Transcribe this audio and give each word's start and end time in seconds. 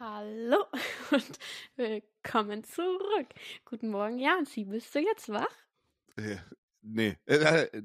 Hallo 0.00 0.64
und 1.10 1.38
willkommen 1.74 2.62
zurück. 2.62 3.26
Guten 3.64 3.90
Morgen, 3.90 4.20
Janzi. 4.20 4.62
Bist 4.62 4.94
du 4.94 5.00
jetzt 5.00 5.28
wach? 5.28 5.50
Äh, 6.14 6.36
nee, 6.82 7.16
äh, 7.26 7.64
äh, 7.64 7.82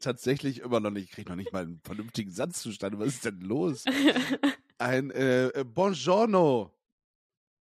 tatsächlich 0.00 0.58
immer 0.58 0.80
noch 0.80 0.90
nicht. 0.90 1.04
Ich 1.04 1.10
kriege 1.12 1.30
noch 1.30 1.36
nicht 1.36 1.52
mal 1.52 1.62
einen 1.62 1.80
vernünftigen 1.84 2.32
Satz 2.32 2.62
zustande. 2.62 2.98
Was 2.98 3.14
ist 3.14 3.26
denn 3.26 3.40
los? 3.42 3.84
Ein 4.78 5.12
äh, 5.12 5.50
äh, 5.50 5.62
Buongiorno. 5.62 6.74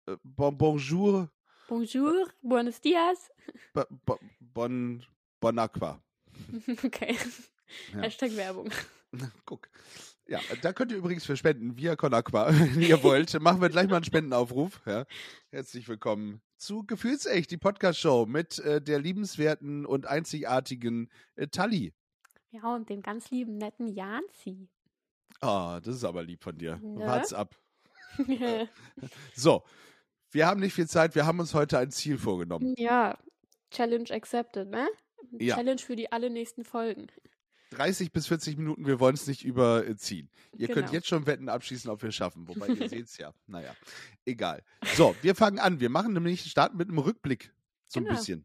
Äh, 0.07 0.17
bon, 0.23 0.57
bonjour. 0.57 1.29
Bonjour, 1.67 2.29
buenos 2.41 2.81
dias. 2.81 3.33
Bo, 3.73 3.83
bo, 4.07 4.21
bon, 4.39 5.05
bon 5.41 5.59
aqua. 5.59 6.01
Okay. 6.85 7.19
Ja. 7.93 8.03
Hashtag 8.03 8.37
Werbung. 8.37 8.71
Guck. 9.45 9.69
Ja, 10.29 10.41
da 10.61 10.75
könnt 10.75 10.93
ihr 10.93 10.99
übrigens 10.99 11.25
für 11.25 11.39
spenden 11.39 11.79
via 11.79 11.97
Conaqua, 11.97 12.49
wenn 12.53 12.83
ihr 12.83 13.03
wollt. 13.03 13.41
Machen 13.41 13.63
wir 13.63 13.71
gleich 13.71 13.89
mal 13.89 13.97
einen 13.97 14.05
Spendenaufruf. 14.05 14.83
Ja. 14.85 15.07
Herzlich 15.51 15.89
willkommen 15.89 16.43
zu 16.59 16.85
Gefühlsecht, 16.85 17.51
die 17.51 17.57
Podcast-Show 17.57 18.27
mit 18.27 18.59
äh, 18.59 18.83
der 18.83 18.99
liebenswerten 18.99 19.87
und 19.87 20.07
einzigartigen 20.07 21.11
äh, 21.37 21.47
Tali. 21.47 21.95
Ja, 22.51 22.75
und 22.75 22.91
dem 22.91 23.01
ganz 23.01 23.31
lieben, 23.31 23.57
netten 23.57 23.89
Janzi. 23.89 24.69
Ah, 25.41 25.81
das 25.81 25.97
ist 25.97 26.05
aber 26.05 26.23
lieb 26.23 26.43
von 26.43 26.59
dir. 26.59 26.77
Ne? 26.77 27.07
Wart's 27.07 27.33
ab. 27.33 27.57
So, 29.35 29.63
wir 30.31 30.47
haben 30.47 30.61
nicht 30.61 30.75
viel 30.75 30.89
Zeit. 30.89 31.15
Wir 31.15 31.25
haben 31.25 31.41
uns 31.41 31.55
heute 31.55 31.79
ein 31.79 31.91
Ziel 31.91 32.19
vorgenommen. 32.19 32.75
ja, 32.77 33.17
Challenge 33.71 34.11
accepted, 34.11 34.69
ne? 34.69 34.89
Ja. 35.39 35.55
Challenge 35.55 35.81
für 35.81 35.97
die 35.97 36.13
alle 36.13 36.29
nächsten 36.29 36.65
Folgen. 36.65 37.07
30 37.71 38.13
bis 38.13 38.27
40 38.29 38.57
Minuten, 38.57 38.87
wir 38.87 38.99
wollen 39.01 39.15
es 39.15 39.27
nicht 39.27 39.45
überziehen. 39.45 40.31
Ihr 40.57 40.69
könnt 40.69 40.87
Genau. 40.87 40.93
jetzt 40.93 41.07
schon 41.09 41.27
Wetten 41.27 41.49
abschließen, 41.49 41.91
ob 41.91 42.03
wir 42.03 42.09
es 42.09 42.15
schaffen. 42.15 42.49
Wobei 42.49 42.69
ihr 42.69 42.89
seht 42.89 43.07
es 43.07 43.19
ja. 43.19 43.33
Naja, 43.47 43.75
egal. 44.25 44.63
So, 44.97 45.15
wir 45.23 45.35
fangen 45.35 45.59
an. 45.59 45.81
Wir 45.81 45.91
machen 45.91 46.13
nämlich, 46.13 46.43
starten 46.51 46.77
mit 46.77 46.89
einem 46.89 46.99
Rückblick. 46.99 47.53
So 47.87 48.01
ein 48.01 48.05
Genau. 48.05 48.17
bisschen. 48.17 48.45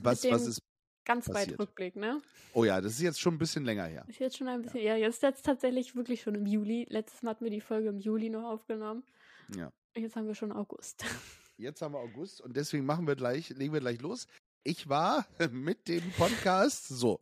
Was, 0.00 0.24
was 0.30 0.46
ist. 0.46 0.62
Ganz 1.04 1.26
weit 1.28 1.34
Passiert. 1.36 1.58
Rückblick, 1.60 1.96
ne? 1.96 2.20
Oh 2.52 2.64
ja, 2.64 2.80
das 2.82 2.92
ist 2.92 3.00
jetzt 3.00 3.18
schon 3.18 3.34
ein 3.34 3.38
bisschen 3.38 3.64
länger 3.64 3.86
her. 3.86 4.04
Ist 4.08 4.18
jetzt 4.18 4.36
schon 4.36 4.46
ein 4.46 4.60
bisschen, 4.60 4.82
ja, 4.82 4.94
jetzt 4.94 5.14
ist 5.16 5.22
jetzt 5.22 5.42
tatsächlich 5.42 5.96
wirklich 5.96 6.20
schon 6.20 6.34
im 6.34 6.44
Juli. 6.44 6.86
Letztes 6.90 7.22
Mal 7.22 7.30
hatten 7.30 7.44
wir 7.44 7.50
die 7.50 7.62
Folge 7.62 7.88
im 7.88 7.98
Juli 7.98 8.28
noch 8.28 8.44
aufgenommen. 8.44 9.02
Ja. 9.56 9.72
Jetzt 9.96 10.16
haben 10.16 10.26
wir 10.26 10.34
schon 10.34 10.52
August. 10.52 11.04
Jetzt 11.56 11.82
haben 11.82 11.92
wir 11.94 11.98
August 11.98 12.40
und 12.40 12.56
deswegen 12.56 12.86
machen 12.86 13.08
wir 13.08 13.16
gleich, 13.16 13.48
legen 13.48 13.72
wir 13.72 13.80
gleich 13.80 14.00
los. 14.00 14.28
Ich 14.64 14.88
war 14.88 15.26
mit 15.52 15.88
dem 15.88 16.10
Podcast 16.12 16.88
so 16.88 17.20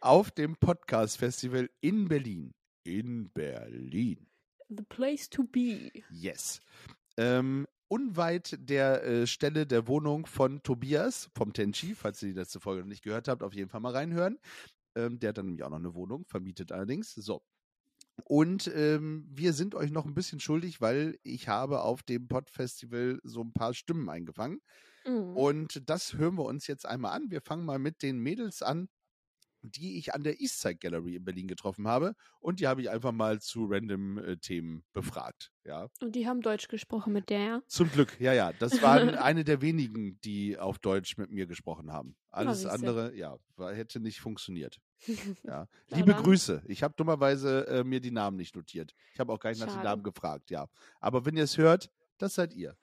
auf 0.00 0.30
dem 0.30 0.56
Podcast 0.56 1.18
Festival 1.18 1.70
in 1.80 2.08
Berlin. 2.08 2.54
In 2.84 3.30
Berlin. 3.30 4.26
The 4.68 4.82
place 4.82 5.28
to 5.30 5.44
be. 5.44 5.92
Yes. 6.10 6.60
Ähm, 7.16 7.66
unweit 7.88 8.56
der 8.60 9.04
äh, 9.04 9.26
Stelle 9.26 9.66
der 9.66 9.86
Wohnung 9.86 10.26
von 10.26 10.62
Tobias 10.62 11.30
vom 11.34 11.52
Tenchi, 11.52 11.94
falls 11.94 12.22
ihr 12.22 12.30
die 12.30 12.38
letzte 12.38 12.60
Folge 12.60 12.82
noch 12.82 12.88
nicht 12.88 13.04
gehört 13.04 13.28
habt, 13.28 13.42
auf 13.42 13.54
jeden 13.54 13.70
Fall 13.70 13.80
mal 13.80 13.92
reinhören. 13.92 14.38
Ähm, 14.94 15.18
der 15.18 15.30
hat 15.30 15.38
dann 15.38 15.46
nämlich 15.46 15.64
auch 15.64 15.70
noch 15.70 15.78
eine 15.78 15.94
Wohnung, 15.94 16.24
vermietet 16.26 16.72
allerdings. 16.72 17.14
So. 17.14 17.42
Und 18.24 18.70
ähm, 18.74 19.26
wir 19.30 19.52
sind 19.52 19.74
euch 19.74 19.90
noch 19.90 20.06
ein 20.06 20.14
bisschen 20.14 20.40
schuldig, 20.40 20.80
weil 20.80 21.18
ich 21.22 21.48
habe 21.48 21.82
auf 21.82 22.02
dem 22.02 22.28
Pod-Festival 22.28 23.20
so 23.22 23.42
ein 23.42 23.52
paar 23.52 23.74
Stimmen 23.74 24.08
eingefangen. 24.08 24.60
Mhm. 25.08 25.36
Und 25.36 25.88
das 25.88 26.14
hören 26.14 26.36
wir 26.36 26.44
uns 26.44 26.66
jetzt 26.66 26.86
einmal 26.86 27.12
an. 27.12 27.30
Wir 27.30 27.40
fangen 27.40 27.64
mal 27.64 27.78
mit 27.78 28.02
den 28.02 28.18
Mädels 28.18 28.62
an, 28.62 28.88
die 29.62 29.98
ich 29.98 30.14
an 30.14 30.22
der 30.22 30.40
Eastside 30.40 30.76
Gallery 30.76 31.16
in 31.16 31.24
Berlin 31.24 31.48
getroffen 31.48 31.88
habe. 31.88 32.14
Und 32.40 32.60
die 32.60 32.68
habe 32.68 32.80
ich 32.80 32.90
einfach 32.90 33.12
mal 33.12 33.40
zu 33.40 33.66
random 33.66 34.18
äh, 34.18 34.36
Themen 34.36 34.84
befragt. 34.92 35.50
Ja. 35.64 35.88
Und 36.00 36.14
die 36.14 36.26
haben 36.26 36.40
Deutsch 36.42 36.68
gesprochen 36.68 37.12
mit 37.12 37.30
der, 37.30 37.40
ja? 37.40 37.62
Zum 37.66 37.90
Glück, 37.90 38.20
ja, 38.20 38.32
ja. 38.32 38.52
Das 38.52 38.80
waren 38.82 39.10
eine 39.16 39.44
der 39.44 39.60
wenigen, 39.60 40.20
die 40.20 40.58
auf 40.58 40.78
Deutsch 40.78 41.16
mit 41.16 41.30
mir 41.30 41.46
gesprochen 41.46 41.92
haben. 41.92 42.16
Alles 42.30 42.60
siehste. 42.60 42.72
andere, 42.72 43.14
ja, 43.16 43.36
hätte 43.58 44.00
nicht 44.00 44.20
funktioniert. 44.20 44.78
Ja. 45.42 45.66
Liebe 45.88 46.12
dann. 46.12 46.22
Grüße. 46.22 46.62
Ich 46.66 46.82
habe 46.82 46.94
dummerweise 46.96 47.66
äh, 47.66 47.84
mir 47.84 48.00
die 48.00 48.10
Namen 48.10 48.36
nicht 48.36 48.54
notiert. 48.54 48.94
Ich 49.12 49.20
habe 49.20 49.32
auch 49.32 49.40
gar 49.40 49.50
nicht 49.50 49.60
nach 49.60 49.72
den. 49.72 49.82
Namen 49.82 50.02
gefragt, 50.02 50.50
ja. 50.50 50.68
Aber 51.00 51.24
wenn 51.24 51.36
ihr 51.36 51.44
es 51.44 51.58
hört, 51.58 51.90
das 52.18 52.34
seid 52.34 52.54
ihr. 52.54 52.76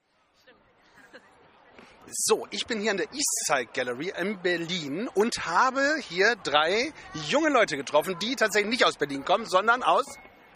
So, 2.07 2.47
ich 2.51 2.67
bin 2.67 2.79
hier 2.81 2.91
in 2.91 2.97
der 2.97 3.07
Eastside 3.11 3.65
Gallery 3.73 4.13
in 4.17 4.39
Berlin 4.41 5.07
und 5.15 5.45
habe 5.45 5.95
hier 6.07 6.35
drei 6.35 6.93
junge 7.29 7.49
Leute 7.49 7.77
getroffen, 7.77 8.17
die 8.19 8.35
tatsächlich 8.35 8.69
nicht 8.69 8.85
aus 8.85 8.95
Berlin 8.97 9.25
kommen, 9.25 9.45
sondern 9.45 9.81
aus, 9.81 10.05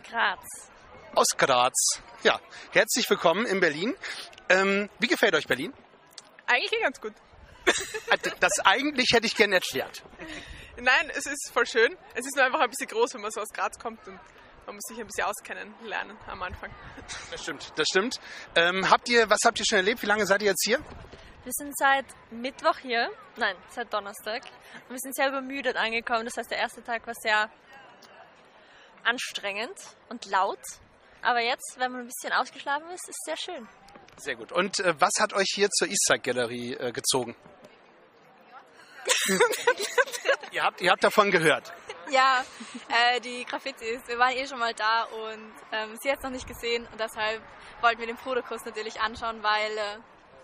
Graz. 0.07 0.39
aus 1.15 1.27
Graz. 1.37 1.73
Ja, 2.23 2.39
herzlich 2.71 3.09
willkommen 3.09 3.45
in 3.47 3.59
Berlin. 3.59 3.95
Ähm, 4.49 4.89
wie 4.99 5.07
gefällt 5.07 5.33
euch 5.33 5.47
Berlin? 5.47 5.73
Eigentlich 6.45 6.81
ganz 6.81 7.01
gut. 7.01 7.13
Äh, 8.11 8.17
Das 8.39 8.51
eigentlich 8.63 9.09
hätte 9.13 9.25
ich 9.25 9.35
gerne 9.35 9.55
erklärt. 9.55 10.03
Nein, 10.79 11.09
es 11.15 11.25
ist 11.25 11.51
voll 11.51 11.65
schön. 11.65 11.95
Es 12.13 12.25
ist 12.25 12.35
nur 12.35 12.45
einfach 12.45 12.59
ein 12.61 12.69
bisschen 12.69 12.87
groß, 12.87 13.15
wenn 13.15 13.21
man 13.21 13.31
so 13.31 13.41
aus 13.41 13.49
Graz 13.49 13.77
kommt 13.79 14.07
und 14.07 14.19
man 14.67 14.75
muss 14.75 14.83
sich 14.87 14.99
ein 14.99 15.07
bisschen 15.07 15.25
auskennen 15.25 15.73
lernen 15.83 16.15
am 16.27 16.43
Anfang. 16.43 16.69
Das 17.31 17.41
stimmt, 17.41 17.73
das 17.75 17.87
stimmt. 17.87 18.19
Ähm, 18.55 18.87
habt 18.89 19.09
ihr, 19.09 19.27
was 19.31 19.39
habt 19.43 19.59
ihr 19.59 19.65
schon 19.67 19.77
erlebt? 19.77 20.01
Wie 20.03 20.07
lange 20.07 20.27
seid 20.27 20.41
ihr 20.43 20.49
jetzt 20.49 20.63
hier? 20.63 20.79
Wir 21.43 21.53
sind 21.53 21.77
seit 21.77 22.05
Mittwoch 22.31 22.77
hier. 22.79 23.09
Nein, 23.37 23.55
seit 23.69 23.93
Donnerstag. 23.93 24.43
Und 24.87 24.91
wir 24.91 24.99
sind 24.99 25.15
sehr 25.15 25.29
übermüdet 25.29 25.77
angekommen. 25.77 26.25
Das 26.25 26.35
heißt, 26.35 26.51
der 26.51 26.57
erste 26.57 26.83
Tag 26.83 27.07
war 27.07 27.13
sehr 27.15 27.49
anstrengend 29.03 29.77
und 30.09 30.25
laut. 30.25 30.59
Aber 31.21 31.39
jetzt, 31.39 31.75
wenn 31.77 31.91
man 31.91 32.01
ein 32.01 32.07
bisschen 32.07 32.33
ausgeschlafen 32.33 32.89
ist, 32.89 33.07
ist 33.07 33.17
es 33.19 33.25
sehr 33.25 33.37
schön. 33.37 33.67
Sehr 34.17 34.35
gut. 34.35 34.51
Und 34.51 34.79
äh, 34.79 34.93
was 34.99 35.13
hat 35.19 35.33
euch 35.33 35.47
hier 35.53 35.69
zur 35.69 35.87
Eastside 35.87 36.19
Gallery 36.19 36.73
äh, 36.73 36.91
gezogen? 36.91 37.35
ihr, 40.51 40.63
habt, 40.63 40.81
ihr 40.81 40.91
habt 40.91 41.03
davon 41.03 41.31
gehört. 41.31 41.71
Ja, 42.09 42.43
äh, 42.89 43.21
die 43.21 43.45
Graffitis. 43.45 44.01
Wir 44.07 44.17
waren 44.17 44.35
eh 44.35 44.45
schon 44.45 44.59
mal 44.59 44.73
da 44.73 45.03
und 45.03 45.53
ähm, 45.71 45.95
sie 46.01 46.11
hat 46.11 46.17
es 46.17 46.23
noch 46.23 46.31
nicht 46.31 46.47
gesehen 46.47 46.87
und 46.91 46.99
deshalb 46.99 47.41
wollten 47.81 47.99
wir 47.99 48.07
den 48.07 48.17
Fotokurs 48.17 48.65
natürlich 48.65 48.99
anschauen, 48.99 49.41
weil 49.41 49.77
äh, 49.77 49.97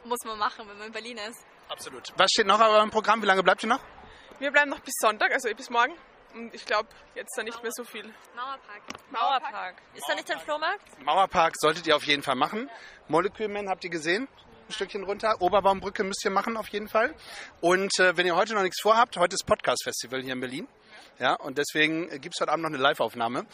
muss 0.06 0.24
man 0.24 0.38
machen, 0.38 0.68
wenn 0.68 0.78
man 0.78 0.88
in 0.88 0.94
Berlin 0.94 1.18
ist. 1.30 1.46
Absolut. 1.70 2.14
Was 2.18 2.32
steht 2.32 2.48
noch 2.48 2.60
auf 2.60 2.70
eurem 2.70 2.92
Programm? 2.92 3.22
Wie 3.22 3.26
lange 3.26 3.44
bleibt 3.44 3.64
ihr 3.64 3.70
noch? 3.70 3.82
Wir 4.40 4.52
bleiben 4.52 4.70
noch 4.70 4.80
bis 4.80 4.94
Sonntag, 5.00 5.32
also 5.32 5.50
bis 5.56 5.70
morgen. 5.70 5.94
Und 6.34 6.54
ich 6.54 6.66
glaube, 6.66 6.90
jetzt 7.16 7.36
dann 7.38 7.46
nicht 7.46 7.62
mehr 7.64 7.72
so 7.74 7.84
viel. 7.86 8.04
Mauerpark. 8.36 8.82
Mauerpark. 9.10 9.76
Ist 9.94 10.04
da 10.08 10.16
nicht 10.16 10.30
ein 10.30 10.40
Flohmarkt? 10.40 11.02
Mauerpark 11.04 11.54
solltet 11.58 11.88
ihr 11.88 11.96
auf 11.96 12.04
jeden 12.04 12.24
Fall 12.24 12.36
machen. 12.36 12.70
Molekulman 13.08 13.70
habt 13.70 13.86
ihr 13.86 13.90
gesehen? 13.90 14.28
Ein 14.68 14.74
Stückchen 14.74 15.04
runter. 15.04 15.42
Oberbaumbrücke 15.42 16.04
müsst 16.04 16.26
ihr 16.26 16.32
machen 16.32 16.58
auf 16.58 16.68
jeden 16.70 16.90
Fall. 16.90 17.16
Und 17.62 17.98
äh, 18.00 18.18
wenn 18.18 18.26
ihr 18.26 18.36
heute 18.36 18.54
noch 18.54 18.64
nichts 18.64 18.82
vorhabt, 18.82 19.16
heute 19.16 19.36
ist 19.36 19.46
Podcast 19.46 19.84
Festival 19.84 20.22
hier 20.22 20.34
in 20.34 20.42
Berlin. 20.42 20.68
Ja, 21.20 21.36
und 21.36 21.58
deswegen 21.58 22.10
gibt 22.22 22.36
es 22.36 22.42
heute 22.42 22.52
Abend 22.52 22.64
noch 22.64 22.70
eine 22.70 22.78
Live-Aufnahme 22.78 23.46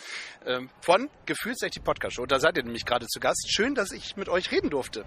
ähm, 0.46 0.70
von 0.82 1.10
Gefühlsecht 1.26 1.76
die 1.76 1.80
Podcast 1.80 2.16
Show. 2.16 2.26
Da 2.26 2.40
seid 2.40 2.58
ihr 2.58 2.64
nämlich 2.64 2.86
gerade 2.86 3.08
zu 3.08 3.20
Gast. 3.20 3.46
Schön, 3.50 3.76
dass 3.76 3.92
ich 3.92 4.16
mit 4.18 4.30
euch 4.30 4.52
reden 4.52 4.70
durfte. 4.70 5.06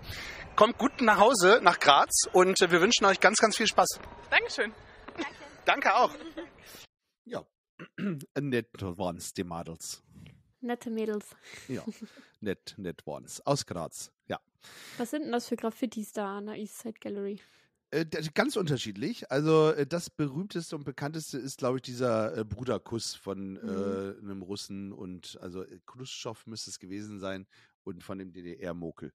Kommt 0.57 0.79
gut 0.79 1.01
nach 1.01 1.19
Hause, 1.19 1.61
nach 1.63 1.81
Graz 1.81 2.29
und 2.33 2.61
äh, 2.61 2.71
wir 2.71 2.81
wünschen 2.81 3.05
euch 3.07 3.21
ganz, 3.21 3.39
ganz 3.39 3.57
viel 3.57 3.67
Spaß. 3.67 3.99
Dankeschön. 4.31 4.73
Danke 5.65 5.95
auch. 5.95 6.15
Ja. 7.27 7.43
Nett 8.39 8.69
ones, 8.83 9.33
die 9.33 9.45
Models. 9.45 10.03
Nette 10.61 10.91
Mädels. 10.91 11.27
Ja. 11.69 11.83
Nett, 12.41 12.75
nett 12.77 13.07
ones. 13.07 13.41
Aus 13.47 13.65
Graz. 13.65 14.13
Ja. 14.27 14.41
Was 14.99 15.11
sind 15.11 15.25
denn 15.25 15.33
das 15.33 15.49
für 15.49 15.57
Graffitis 15.57 16.13
da 16.13 16.39
an 16.39 16.47
der 16.47 16.57
Eastside 16.57 16.99
Gallery? 17.01 17.41
Äh, 17.95 18.07
das 18.07 18.23
ist 18.23 18.35
ganz 18.35 18.57
unterschiedlich. 18.57 19.31
Also 19.31 19.71
äh, 19.71 19.87
das 19.87 20.11
berühmteste 20.11 20.75
und 20.77 20.85
bekannteste 20.85 21.39
ist, 21.39 21.59
glaube 21.59 21.79
ich, 21.79 21.83
dieser 21.83 22.37
äh, 22.37 22.45
Bruderkuss 22.45 23.15
von 23.15 23.57
äh, 23.57 24.19
einem 24.19 24.43
Russen 24.43 24.93
und 24.93 25.39
also 25.41 25.65
Khrushchev 25.87 26.43
müsste 26.47 26.71
es 26.71 26.79
gewesen 26.81 27.21
sein 27.21 27.47
und 27.85 28.03
von 28.03 28.19
dem 28.19 28.33
DDR-Mokel. 28.33 29.13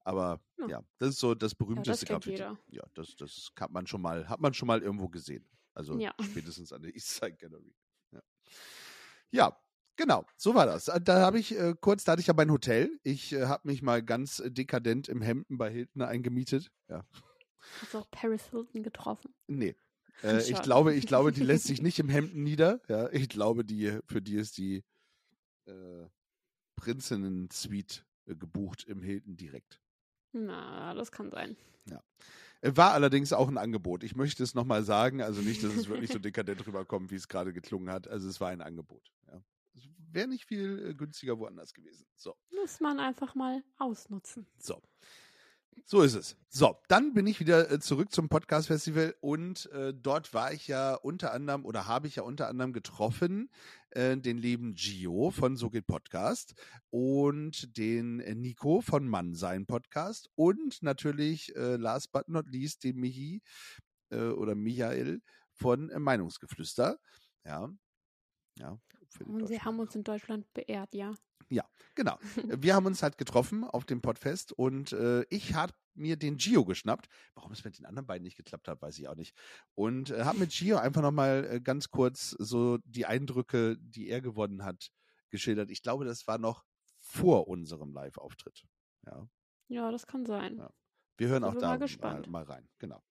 Aber 0.00 0.40
Ja. 0.58 0.66
ja. 0.68 0.82
das 0.98 1.10
ist 1.10 1.20
so 1.20 1.34
das 1.34 1.54
berühmteste 1.54 2.06
kennt 2.06 2.24
Graffiti. 2.24 2.42
jeder. 2.42 2.58
Ja, 2.68 2.82
das, 2.94 3.14
das 3.16 3.50
hat 3.58 3.70
man 3.70 3.86
schon 3.86 4.02
mal, 4.02 4.28
hat 4.28 4.40
man 4.40 4.54
schon 4.54 4.66
mal 4.66 4.82
irgendwo 4.82 5.08
gesehen. 5.08 5.48
Also 5.74 5.98
Ja. 5.98 6.12
spätestens 6.20 6.72
an 6.72 6.82
der 6.82 6.94
Eastside 6.96 7.36
Gallery. 7.36 7.74
Ja. 8.12 8.22
ja. 9.30 9.60
Genau, 9.98 10.26
so 10.36 10.54
war 10.54 10.66
das. 10.66 10.90
Da 11.04 11.20
habe 11.22 11.38
ich 11.38 11.58
äh, 11.58 11.74
kurz, 11.80 12.04
da 12.04 12.12
hatte 12.12 12.20
ich 12.20 12.26
ja 12.26 12.34
mein 12.34 12.50
Hotel. 12.52 12.90
Ich 13.02 13.32
äh, 13.32 13.46
habe 13.46 13.66
mich 13.66 13.80
mal 13.80 14.02
ganz 14.02 14.42
dekadent 14.44 15.08
im 15.08 15.22
Hemden 15.22 15.56
bei 15.56 15.70
Hilton 15.70 16.02
eingemietet. 16.02 16.70
Ja, 16.90 17.02
Hast 17.80 17.94
du 17.94 17.98
auch 17.98 18.10
Paris 18.10 18.44
Hilton 18.50 18.82
getroffen? 18.82 19.34
Nee. 19.46 19.74
Äh, 20.22 20.50
ich 20.50 20.62
glaube, 20.62 20.94
ich 20.94 21.06
glaube, 21.06 21.30
die 21.30 21.42
lässt 21.42 21.64
sich 21.64 21.82
nicht 21.82 21.98
im 21.98 22.08
Hemden 22.08 22.42
nieder. 22.42 22.80
Ja, 22.88 23.10
ich 23.12 23.28
glaube, 23.28 23.66
die 23.66 23.98
für 24.06 24.22
die 24.22 24.36
ist 24.36 24.56
die 24.56 24.82
äh, 25.66 26.06
Prinzessinnen-Suite 26.76 28.06
äh, 28.24 28.34
gebucht 28.34 28.84
im 28.84 29.02
Hilton 29.02 29.36
direkt. 29.36 29.78
Na, 30.32 30.94
das 30.94 31.12
kann 31.12 31.30
sein. 31.30 31.54
Äh, 32.60 32.76
War 32.76 32.92
allerdings 32.92 33.32
auch 33.32 33.48
ein 33.48 33.58
Angebot. 33.58 34.02
Ich 34.02 34.16
möchte 34.16 34.42
es 34.42 34.54
nochmal 34.54 34.82
sagen, 34.82 35.22
also 35.22 35.40
nicht, 35.42 35.62
dass 35.62 35.74
es 35.74 35.88
wirklich 35.88 36.10
so 36.10 36.18
dekadent 36.18 36.66
rüberkommt, 36.66 37.10
wie 37.10 37.16
es 37.16 37.28
gerade 37.28 37.52
geklungen 37.52 37.90
hat. 37.90 38.08
Also 38.08 38.28
es 38.28 38.40
war 38.40 38.48
ein 38.48 38.62
Angebot. 38.62 39.12
Ja. 39.28 39.42
Es 39.74 39.88
wäre 40.12 40.28
nicht 40.28 40.46
viel 40.46 40.90
äh, 40.90 40.94
günstiger 40.94 41.38
woanders 41.38 41.74
gewesen. 41.74 42.06
So. 42.16 42.34
Muss 42.50 42.80
man 42.80 42.98
einfach 42.98 43.34
mal 43.34 43.62
ausnutzen. 43.78 44.46
So. 44.58 44.80
So 45.84 46.02
ist 46.02 46.14
es. 46.14 46.36
So, 46.48 46.76
dann 46.88 47.12
bin 47.12 47.26
ich 47.26 47.38
wieder 47.38 47.70
äh, 47.70 47.78
zurück 47.78 48.10
zum 48.10 48.28
Podcast 48.28 48.68
Festival 48.68 49.14
und 49.20 49.70
äh, 49.72 49.94
dort 49.94 50.34
war 50.34 50.52
ich 50.52 50.66
ja 50.66 50.94
unter 50.94 51.32
anderem 51.32 51.64
oder 51.64 51.86
habe 51.86 52.08
ich 52.08 52.16
ja 52.16 52.22
unter 52.22 52.48
anderem 52.48 52.72
getroffen 52.72 53.50
äh, 53.90 54.16
den 54.16 54.38
lieben 54.38 54.74
Gio 54.74 55.30
von 55.30 55.56
So 55.56 55.70
geht 55.70 55.86
Podcast 55.86 56.54
und 56.90 57.76
den 57.76 58.20
äh, 58.20 58.34
Nico 58.34 58.80
von 58.80 59.06
Mann 59.08 59.34
sein 59.34 59.66
Podcast 59.66 60.28
und 60.34 60.82
natürlich 60.82 61.54
äh, 61.56 61.76
last 61.76 62.10
but 62.12 62.28
not 62.28 62.50
least 62.50 62.84
den 62.84 62.96
Michi 62.96 63.42
äh, 64.10 64.28
oder 64.28 64.54
Michael 64.54 65.20
von 65.52 65.92
Meinungsgeflüster. 65.96 66.98
Ja. 67.44 67.70
Ja. 68.58 68.78
Für 69.16 69.24
die 69.24 69.30
Und 69.30 69.46
sie 69.46 69.60
haben 69.60 69.78
uns 69.78 69.94
in 69.94 70.04
Deutschland 70.04 70.52
beehrt, 70.54 70.94
ja. 70.94 71.14
Genau. 71.96 72.18
Wir 72.62 72.74
haben 72.74 72.86
uns 72.86 73.02
halt 73.02 73.18
getroffen 73.18 73.64
auf 73.64 73.84
dem 73.84 74.00
Podfest 74.00 74.52
und 74.52 74.92
äh, 74.92 75.24
ich 75.30 75.54
habe 75.54 75.72
mir 75.94 76.16
den 76.16 76.36
Gio 76.36 76.64
geschnappt. 76.64 77.08
Warum 77.34 77.52
es 77.52 77.64
mit 77.64 77.78
den 77.78 77.86
anderen 77.86 78.06
beiden 78.06 78.22
nicht 78.22 78.36
geklappt 78.36 78.68
hat, 78.68 78.82
weiß 78.82 78.98
ich 78.98 79.08
auch 79.08 79.14
nicht. 79.16 79.34
Und 79.74 80.10
äh, 80.10 80.24
habe 80.24 80.38
mit 80.38 80.50
Gio 80.50 80.76
einfach 80.76 81.02
nochmal 81.02 81.48
äh, 81.50 81.60
ganz 81.60 81.90
kurz 81.90 82.30
so 82.38 82.78
die 82.84 83.06
Eindrücke, 83.06 83.76
die 83.80 84.08
er 84.08 84.20
gewonnen 84.20 84.62
hat, 84.62 84.90
geschildert. 85.30 85.70
Ich 85.70 85.82
glaube, 85.82 86.04
das 86.04 86.26
war 86.26 86.38
noch 86.38 86.64
vor 86.98 87.48
unserem 87.48 87.92
Live-Auftritt. 87.92 88.64
Ja. 89.06 89.26
Ja, 89.68 89.90
das 89.90 90.06
kann 90.06 90.26
sein. 90.26 90.58
Ja. 90.58 90.70
Wir 91.16 91.28
hören 91.28 91.44
auch 91.44 91.54
da 91.54 91.78
mal 91.78 92.28
mal 92.28 92.44
rein. 92.44 92.68
Genau. 92.78 93.02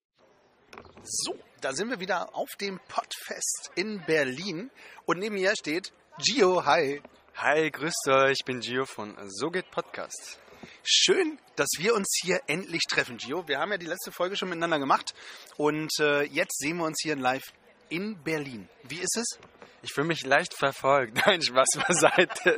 So, 1.04 1.38
da 1.62 1.74
sind 1.74 1.89
wir 1.89 2.00
wieder 2.00 2.36
auf 2.36 2.50
dem 2.60 2.80
Podfest 2.88 3.72
in 3.75 4.01
Berlin. 4.06 4.72
Und 5.06 5.19
neben 5.19 5.36
mir 5.36 5.54
steht 5.57 5.94
Gio. 6.18 6.66
Hi. 6.66 7.01
Hi, 7.36 7.69
grüßt 7.69 8.07
euch, 8.07 8.38
ich 8.39 8.45
bin 8.45 8.60
Gio 8.60 8.86
von 8.86 9.16
So 9.30 9.50
geht 9.50 9.69
Podcast. 9.72 10.39
Schön, 10.83 11.38
dass 11.56 11.69
wir 11.77 11.94
uns 11.94 12.07
hier 12.22 12.42
endlich 12.48 12.83
treffen, 12.89 13.18
Gio. 13.18 13.48
Wir 13.48 13.60
haben 13.60 13.72
ja 13.72 13.77
die 13.77 13.86
letzte 13.86 14.12
Folge 14.12 14.36
schon 14.36 14.50
miteinander 14.50 14.80
gemacht. 14.80 15.13
Und 15.57 15.92
äh, 16.00 16.24
jetzt 16.24 16.57
sehen 16.60 16.77
wir 16.77 16.86
uns 16.86 17.00
hier 17.01 17.16
live 17.16 17.54
in 17.89 18.22
Berlin. 18.24 18.68
Wie 18.83 19.00
ist 19.00 19.18
es? 19.18 19.39
Ich 19.81 19.94
fühle 19.94 20.07
mich 20.07 20.25
leicht 20.25 20.54
verfolgt. 20.57 21.18
Nein, 21.25 21.42
Spaß 21.42 21.68
beiseite. 21.88 22.57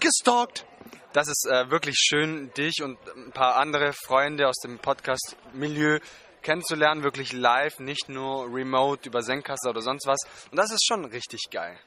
Gestalkt. 0.00 0.66
Das 1.12 1.28
ist 1.28 1.46
äh, 1.50 1.70
wirklich 1.70 1.96
schön, 1.96 2.52
dich 2.52 2.82
und 2.82 2.98
ein 3.16 3.32
paar 3.32 3.56
andere 3.56 3.94
Freunde 3.94 4.46
aus 4.46 4.56
dem 4.62 4.78
Podcast-Milieu 4.78 6.00
kennenzulernen, 6.42 7.02
wirklich 7.02 7.32
live, 7.32 7.78
nicht 7.78 8.08
nur 8.08 8.52
remote 8.52 9.08
über 9.08 9.20
Zencaster 9.20 9.70
oder 9.70 9.82
sonst 9.82 10.06
was. 10.06 10.18
Und 10.50 10.56
das 10.56 10.70
ist 10.70 10.86
schon 10.86 11.04
richtig 11.04 11.50
geil. 11.50 11.78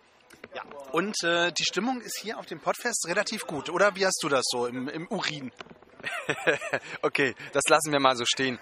Ja. 0.56 0.64
Und 0.92 1.24
äh, 1.24 1.52
die 1.52 1.64
Stimmung 1.64 2.02
ist 2.02 2.20
hier 2.22 2.38
auf 2.38 2.46
dem 2.46 2.60
Podfest 2.60 3.08
relativ 3.08 3.46
gut, 3.48 3.70
oder? 3.70 3.96
Wie 3.96 4.06
hast 4.06 4.22
du 4.24 4.30
das 4.30 4.44
so 4.50 4.66
im, 4.66 4.88
im 4.88 5.08
Urin? 5.08 5.52
Okay, 7.02 7.36
das 7.54 7.64
lassen 7.70 7.92
wir 7.92 8.00
mal 8.00 8.16
so 8.16 8.26
stehen. 8.26 8.60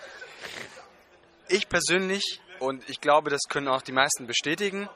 Ich 1.47 1.69
persönlich, 1.69 2.41
und 2.59 2.87
ich 2.89 3.01
glaube, 3.01 3.29
das 3.29 3.41
können 3.49 3.67
auch 3.67 3.81
die 3.81 3.91
meisten 3.91 4.27
bestätigen, 4.27 4.89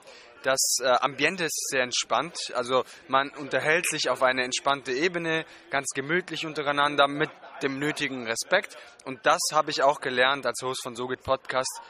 das 0.44 0.78
äh, 0.82 0.88
Ambiente 0.88 1.46
ist 1.46 1.70
sehr 1.70 1.84
entspannt. 1.84 2.38
Also 2.54 2.84
man 3.08 3.30
unterhält 3.30 3.88
sich 3.88 4.10
auf 4.10 4.22
eine 4.22 4.44
entspannte 4.44 4.92
Ebene, 4.92 5.46
ganz 5.70 5.88
gemütlich 5.96 6.46
untereinander 6.46 7.08
mit 7.08 7.30
dem 7.62 7.80
nötigen 7.80 8.28
Respekt. 8.28 8.78
Und 9.06 9.26
das 9.26 9.40
habe 9.54 9.72
ich 9.72 9.84
auch 9.84 10.02
gelernt 10.02 10.46
als 10.46 10.62
Host 10.62 10.84
von 10.84 10.96
So 10.96 11.08
geht 11.08 11.24
Podcast. 11.24 11.82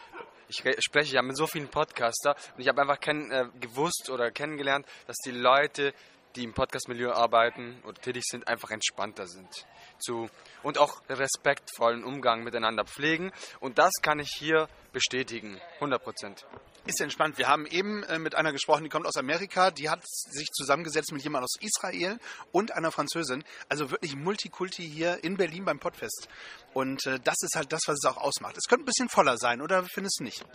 Ich 0.49 0.63
re- 0.63 0.79
spreche 0.79 1.15
ja 1.15 1.23
mit 1.23 1.35
so 1.35 1.47
vielen 1.47 1.67
Podcaster 1.67 2.35
und 2.55 2.61
ich 2.61 2.67
habe 2.67 2.81
einfach 2.81 2.99
äh, 3.07 3.45
gewusst 3.59 4.11
oder 4.11 4.29
kennengelernt, 4.29 4.85
dass 5.07 5.17
die 5.25 5.31
Leute, 5.31 5.93
die 6.35 6.43
im 6.43 6.53
Podcast-Milieu 6.53 7.11
arbeiten 7.11 7.81
oder 7.87 7.99
tätig 7.99 8.23
sind, 8.25 8.47
einfach 8.47 8.69
entspannter 8.69 9.25
sind. 9.25 9.65
Zu, 10.03 10.29
und 10.63 10.77
auch 10.77 11.01
respektvollen 11.07 12.03
Umgang 12.03 12.43
miteinander 12.43 12.83
pflegen. 12.83 13.31
Und 13.61 13.77
das 13.77 13.93
kann 14.01 14.19
ich 14.19 14.29
hier 14.37 14.67
bestätigen, 14.91 15.61
100 15.75 16.03
Prozent. 16.03 16.45
Ist 16.85 16.99
entspannt. 16.99 17.37
Wir 17.37 17.47
haben 17.47 17.65
eben 17.65 18.03
äh, 18.03 18.19
mit 18.19 18.35
einer 18.35 18.51
gesprochen, 18.51 18.83
die 18.83 18.89
kommt 18.89 19.05
aus 19.05 19.15
Amerika. 19.15 19.71
Die 19.71 19.89
hat 19.89 20.01
sich 20.05 20.49
zusammengesetzt 20.51 21.13
mit 21.13 21.23
jemandem 21.23 21.45
aus 21.45 21.55
Israel 21.61 22.19
und 22.51 22.73
einer 22.73 22.91
Französin. 22.91 23.45
Also 23.69 23.91
wirklich 23.91 24.17
Multikulti 24.17 24.83
hier 24.83 25.23
in 25.23 25.37
Berlin 25.37 25.63
beim 25.63 25.79
Podfest. 25.79 26.27
Und 26.73 27.05
äh, 27.05 27.19
das 27.23 27.37
ist 27.41 27.55
halt 27.55 27.71
das, 27.71 27.81
was 27.87 27.99
es 28.03 28.09
auch 28.09 28.17
ausmacht. 28.17 28.57
Es 28.57 28.67
könnte 28.67 28.83
ein 28.83 28.87
bisschen 28.87 29.07
voller 29.07 29.37
sein, 29.37 29.61
oder 29.61 29.83
findest 29.83 30.19
du 30.19 30.25
nicht? 30.25 30.45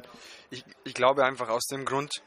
Ich, 0.51 0.63
ich 0.85 0.93
glaube 0.93 1.25
einfach 1.25 1.49
aus 1.49 1.65
dem 1.65 1.87
Grund, 1.87 2.23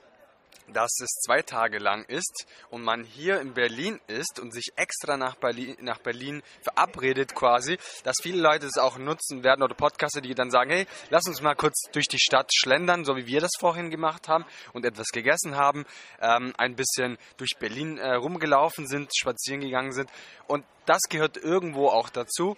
dass 0.74 1.00
es 1.02 1.10
zwei 1.26 1.42
Tage 1.42 1.78
lang 1.80 2.06
ist 2.06 2.46
und 2.70 2.84
man 2.84 3.04
hier 3.04 3.40
in 3.40 3.54
Berlin 3.54 4.00
ist 4.08 4.40
und 4.40 4.54
sich 4.54 4.72
extra 4.76 5.18
nach 5.18 5.36
Berlin, 5.36 5.76
nach 5.80 6.00
Berlin 6.00 6.42
verabredet 6.62 7.36
quasi, 7.36 7.78
dass 8.04 8.18
viele 8.22 8.42
Leute 8.42 8.66
es 8.66 8.78
auch 8.78 8.98
nutzen 8.98 9.44
werden 9.44 9.64
oder 9.64 9.76
Podcaster, 9.76 10.22
die 10.22 10.34
dann 10.34 10.52
sagen, 10.52 10.72
hey, 10.72 10.88
lass 11.10 11.28
uns 11.28 11.42
mal 11.42 11.56
kurz 11.56 11.84
durch 11.92 12.08
die 12.08 12.20
Stadt 12.20 12.50
schlendern, 12.54 13.06
so 13.06 13.16
wie 13.16 13.28
wir 13.28 13.42
das 13.42 13.52
vorhin 13.60 13.90
gemacht 13.90 14.28
haben 14.28 14.46
und 14.74 14.86
etwas 14.86 15.08
gegessen 15.08 15.56
haben, 15.56 15.86
ähm, 16.22 16.54
ein 16.58 16.76
bisschen 16.76 17.18
durch 17.38 17.52
Berlin 17.60 17.98
äh, 17.98 18.14
rumgelaufen 18.14 18.88
sind, 18.88 19.12
spazieren 19.16 19.62
gegangen 19.62 19.92
sind 19.92 20.10
und 20.48 20.66
das 20.86 21.02
gehört 21.10 21.38
irgendwo 21.38 21.88
auch 21.88 22.10
dazu. 22.10 22.58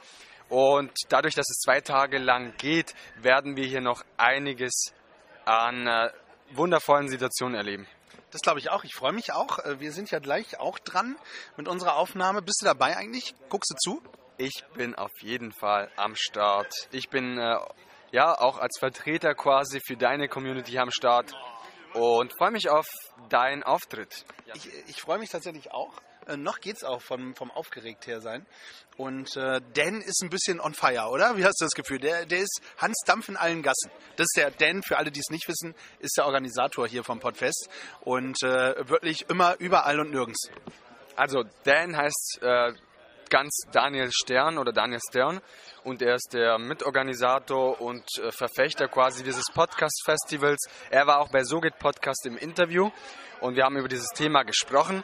Und 0.49 0.91
dadurch, 1.09 1.35
dass 1.35 1.49
es 1.49 1.59
zwei 1.59 1.81
Tage 1.81 2.19
lang 2.19 2.55
geht, 2.57 2.93
werden 3.21 3.55
wir 3.55 3.65
hier 3.65 3.81
noch 3.81 4.03
einiges 4.17 4.93
an 5.45 5.87
äh, 5.87 6.09
wundervollen 6.51 7.09
Situationen 7.09 7.55
erleben. 7.55 7.87
Das 8.33 8.41
glaube 8.41 8.59
ich 8.59 8.71
auch. 8.71 8.83
Ich 8.83 8.95
freue 8.95 9.13
mich 9.13 9.31
auch. 9.31 9.59
Äh, 9.59 9.79
Wir 9.79 9.91
sind 9.91 10.09
ja 10.09 10.17
gleich 10.17 10.59
auch 10.59 10.79
dran 10.79 11.15
mit 11.55 11.67
unserer 11.67 11.95
Aufnahme. 11.97 12.41
Bist 12.41 12.61
du 12.61 12.65
dabei 12.65 12.97
eigentlich? 12.97 13.35
Guckst 13.49 13.71
du 13.71 13.75
zu? 13.75 14.01
Ich 14.37 14.63
bin 14.73 14.95
auf 14.95 15.11
jeden 15.21 15.51
Fall 15.51 15.91
am 15.95 16.15
Start. 16.15 16.73
Ich 16.91 17.09
bin 17.09 17.37
äh, 17.37 17.59
ja 18.11 18.33
auch 18.33 18.57
als 18.57 18.79
Vertreter 18.79 19.35
quasi 19.35 19.79
für 19.85 19.95
deine 19.95 20.27
Community 20.27 20.79
am 20.79 20.89
Start 20.89 21.35
und 21.93 22.35
freue 22.35 22.49
mich 22.49 22.69
auf 22.69 22.87
deinen 23.29 23.61
Auftritt. 23.61 24.25
Ich, 24.55 24.67
ich 24.87 24.99
freue 24.99 25.19
mich 25.19 25.29
tatsächlich 25.29 25.71
auch. 25.71 25.93
Äh, 26.27 26.37
noch 26.37 26.59
geht's 26.59 26.83
auch 26.83 27.01
vom, 27.01 27.35
vom 27.35 27.51
aufgeregt 27.51 28.07
her 28.07 28.21
sein. 28.21 28.45
Und 28.97 29.35
äh, 29.37 29.61
Dan 29.73 30.01
ist 30.01 30.21
ein 30.23 30.29
bisschen 30.29 30.59
on 30.59 30.73
fire, 30.73 31.09
oder? 31.09 31.37
Wie 31.37 31.45
hast 31.45 31.59
du 31.59 31.65
das 31.65 31.73
Gefühl? 31.73 31.99
Der, 31.99 32.25
der 32.25 32.39
ist 32.39 32.61
Hans 32.77 33.01
Dampf 33.05 33.29
in 33.29 33.37
allen 33.37 33.63
Gassen. 33.63 33.91
Das 34.15 34.25
ist 34.25 34.37
der 34.37 34.51
Dan, 34.51 34.83
für 34.83 34.97
alle, 34.97 35.11
die 35.11 35.19
es 35.19 35.29
nicht 35.29 35.47
wissen, 35.47 35.73
ist 35.99 36.17
der 36.17 36.25
Organisator 36.25 36.87
hier 36.87 37.03
vom 37.03 37.19
Podfest. 37.19 37.69
Und 38.01 38.41
äh, 38.43 38.87
wirklich 38.89 39.29
immer 39.29 39.55
überall 39.59 39.99
und 39.99 40.11
nirgends. 40.11 40.49
Also 41.15 41.43
Dan 41.63 41.95
heißt 41.95 42.39
äh, 42.41 42.73
ganz 43.29 43.61
Daniel 43.71 44.11
Stern 44.11 44.59
oder 44.59 44.71
Daniel 44.71 44.99
Stern 45.09 45.41
und 45.83 46.03
er 46.03 46.15
ist 46.15 46.33
der 46.33 46.59
Mitorganisator 46.59 47.81
und 47.81 48.03
äh, 48.19 48.31
Verfechter 48.31 48.87
quasi 48.87 49.23
dieses 49.23 49.45
Podcast-Festivals. 49.53 50.69
Er 50.91 51.07
war 51.07 51.19
auch 51.19 51.29
bei 51.29 51.43
So 51.43 51.59
geht 51.59 51.79
Podcast 51.79 52.25
im 52.25 52.37
Interview 52.37 52.91
und 53.41 53.55
wir 53.55 53.63
haben 53.63 53.77
über 53.77 53.87
dieses 53.87 54.09
Thema 54.09 54.43
gesprochen. 54.43 55.03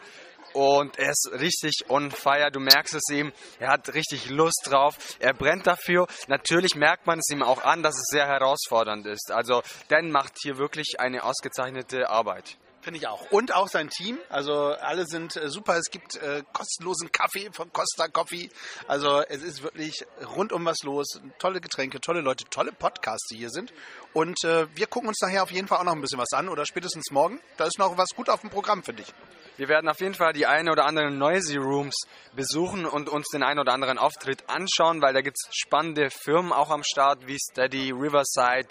Und 0.54 0.98
er 0.98 1.12
ist 1.12 1.30
richtig 1.34 1.90
on 1.90 2.12
fire, 2.12 2.52
du 2.52 2.60
merkst 2.60 2.96
es 2.96 3.10
ihm, 3.12 3.32
er 3.60 3.70
hat 3.70 3.94
richtig 3.94 4.30
Lust 4.30 4.68
drauf, 4.70 4.96
er 5.20 5.34
brennt 5.34 5.68
dafür. 5.68 6.08
Natürlich 6.28 6.76
merkt 6.76 7.08
man 7.08 7.20
es 7.20 7.30
ihm 7.30 7.44
auch 7.44 7.64
an, 7.64 7.84
dass 7.84 7.96
es 7.96 8.08
sehr 8.10 8.28
herausfordernd 8.28 9.06
ist. 9.06 9.32
Also 9.32 9.62
Dan 9.88 10.12
macht 10.12 10.34
hier 10.42 10.58
wirklich 10.58 11.00
eine 11.00 11.24
ausgezeichnete 11.24 12.10
Arbeit. 12.10 12.58
Finde 12.82 13.00
ich 13.00 13.08
auch. 13.08 13.30
Und 13.32 13.54
auch 13.54 13.68
sein 13.68 13.90
Team. 13.90 14.18
Also 14.30 14.54
alle 14.54 15.06
sind 15.06 15.36
äh, 15.36 15.50
super. 15.50 15.78
Es 15.78 15.92
gibt 15.92 16.16
äh, 16.16 16.44
kostenlosen 16.54 17.12
Kaffee 17.12 17.50
von 17.52 17.72
Costa 17.74 18.08
Coffee. 18.08 18.50
Also 18.88 19.22
es 19.28 19.44
ist 19.44 19.64
wirklich 19.64 20.06
rundum 20.36 20.64
was 20.66 20.78
los. 20.84 21.20
Tolle 21.40 21.60
Getränke, 21.60 22.00
tolle 22.00 22.22
Leute, 22.22 22.46
tolle 22.46 22.72
Podcasts, 22.72 23.28
die 23.28 23.38
hier 23.38 23.50
sind. 23.50 23.74
Und 24.14 24.42
äh, 24.46 24.68
wir 24.76 24.88
gucken 24.88 25.10
uns 25.10 25.20
nachher 25.22 25.44
auf 25.44 25.52
jeden 25.52 25.68
Fall 25.68 25.80
auch 25.80 25.84
noch 25.84 25.94
ein 25.94 26.02
bisschen 26.02 26.20
was 26.20 26.32
an 26.32 26.48
oder 26.48 26.66
spätestens 26.66 27.12
morgen. 27.12 27.42
Da 27.58 27.66
ist 27.66 27.80
noch 27.80 27.98
was 27.98 28.10
gut 28.16 28.30
auf 28.30 28.42
dem 28.42 28.50
Programm, 28.50 28.82
finde 28.82 29.04
ich. 29.04 29.14
Wir 29.60 29.68
werden 29.68 29.90
auf 29.90 30.00
jeden 30.00 30.14
Fall 30.14 30.32
die 30.32 30.46
eine 30.46 30.72
oder 30.72 30.86
anderen 30.86 31.18
Noisy 31.18 31.58
Rooms 31.58 31.94
besuchen 32.34 32.86
und 32.86 33.10
uns 33.10 33.28
den 33.28 33.44
einen 33.44 33.60
oder 33.60 33.74
anderen 33.74 33.98
Auftritt 33.98 34.50
anschauen, 34.50 35.02
weil 35.02 35.14
da 35.14 35.20
gibt 35.20 35.36
es 35.36 35.54
spannende 35.54 36.10
Firmen 36.12 36.54
auch 36.54 36.70
am 36.70 36.82
Start 36.82 37.28
wie 37.28 37.38
Steady, 37.38 37.92
Riverside 37.92 38.70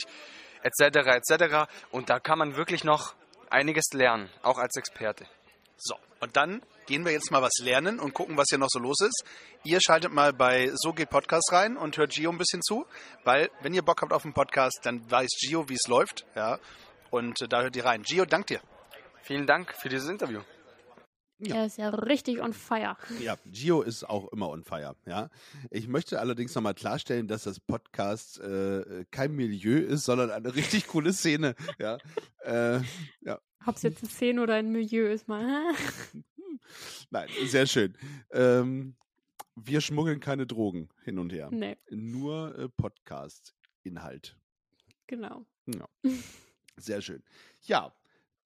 etc. 0.63 0.81
etc. 1.09 1.71
Und 1.91 2.09
da 2.09 2.19
kann 2.19 2.39
man 2.39 2.57
wirklich 2.57 2.85
noch 2.85 3.15
einiges 3.51 3.85
lernen, 3.93 4.31
auch 4.41 4.57
als 4.57 4.77
Experte. 4.77 5.27
So, 5.77 5.95
und 6.21 6.39
dann 6.39 6.63
gehen 6.87 7.05
wir 7.05 7.13
jetzt 7.13 7.31
mal 7.31 7.43
was 7.43 7.59
lernen 7.61 8.01
und 8.01 8.15
gucken, 8.15 8.39
was 8.39 8.47
hier 8.49 8.59
noch 8.59 8.71
so 8.71 8.79
los 8.79 9.03
ist. 9.03 9.25
Ihr 9.65 9.81
schaltet 9.83 10.15
mal 10.15 10.33
bei 10.33 10.71
So 10.75 10.95
geht 10.95 11.11
Podcast 11.11 11.53
rein 11.53 11.77
und 11.77 11.99
hört 11.99 12.13
Gio 12.13 12.31
ein 12.31 12.39
bisschen 12.39 12.63
zu, 12.63 12.87
weil 13.25 13.51
wenn 13.61 13.75
ihr 13.75 13.83
Bock 13.83 14.01
habt 14.01 14.15
auf 14.15 14.23
den 14.23 14.33
Podcast, 14.33 14.81
dann 14.85 15.03
weiß 15.11 15.29
Gio, 15.43 15.69
wie 15.69 15.75
es 15.75 15.87
läuft. 15.87 16.25
Ja, 16.35 16.59
und 17.11 17.43
äh, 17.43 17.47
da 17.47 17.61
hört 17.61 17.77
ihr 17.77 17.85
rein. 17.85 18.05
Gio, 18.05 18.25
dank 18.25 18.47
dir. 18.47 18.63
Vielen 19.23 19.47
Dank 19.47 19.75
für 19.79 19.91
dieses 19.91 20.09
Interview. 20.09 20.41
Ja. 21.41 21.57
Er 21.57 21.67
ist 21.67 21.79
ja 21.79 21.89
richtig 21.91 22.41
on 22.41 22.53
fire. 22.53 22.97
Ja, 23.21 23.37
Gio 23.47 23.83
ist 23.83 24.03
auch 24.03 24.33
immer 24.33 24.49
on 24.51 24.65
fire. 24.65 24.97
Ja, 25.07 25.31
ich 25.71 25.87
möchte 25.87 26.19
allerdings 26.19 26.55
nochmal 26.55 26.75
klarstellen, 26.75 27.29
dass 27.29 27.45
das 27.45 27.61
Podcast 27.61 28.41
äh, 28.41 29.05
kein 29.13 29.37
Milieu 29.37 29.79
ist, 29.79 30.05
sondern 30.05 30.31
eine 30.33 30.55
richtig 30.55 30.89
coole 30.89 31.13
Szene. 31.13 31.55
Ja, 31.79 31.99
äh, 32.45 32.81
ja. 33.21 33.41
Ob 33.67 33.77
es 33.77 33.83
jetzt 33.83 34.03
eine 34.03 34.11
Szene 34.11 34.43
oder 34.43 34.55
ein 34.55 34.73
Milieu 34.73 35.07
ist, 35.13 35.29
mal. 35.29 35.75
Nein, 37.11 37.29
sehr 37.47 37.67
schön. 37.67 37.97
Ähm, 38.33 38.97
wir 39.55 39.81
schmuggeln 39.81 40.21
keine 40.21 40.47
Drogen 40.47 40.89
hin 41.05 41.19
und 41.19 41.33
her. 41.33 41.51
nee, 41.53 41.77
Nur 41.91 42.59
äh, 42.59 42.69
Podcast-Inhalt. 42.69 44.37
genau. 45.07 45.45
Sehr 46.77 47.03
schön. 47.03 47.23
Ja, 47.63 47.93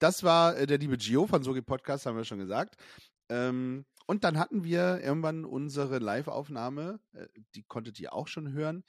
das 0.03 0.25
war 0.25 0.57
äh, 0.57 0.67
der 0.67 0.79
liebe 0.79 0.97
Gio 0.97 1.27
von 1.27 1.45
Sogi 1.45 1.63
Podcast, 1.63 2.07
haben 2.07 2.17
wir 2.17 2.25
schon 2.25 2.39
gesagt. 2.39 2.77
Ähm, 3.29 3.85
und 4.07 4.25
dann 4.25 4.37
hatten 4.37 4.65
wir 4.65 5.01
irgendwann 5.01 5.45
unsere 5.45 6.01
Live-Aufnahme, 6.01 6.99
äh, 7.13 7.29
die 7.55 7.63
konntet 7.63 8.01
ihr 8.01 8.13
auch 8.13 8.27
schon 8.27 8.53
hören. 8.53 8.83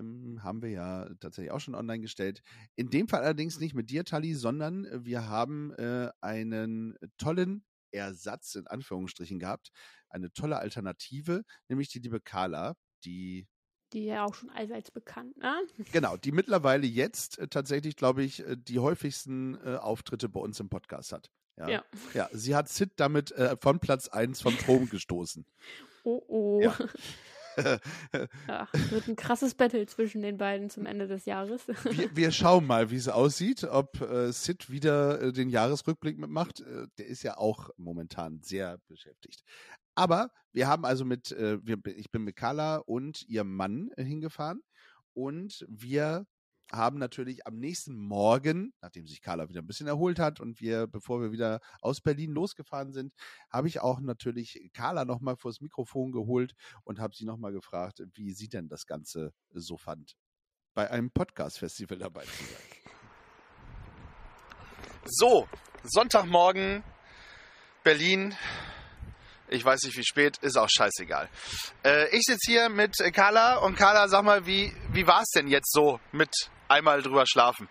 Ähm, 0.00 0.42
haben 0.42 0.62
wir 0.62 0.70
ja 0.70 1.08
tatsächlich 1.20 1.52
auch 1.52 1.60
schon 1.60 1.74
online 1.74 2.00
gestellt. 2.00 2.42
In 2.76 2.88
dem 2.88 3.08
Fall 3.08 3.20
allerdings 3.20 3.60
nicht 3.60 3.74
mit 3.74 3.90
dir, 3.90 4.04
Tali, 4.04 4.34
sondern 4.34 4.88
wir 5.04 5.28
haben 5.28 5.74
äh, 5.74 6.10
einen 6.22 6.96
tollen 7.18 7.64
Ersatz 7.92 8.54
in 8.54 8.66
Anführungsstrichen 8.66 9.38
gehabt. 9.38 9.70
Eine 10.08 10.32
tolle 10.32 10.58
Alternative, 10.58 11.44
nämlich 11.68 11.88
die 11.90 11.98
liebe 11.98 12.20
Carla, 12.20 12.74
die 13.04 13.46
Die 13.94 14.06
ja 14.06 14.24
auch 14.24 14.34
schon 14.34 14.50
allseits 14.50 14.90
bekannt, 14.90 15.36
ne? 15.38 15.54
Genau, 15.92 16.16
die 16.16 16.32
mittlerweile 16.32 16.84
jetzt 16.84 17.38
äh, 17.38 17.46
tatsächlich, 17.46 17.94
glaube 17.94 18.24
ich, 18.24 18.44
äh, 18.44 18.56
die 18.56 18.80
häufigsten 18.80 19.56
äh, 19.64 19.76
Auftritte 19.76 20.28
bei 20.28 20.40
uns 20.40 20.58
im 20.58 20.68
Podcast 20.68 21.12
hat. 21.12 21.30
Ja. 21.56 21.68
Ja. 21.68 21.84
ja. 22.12 22.28
sie 22.32 22.56
hat 22.56 22.68
Sid 22.68 22.94
damit 22.96 23.30
äh, 23.32 23.56
von 23.60 23.78
Platz 23.78 24.08
1 24.08 24.42
vom 24.42 24.58
Thron 24.58 24.88
gestoßen. 24.90 25.46
Oh 26.02 26.22
oh. 26.26 26.60
Ja. 26.60 26.76
Ja, 28.48 28.66
wird 28.90 29.06
ein 29.06 29.14
krasses 29.14 29.54
Battle 29.54 29.86
zwischen 29.86 30.22
den 30.22 30.38
beiden 30.38 30.70
zum 30.70 30.86
Ende 30.86 31.06
des 31.06 31.24
Jahres. 31.24 31.68
wir, 31.68 31.76
wir 32.16 32.32
schauen 32.32 32.66
mal, 32.66 32.90
wie 32.90 32.96
es 32.96 33.08
aussieht, 33.08 33.62
ob 33.62 34.00
äh, 34.00 34.32
Sid 34.32 34.70
wieder 34.70 35.20
äh, 35.20 35.32
den 35.32 35.48
Jahresrückblick 35.50 36.18
mitmacht. 36.18 36.62
Äh, 36.62 36.88
der 36.98 37.06
ist 37.06 37.22
ja 37.22 37.36
auch 37.36 37.70
momentan 37.76 38.40
sehr 38.42 38.78
beschäftigt. 38.88 39.44
Aber 39.94 40.30
wir 40.52 40.66
haben 40.66 40.84
also 40.84 41.04
mit, 41.04 41.32
äh, 41.32 41.58
wir, 41.64 41.78
ich 41.86 42.10
bin 42.10 42.24
mit 42.24 42.36
Carla 42.36 42.76
und 42.76 43.22
ihrem 43.28 43.54
Mann 43.54 43.90
äh, 43.96 44.04
hingefahren 44.04 44.62
und 45.12 45.64
wir 45.68 46.26
haben 46.72 46.98
natürlich 46.98 47.46
am 47.46 47.58
nächsten 47.58 47.94
Morgen, 47.96 48.72
nachdem 48.80 49.06
sich 49.06 49.20
Carla 49.20 49.48
wieder 49.48 49.60
ein 49.60 49.66
bisschen 49.66 49.86
erholt 49.86 50.18
hat 50.18 50.40
und 50.40 50.60
wir, 50.60 50.86
bevor 50.86 51.20
wir 51.20 51.30
wieder 51.30 51.60
aus 51.80 52.00
Berlin 52.00 52.32
losgefahren 52.32 52.92
sind, 52.92 53.12
habe 53.50 53.68
ich 53.68 53.80
auch 53.80 54.00
natürlich 54.00 54.70
Carla 54.72 55.04
nochmal 55.04 55.36
vors 55.36 55.60
Mikrofon 55.60 56.10
geholt 56.12 56.54
und 56.84 56.98
habe 56.98 57.14
sie 57.14 57.26
nochmal 57.26 57.52
gefragt, 57.52 58.02
wie 58.14 58.32
sie 58.32 58.48
denn 58.48 58.68
das 58.68 58.86
Ganze 58.86 59.32
so 59.50 59.76
fand, 59.76 60.16
bei 60.74 60.90
einem 60.90 61.10
Podcast-Festival 61.10 61.98
dabei 61.98 62.24
zu 62.24 62.44
sein. 62.44 62.84
So, 65.04 65.46
Sonntagmorgen, 65.84 66.82
Berlin. 67.82 68.34
Ich 69.54 69.64
weiß 69.64 69.84
nicht, 69.84 69.96
wie 69.96 70.04
spät, 70.04 70.36
ist 70.38 70.56
auch 70.56 70.68
scheißegal. 70.68 71.28
Äh, 71.84 72.08
ich 72.08 72.22
sitze 72.22 72.50
hier 72.50 72.68
mit 72.68 72.96
Carla 73.12 73.58
und 73.58 73.76
Carla, 73.76 74.08
sag 74.08 74.24
mal, 74.24 74.44
wie, 74.46 74.74
wie 74.92 75.06
war 75.06 75.22
es 75.22 75.28
denn 75.28 75.46
jetzt 75.46 75.72
so 75.72 76.00
mit 76.10 76.30
einmal 76.66 77.02
drüber 77.02 77.24
schlafen? 77.24 77.68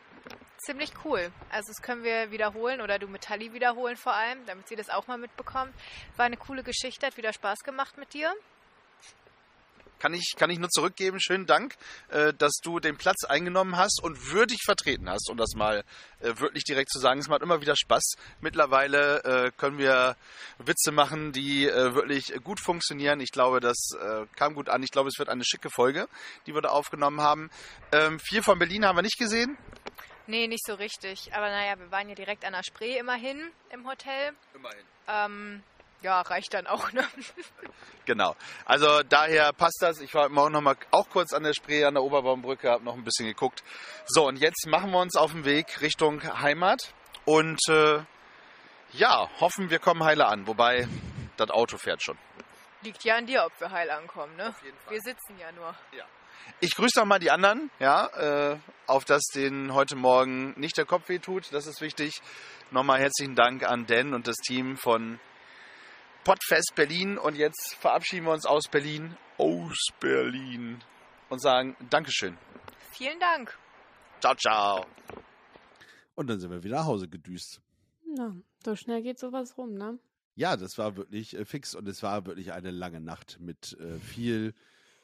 Ziemlich 0.65 0.93
cool. 1.03 1.29
Also 1.49 1.73
das 1.73 1.81
können 1.81 2.05
wir 2.05 2.31
wiederholen 2.31 2.79
oder 2.79 2.97
du 2.97 3.07
mit 3.07 3.23
Tali 3.23 3.51
wiederholen 3.51 3.97
vor 3.97 4.13
allem, 4.13 4.45
damit 4.45 4.69
sie 4.69 4.77
das 4.77 4.89
auch 4.89 5.07
mal 5.07 5.17
mitbekommt. 5.17 5.73
War 6.15 6.25
eine 6.25 6.37
coole 6.37 6.63
Geschichte, 6.63 7.05
hat 7.05 7.17
wieder 7.17 7.33
Spaß 7.33 7.59
gemacht 7.65 7.97
mit 7.97 8.13
dir. 8.13 8.33
Kann 10.03 10.13
ich, 10.13 10.33
kann 10.35 10.49
ich 10.49 10.59
nur 10.59 10.69
zurückgeben. 10.69 11.21
Schönen 11.21 11.45
Dank, 11.45 11.77
äh, 12.09 12.33
dass 12.33 12.57
du 12.61 12.81
den 12.81 12.97
Platz 12.97 13.23
eingenommen 13.23 13.77
hast 13.77 14.03
und 14.03 14.33
würdig 14.33 14.59
vertreten 14.65 15.09
hast, 15.09 15.29
um 15.29 15.37
das 15.37 15.53
mal 15.55 15.85
äh, 16.19 16.37
wirklich 16.39 16.65
direkt 16.65 16.89
zu 16.89 16.99
sagen. 16.99 17.21
Es 17.21 17.29
macht 17.29 17.41
immer 17.41 17.61
wieder 17.61 17.77
Spaß. 17.77 18.15
Mittlerweile 18.41 19.23
äh, 19.23 19.51
können 19.55 19.77
wir 19.77 20.17
Witze 20.57 20.91
machen, 20.91 21.31
die 21.31 21.69
äh, 21.69 21.95
wirklich 21.95 22.33
gut 22.43 22.59
funktionieren. 22.59 23.21
Ich 23.21 23.31
glaube, 23.31 23.61
das 23.61 23.77
äh, 23.97 24.25
kam 24.35 24.55
gut 24.55 24.67
an. 24.67 24.83
Ich 24.83 24.91
glaube, 24.91 25.07
es 25.07 25.17
wird 25.17 25.29
eine 25.29 25.45
schicke 25.45 25.69
Folge, 25.69 26.09
die 26.47 26.53
wir 26.53 26.61
da 26.61 26.71
aufgenommen 26.71 27.21
haben. 27.21 27.49
Ähm, 27.93 28.19
viel 28.19 28.43
von 28.43 28.59
Berlin 28.59 28.85
haben 28.85 28.97
wir 28.97 29.03
nicht 29.03 29.17
gesehen. 29.17 29.57
Nee, 30.27 30.47
nicht 30.47 30.65
so 30.65 30.73
richtig. 30.73 31.33
Aber 31.33 31.47
naja, 31.49 31.79
wir 31.79 31.91
waren 31.91 32.09
ja 32.09 32.15
direkt 32.15 32.43
an 32.43 32.51
der 32.51 32.63
Spree 32.63 32.97
immerhin 32.97 33.51
im 33.71 33.87
Hotel. 33.87 34.33
Immerhin. 34.53 34.83
Ähm, 35.07 35.63
ja, 36.03 36.21
reicht 36.21 36.53
dann 36.53 36.67
auch, 36.67 36.91
ne? 36.91 37.07
Genau. 38.05 38.35
Also 38.65 39.01
daher 39.03 39.53
passt 39.53 39.77
das. 39.79 40.01
Ich 40.01 40.13
war 40.13 40.23
heute 40.23 40.33
Morgen 40.33 40.51
noch 40.51 40.59
mal 40.59 40.75
auch 40.91 41.07
kurz 41.09 41.31
an 41.31 41.43
der 41.43 41.53
Spree, 41.53 41.85
an 41.85 41.93
der 41.93 42.03
Oberbaumbrücke, 42.03 42.69
habe 42.69 42.83
noch 42.83 42.95
ein 42.95 43.05
bisschen 43.05 43.27
geguckt. 43.27 43.63
So, 44.05 44.27
und 44.27 44.35
jetzt 44.35 44.67
machen 44.67 44.91
wir 44.91 44.99
uns 44.99 45.15
auf 45.15 45.31
den 45.31 45.45
Weg 45.45 45.79
Richtung 45.79 46.21
Heimat 46.21 46.93
und 47.23 47.61
äh, 47.69 47.99
ja, 48.91 49.29
hoffen, 49.39 49.69
wir 49.69 49.79
kommen 49.79 50.03
heile 50.03 50.25
an. 50.25 50.47
Wobei, 50.47 50.85
das 51.37 51.49
Auto 51.49 51.77
fährt 51.77 52.03
schon. 52.03 52.17
Liegt 52.81 53.05
ja 53.05 53.15
an 53.15 53.25
dir, 53.25 53.45
ob 53.45 53.57
wir 53.61 53.71
heil 53.71 53.89
ankommen, 53.89 54.35
ne? 54.35 54.53
Wir 54.89 54.99
sitzen 54.99 55.39
ja 55.39 55.49
nur. 55.53 55.73
Ich 56.59 56.75
grüße 56.75 56.99
noch 56.99 57.05
mal 57.05 57.19
die 57.19 57.31
anderen, 57.31 57.71
ja, 57.79 58.07
äh, 58.51 58.57
auf 58.85 59.05
dass 59.05 59.23
denen 59.33 59.73
heute 59.73 59.95
Morgen 59.95 60.53
nicht 60.59 60.77
der 60.77 60.85
Kopf 60.85 61.07
weh 61.07 61.19
tut. 61.19 61.53
Das 61.53 61.67
ist 61.67 61.79
wichtig. 61.79 62.21
Nochmal 62.71 62.99
herzlichen 62.99 63.35
Dank 63.35 63.63
an 63.63 63.85
Dan 63.85 64.13
und 64.13 64.27
das 64.27 64.35
Team 64.35 64.75
von 64.75 65.21
Podfest 66.23 66.73
Berlin. 66.75 67.17
Und 67.17 67.35
jetzt 67.35 67.75
verabschieden 67.75 68.25
wir 68.25 68.31
uns 68.31 68.45
aus 68.45 68.67
Berlin, 68.69 69.15
aus 69.37 69.77
Berlin 69.99 70.79
und 71.29 71.41
sagen 71.41 71.75
Dankeschön. 71.89 72.37
Vielen 72.91 73.19
Dank. 73.19 73.57
Ciao, 74.21 74.35
ciao. 74.35 74.85
Und 76.15 76.29
dann 76.29 76.39
sind 76.39 76.51
wir 76.51 76.63
wieder 76.63 76.77
nach 76.77 76.85
Hause 76.85 77.09
gedüst. 77.09 77.59
Na, 78.05 78.35
so 78.63 78.75
schnell 78.75 79.01
geht 79.01 79.19
sowas 79.19 79.57
rum, 79.57 79.73
ne? 79.73 79.99
Ja, 80.35 80.55
das 80.57 80.77
war 80.77 80.95
wirklich 80.95 81.35
äh, 81.35 81.45
fix 81.45 81.75
und 81.75 81.87
es 81.87 82.01
war 82.01 82.25
wirklich 82.25 82.53
eine 82.53 82.71
lange 82.71 83.01
Nacht 83.01 83.37
mit 83.39 83.77
äh, 83.79 83.99
viel 83.99 84.53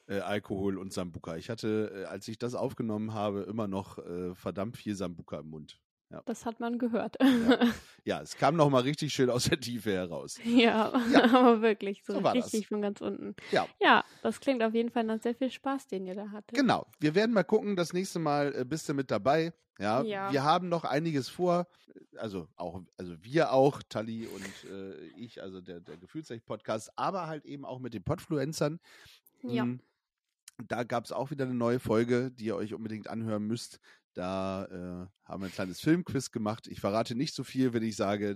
äh, 0.08 0.20
Alkohol 0.20 0.78
und 0.78 0.94
Sambuka. 0.94 1.36
Ich 1.36 1.50
hatte, 1.50 1.92
äh, 1.94 2.06
als 2.06 2.28
ich 2.28 2.38
das 2.38 2.56
aufgenommen 2.56 3.14
habe, 3.14 3.42
immer 3.44 3.68
noch 3.68 4.00
äh, 4.00 4.34
verdammt 4.36 4.78
viel 4.78 4.96
Sambuka 4.96 5.40
im 5.40 5.50
Mund. 5.50 5.80
Das 6.26 6.46
hat 6.46 6.60
man 6.60 6.78
gehört. 6.80 7.18
Ja. 7.22 7.60
Ja, 8.06 8.22
es 8.22 8.36
kam 8.38 8.56
noch 8.56 8.70
mal 8.72 8.82
richtig 8.82 9.14
schön 9.14 9.30
aus 9.30 9.44
der 9.44 9.60
Tiefe 9.60 9.92
heraus. 9.92 10.40
Ja, 10.44 10.92
Ja. 11.12 11.24
aber 11.36 11.62
wirklich 11.62 12.02
so, 12.04 12.14
So 12.14 12.24
war 12.24 12.34
das. 12.34 12.46
richtig 12.46 12.68
von 12.68 12.82
ganz 12.82 13.02
unten. 13.02 13.36
Ja. 13.52 13.68
Ja, 13.80 14.04
das 14.24 14.40
klingt 14.40 14.64
auf 14.64 14.74
jeden 14.74 14.90
Fall 14.90 15.04
nach 15.04 15.22
sehr 15.22 15.36
viel 15.36 15.52
Spaß, 15.52 15.88
den 15.88 16.08
ihr 16.08 16.16
da 16.16 16.32
hattet. 16.32 16.58
Genau. 16.58 16.88
Wir 17.00 17.14
werden 17.14 17.34
mal 17.34 17.44
gucken, 17.44 17.76
das 17.76 17.94
nächste 17.94 18.18
Mal 18.18 18.56
äh, 18.56 18.66
bist 18.66 18.90
du 18.90 18.94
mit 18.96 19.12
dabei. 19.12 19.54
Ja, 19.78 20.02
Ja. 20.02 20.32
wir 20.32 20.44
haben 20.44 20.70
noch 20.70 20.86
einiges 20.86 21.30
vor. 21.30 21.68
Also 22.18 22.48
auch, 22.56 22.82
also 22.98 23.14
wir 23.22 23.52
auch, 23.54 23.84
Tali 23.88 24.26
und 24.28 24.72
äh, 24.72 24.96
ich, 25.18 25.42
also 25.44 25.62
der, 25.62 25.80
der 25.80 25.98
Gefühlsrecht-Podcast, 25.98 26.92
aber 26.96 27.28
halt 27.28 27.46
eben 27.46 27.64
auch 27.66 27.80
mit 27.80 27.94
den 27.94 28.04
Podfluencern. 28.04 28.80
Ja. 29.44 29.66
Mm, 29.66 29.82
Da 30.68 30.84
gab 30.84 31.06
es 31.06 31.12
auch 31.12 31.30
wieder 31.32 31.46
eine 31.46 31.54
neue 31.54 31.80
Folge, 31.80 32.32
die 32.32 32.46
ihr 32.46 32.56
euch 32.56 32.74
unbedingt 32.74 33.08
anhören 33.10 33.44
müsst. 33.46 33.80
Da 34.20 34.66
äh, 34.66 35.08
haben 35.30 35.42
wir 35.42 35.46
ein 35.48 35.54
kleines 35.54 35.80
Filmquiz 35.80 36.30
gemacht. 36.30 36.68
Ich 36.68 36.82
verrate 36.82 37.16
nicht 37.16 37.34
so 37.34 37.46
viel, 37.46 37.72
wenn 37.72 37.84
ich 37.84 37.96
sage, 37.96 38.36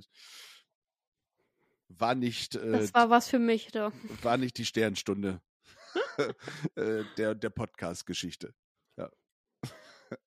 war 1.90 2.16
nicht, 2.16 2.56
äh, 2.56 2.72
Das 2.72 2.94
war 2.94 3.10
was 3.10 3.28
für 3.28 3.38
mich, 3.38 3.68
da. 3.74 3.92
war 4.22 4.38
nicht 4.38 4.58
die 4.58 4.64
Sternstunde 4.64 5.42
äh, 6.76 7.04
der, 7.18 7.36
der 7.36 7.50
Podcast-Geschichte. 7.50 8.54
Ja. 8.98 9.12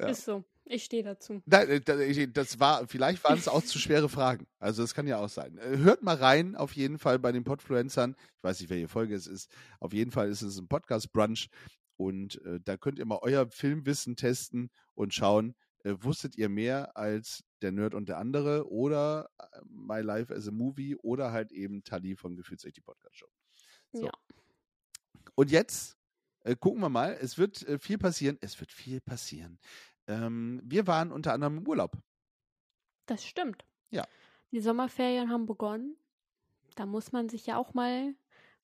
Ja. 0.00 0.08
Ist 0.08 0.24
so. 0.24 0.44
Ich 0.64 0.82
stehe 0.84 1.04
dazu. 1.04 1.40
Nein, 1.46 1.68
äh, 1.68 2.28
das 2.28 2.58
war, 2.58 2.88
vielleicht 2.88 3.22
waren 3.22 3.38
es 3.38 3.46
auch 3.46 3.62
zu 3.62 3.78
schwere 3.78 4.08
Fragen. 4.08 4.48
Also 4.58 4.82
das 4.82 4.92
kann 4.92 5.06
ja 5.06 5.18
auch 5.18 5.28
sein. 5.28 5.56
Äh, 5.58 5.78
Hört 5.78 6.02
mal 6.02 6.16
rein, 6.16 6.56
auf 6.56 6.74
jeden 6.74 6.98
Fall 6.98 7.20
bei 7.20 7.30
den 7.30 7.44
Podfluencern. 7.44 8.16
Ich 8.18 8.42
weiß 8.42 8.58
nicht, 8.58 8.70
welche 8.70 8.88
Folge 8.88 9.14
es 9.14 9.28
ist. 9.28 9.48
Auf 9.78 9.92
jeden 9.92 10.10
Fall 10.10 10.28
ist 10.30 10.42
es 10.42 10.58
ein 10.58 10.66
Podcast-Brunch. 10.66 11.48
Und 11.96 12.42
äh, 12.44 12.60
da 12.60 12.76
könnt 12.76 12.98
ihr 12.98 13.06
mal 13.06 13.20
euer 13.22 13.48
Filmwissen 13.50 14.16
testen 14.16 14.70
und 14.94 15.14
schauen, 15.14 15.54
äh, 15.84 15.94
wusstet 16.00 16.36
ihr 16.36 16.48
mehr 16.48 16.96
als 16.96 17.44
der 17.62 17.72
Nerd 17.72 17.94
und 17.94 18.08
der 18.08 18.18
andere 18.18 18.70
oder 18.70 19.30
äh, 19.38 19.60
My 19.68 20.00
Life 20.00 20.34
as 20.34 20.48
a 20.48 20.50
Movie 20.50 20.96
oder 20.96 21.32
halt 21.32 21.52
eben 21.52 21.84
Tali 21.84 22.16
von 22.16 22.36
Gefühlsecht 22.36 22.76
die 22.76 22.80
Podcast-Show. 22.80 23.28
So. 23.92 24.06
Ja. 24.06 24.12
Und 25.34 25.50
jetzt 25.50 25.96
äh, 26.40 26.56
gucken 26.56 26.80
wir 26.80 26.88
mal. 26.88 27.16
Es 27.20 27.38
wird 27.38 27.62
äh, 27.68 27.78
viel 27.78 27.98
passieren. 27.98 28.38
Es 28.40 28.58
wird 28.60 28.72
viel 28.72 29.00
passieren. 29.00 29.58
Ähm, 30.06 30.60
wir 30.64 30.86
waren 30.86 31.12
unter 31.12 31.32
anderem 31.32 31.58
im 31.58 31.68
Urlaub. 31.68 31.96
Das 33.06 33.24
stimmt. 33.24 33.64
Ja. 33.90 34.06
Die 34.50 34.60
Sommerferien 34.60 35.30
haben 35.30 35.46
begonnen. 35.46 35.96
da 36.76 36.86
muss 36.86 37.12
man 37.12 37.28
sich 37.28 37.46
ja 37.46 37.56
auch 37.56 37.74
mal 37.74 38.14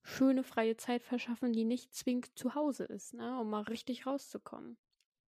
schöne 0.03 0.43
freie 0.45 0.77
Zeit 0.77 1.03
verschaffen, 1.03 1.53
die 1.53 1.65
nicht 1.65 1.95
zwingend 1.95 2.37
zu 2.39 2.55
Hause 2.55 2.85
ist, 2.85 3.15
ne? 3.15 3.39
um 3.41 3.51
mal 3.51 3.63
richtig 3.63 4.07
rauszukommen. 4.07 4.77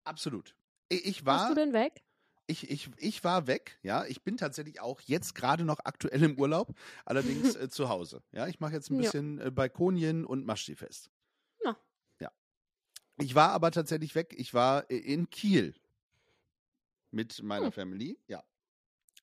Absolut. 0.05 0.55
Ich, 0.89 1.05
ich 1.07 1.27
Warst 1.27 1.45
war, 1.45 1.49
du 1.49 1.55
denn 1.55 1.73
weg? 1.73 2.03
ich, 2.47 2.69
ich, 2.71 2.91
ich 2.97 3.23
war 3.23 3.47
weg, 3.47 3.79
ja. 3.83 4.05
Ich 4.07 4.23
bin 4.23 4.37
tatsächlich 4.37 4.81
auch 4.81 5.01
jetzt 5.03 5.35
gerade 5.35 5.65
noch 5.65 5.79
aktuell 5.85 6.23
im 6.25 6.39
Urlaub, 6.39 6.75
allerdings 7.05 7.55
äh, 7.55 7.69
zu 7.69 7.89
Hause. 7.89 8.23
Ja, 8.33 8.47
ich 8.49 8.59
mache 8.61 8.73
jetzt 8.73 8.91
ein 8.91 8.97
Ja. 8.97 9.03
bisschen 9.03 9.39
äh, 9.41 9.51
Balkonien 9.51 10.25
und 10.25 10.45
Maschti-Fest. 10.47 11.11
Na. 11.65 11.77
Ja. 12.21 12.33
Ich 13.19 13.35
war 13.35 13.51
aber 13.53 13.71
tatsächlich 13.71 14.15
weg. 14.15 14.35
Ich 14.37 14.53
war 14.55 14.91
äh, 14.91 14.97
in 14.97 15.31
Kiel 15.31 15.75
mit 17.11 17.43
meiner 17.43 17.67
Hm. 17.67 17.73
Family, 17.73 18.19
ja. 18.27 18.43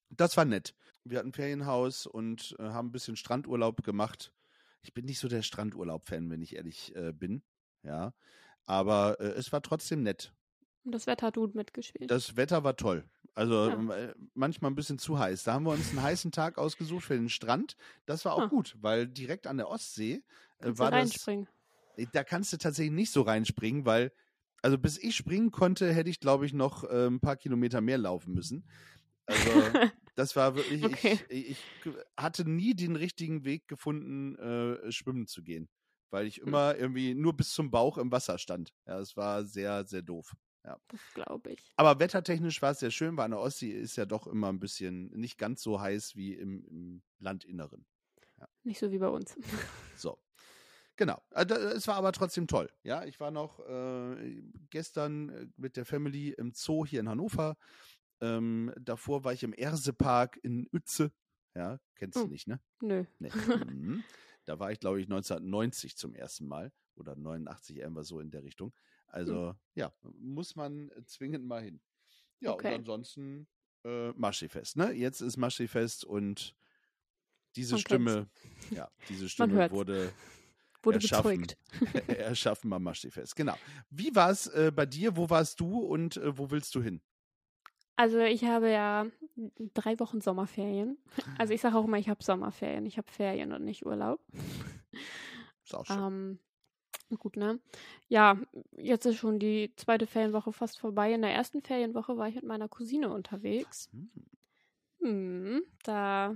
Das 0.10 0.38
war 0.38 0.46
nett. 0.46 0.74
Wir 1.04 1.20
hatten 1.20 1.30
ein 1.30 1.34
Ferienhaus 1.34 2.06
und 2.06 2.56
äh, 2.60 2.64
haben 2.64 2.90
ein 2.90 2.92
bisschen 2.92 3.18
Strandurlaub 3.18 3.84
gemacht. 3.84 4.32
Ich 4.82 4.94
bin 4.94 5.06
nicht 5.06 5.20
so 5.20 5.28
der 5.28 5.42
Strandurlaub-Fan, 5.42 6.30
wenn 6.30 6.42
ich 6.42 6.56
ehrlich 6.56 6.96
äh, 6.96 7.12
bin, 7.14 7.44
ja. 7.84 8.14
Aber 8.66 9.20
äh, 9.20 9.28
es 9.30 9.52
war 9.52 9.62
trotzdem 9.62 10.04
nett. 10.04 10.34
Und 10.84 10.92
das 10.94 11.08
Wetter 11.08 11.28
hat 11.28 11.36
gut 11.36 11.56
mitgespielt. 11.56 12.10
Das 12.10 12.36
Wetter 12.38 12.64
war 12.64 12.76
toll. 12.78 13.04
Also 13.34 13.68
Ja. 13.70 13.74
ähm, 13.74 13.92
äh, 13.92 14.14
manchmal 14.34 14.72
ein 14.72 14.76
bisschen 14.76 14.98
zu 15.00 15.20
heiß. 15.20 15.44
Da 15.44 15.54
haben 15.54 15.66
wir 15.66 15.72
uns 15.74 15.90
einen 15.90 16.02
heißen 16.02 16.32
Tag 16.32 16.58
ausgesucht 16.58 17.04
für 17.06 17.16
den 17.16 17.30
Strand. 17.30 17.76
Das 18.06 18.24
war 18.26 18.34
auch 18.34 18.44
Ah. 18.44 18.48
gut, 18.48 18.76
weil 18.80 19.08
direkt 19.08 19.48
an 19.48 19.58
der 19.58 19.68
Ostsee 19.70 20.14
äh, 20.14 20.22
Kannst 20.60 20.80
war 20.80 20.92
du 20.92 20.98
das. 20.98 21.10
reinspringen. 21.12 21.48
Da 22.14 22.24
kannst 22.24 22.54
du 22.54 22.58
tatsächlich 22.58 22.94
nicht 22.94 23.12
so 23.12 23.22
reinspringen, 23.24 23.86
weil, 23.86 24.12
also 24.62 24.78
bis 24.78 24.98
ich 24.98 25.16
springen 25.16 25.52
konnte, 25.52 25.92
hätte 25.94 26.10
ich, 26.10 26.20
glaube 26.20 26.46
ich, 26.46 26.54
noch 26.54 26.84
äh, 26.84 27.08
ein 27.08 27.20
paar 27.20 27.36
Kilometer 27.38 27.82
mehr 27.82 27.98
laufen 27.98 28.34
müssen. 28.34 28.64
Also 29.26 29.40
das 30.18 30.36
war 30.36 30.56
wirklich, 30.56 30.84
Okay. 30.84 31.20
ich, 31.30 31.60
ich 31.86 31.94
hatte 32.18 32.50
nie 32.50 32.74
den 32.76 32.96
richtigen 32.98 33.46
Weg 33.46 33.68
gefunden, 33.68 34.36
äh, 34.38 34.92
schwimmen 34.92 35.28
zu 35.28 35.44
gehen. 35.44 35.70
Weil 36.10 36.26
ich 36.28 36.38
Hm. 36.38 36.48
immer 36.48 36.76
irgendwie 36.78 37.14
nur 37.16 37.36
bis 37.36 37.52
zum 37.54 37.70
Bauch 37.72 37.98
im 37.98 38.12
Wasser 38.12 38.38
stand. 38.38 38.74
Ja, 38.88 39.00
es 39.00 39.18
war 39.18 39.44
sehr, 39.46 39.86
sehr 39.86 40.02
doof. 40.02 40.34
Ja. 40.66 40.78
Das 40.90 41.02
glaube 41.14 41.52
ich. 41.52 41.72
Aber 41.78 42.00
wettertechnisch 42.00 42.62
war 42.62 42.72
es 42.72 42.80
sehr 42.80 42.92
schön, 42.92 43.16
weil 43.18 43.26
an 43.26 43.32
der 43.32 43.40
Ostsee 43.42 43.72
ist 43.72 43.96
ja 43.98 44.06
doch 44.06 44.28
immer 44.28 44.50
ein 44.50 44.60
bisschen 44.60 45.08
nicht 45.12 45.38
ganz 45.38 45.62
so 45.62 45.80
heiß 45.82 46.16
wie 46.16 46.34
im, 46.34 46.66
im 46.66 47.04
Landinneren. 47.20 47.86
Nicht 48.64 48.80
so 48.80 48.92
wie 48.92 48.98
bei 49.00 49.08
uns. 49.08 49.36
So. 49.96 50.20
Genau. 50.96 51.22
Äh, 51.32 51.46
Es 51.54 51.88
war 51.88 51.96
aber 51.96 52.12
trotzdem 52.12 52.48
toll. 52.48 52.70
Ja, 52.84 53.06
ich 53.06 53.20
war 53.20 53.32
noch 53.32 53.60
äh, 53.60 54.44
gestern 54.70 55.30
äh, 55.30 55.48
mit 55.58 55.78
der 55.78 55.86
Family 55.86 56.30
im 56.32 56.54
Zoo 56.54 56.86
hier 56.86 57.00
in 57.02 57.10
Hannover. 57.10 57.58
Ähm, 58.22 58.74
davor 58.80 59.24
war 59.24 59.34
ich 59.34 59.44
im 59.44 59.54
Ersepark 59.54 60.38
in 60.44 60.68
Uetze. 60.74 61.12
Ja, 61.56 61.80
kennst 61.96 62.18
Oh. 62.18 62.24
du 62.24 62.28
nicht, 62.32 62.48
ne? 62.48 62.60
Nö. 62.82 63.06
Nee. 63.20 63.30
Mhm. 63.76 64.04
Da 64.46 64.60
war 64.60 64.72
ich, 64.72 64.80
glaube 64.80 65.00
ich, 65.02 65.08
1990 65.08 65.98
zum 65.98 66.14
ersten 66.16 66.48
Mal 66.48 66.72
oder 66.96 67.16
89 67.16 67.78
irgendwas 67.78 68.08
so 68.08 68.20
in 68.22 68.32
der 68.32 68.44
Richtung. 68.44 68.74
Also, 69.08 69.56
ja, 69.76 69.94
muss 70.20 70.56
man 70.56 70.90
zwingend 71.06 71.46
mal 71.46 71.62
hin. 71.62 71.82
Ja, 72.40 72.52
Okay. 72.54 72.70
und 72.70 72.80
ansonsten 72.82 73.48
äh, 73.84 74.12
Maschifest, 74.12 74.78
ne? 74.78 74.92
Jetzt 74.94 75.22
ist 75.22 75.38
Maschifest 75.38 76.06
und 76.06 76.56
diese 77.56 77.74
Man 77.74 77.82
Stimme, 77.82 78.30
ja, 78.72 78.90
diese 79.10 79.28
Stimme 79.30 79.54
hört's. 79.54 79.74
wurde 79.74 80.12
Wurde 80.84 80.98
erschaffen, 81.00 81.46
erschaffen 82.08 82.70
beim 82.70 82.84
Maschifest. 82.84 83.36
Genau. 83.36 83.56
Wie 83.90 84.16
war 84.16 84.30
es 84.30 84.48
äh, 84.48 84.72
bei 84.74 84.86
dir? 84.86 85.18
Wo 85.18 85.30
warst 85.30 85.60
du 85.60 85.80
und 85.80 86.16
äh, 86.18 86.38
wo 86.38 86.50
willst 86.52 86.74
du 86.76 86.82
hin? 86.82 87.02
Also 87.98 88.20
ich 88.20 88.46
habe 88.46 88.70
ja 88.70 89.08
drei 89.74 90.00
Wochen 90.00 90.22
Sommerferien. 90.22 90.98
Also 91.38 91.54
ich 91.54 91.62
sage 91.62 91.76
auch 91.76 91.86
immer, 91.86 91.98
ich 91.98 92.10
habe 92.10 92.24
Sommerferien. 92.24 92.86
Ich 92.86 92.98
habe 92.98 93.12
Ferien 93.12 93.52
und 93.52 93.64
nicht 93.64 93.86
Urlaub. 93.86 94.22
Ist 95.64 95.76
auch 95.76 95.86
schön. 95.86 95.98
Ähm, 95.98 96.40
gut, 97.18 97.38
ne? 97.38 97.60
Ja, 98.08 98.38
jetzt 98.78 99.06
ist 99.08 99.18
schon 99.18 99.40
die 99.40 99.74
zweite 99.78 100.06
Ferienwoche 100.06 100.54
fast 100.54 100.80
vorbei. 100.80 101.12
In 101.12 101.24
der 101.24 101.34
ersten 101.34 101.62
Ferienwoche 101.62 102.18
war 102.18 102.28
ich 102.28 102.36
mit 102.36 102.46
meiner 102.46 102.70
Cousine 102.70 103.10
unterwegs. 103.10 103.90
Hm. 103.92 104.12
Hm, 105.02 105.64
da. 105.84 106.36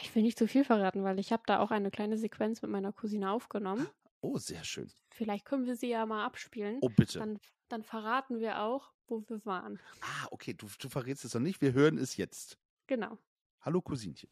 Ich 0.00 0.14
will 0.14 0.22
nicht 0.22 0.38
zu 0.38 0.48
viel 0.48 0.64
verraten, 0.64 1.04
weil 1.04 1.18
ich 1.18 1.30
habe 1.30 1.42
da 1.46 1.60
auch 1.60 1.70
eine 1.70 1.90
kleine 1.90 2.16
Sequenz 2.16 2.62
mit 2.62 2.70
meiner 2.70 2.92
Cousine 2.92 3.30
aufgenommen. 3.30 3.86
Oh, 4.22 4.38
sehr 4.38 4.64
schön. 4.64 4.90
Vielleicht 5.10 5.44
können 5.44 5.66
wir 5.66 5.76
sie 5.76 5.90
ja 5.90 6.06
mal 6.06 6.24
abspielen. 6.24 6.78
Oh, 6.80 6.88
bitte. 6.88 7.18
Dann, 7.18 7.38
dann 7.74 7.82
verraten 7.82 8.38
wir 8.38 8.60
auch, 8.60 8.92
wo 9.08 9.28
wir 9.28 9.44
waren. 9.44 9.80
ah, 10.00 10.28
okay, 10.30 10.54
du, 10.54 10.68
du 10.78 10.88
verrätst 10.88 11.24
es 11.24 11.34
noch 11.34 11.40
nicht. 11.40 11.60
Wir 11.60 11.72
hören 11.72 11.98
es 11.98 12.16
jetzt. 12.16 12.56
Genau. 12.86 13.18
Hallo, 13.62 13.82
Cousinchen. 13.82 14.30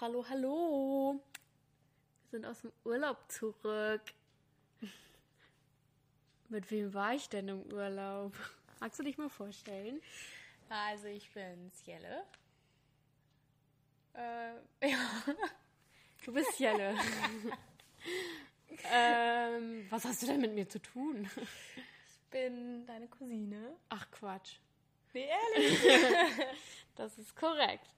Hallo, 0.00 0.26
hallo. 0.28 1.22
Wir 2.22 2.30
sind 2.30 2.44
aus 2.44 2.62
dem 2.62 2.72
Urlaub 2.82 3.30
zurück. 3.30 4.02
Mit 6.48 6.68
wem 6.72 6.92
war 6.92 7.14
ich 7.14 7.28
denn 7.28 7.46
im 7.46 7.62
Urlaub? 7.72 8.34
Magst 8.80 8.98
du 8.98 9.04
dich 9.04 9.16
mal 9.16 9.30
vorstellen? 9.30 10.00
Also 10.68 11.06
ich 11.06 11.30
bin's 11.32 11.86
Jelle. 11.86 12.24
Äh, 14.14 14.54
ja. 14.90 14.98
Du 16.24 16.32
bist 16.32 16.58
Jelle. 16.58 16.96
Ähm, 18.92 19.86
was 19.90 20.04
hast 20.04 20.22
du 20.22 20.26
denn 20.26 20.40
mit 20.40 20.54
mir 20.54 20.68
zu 20.68 20.80
tun? 20.80 21.28
Ich 21.36 22.20
bin 22.30 22.84
deine 22.86 23.06
Cousine. 23.08 23.76
Ach 23.88 24.10
Quatsch. 24.10 24.56
Nee, 25.12 25.26
ehrlich. 25.28 25.78
Das 26.96 27.18
ist 27.18 27.34
korrekt. 27.34 27.88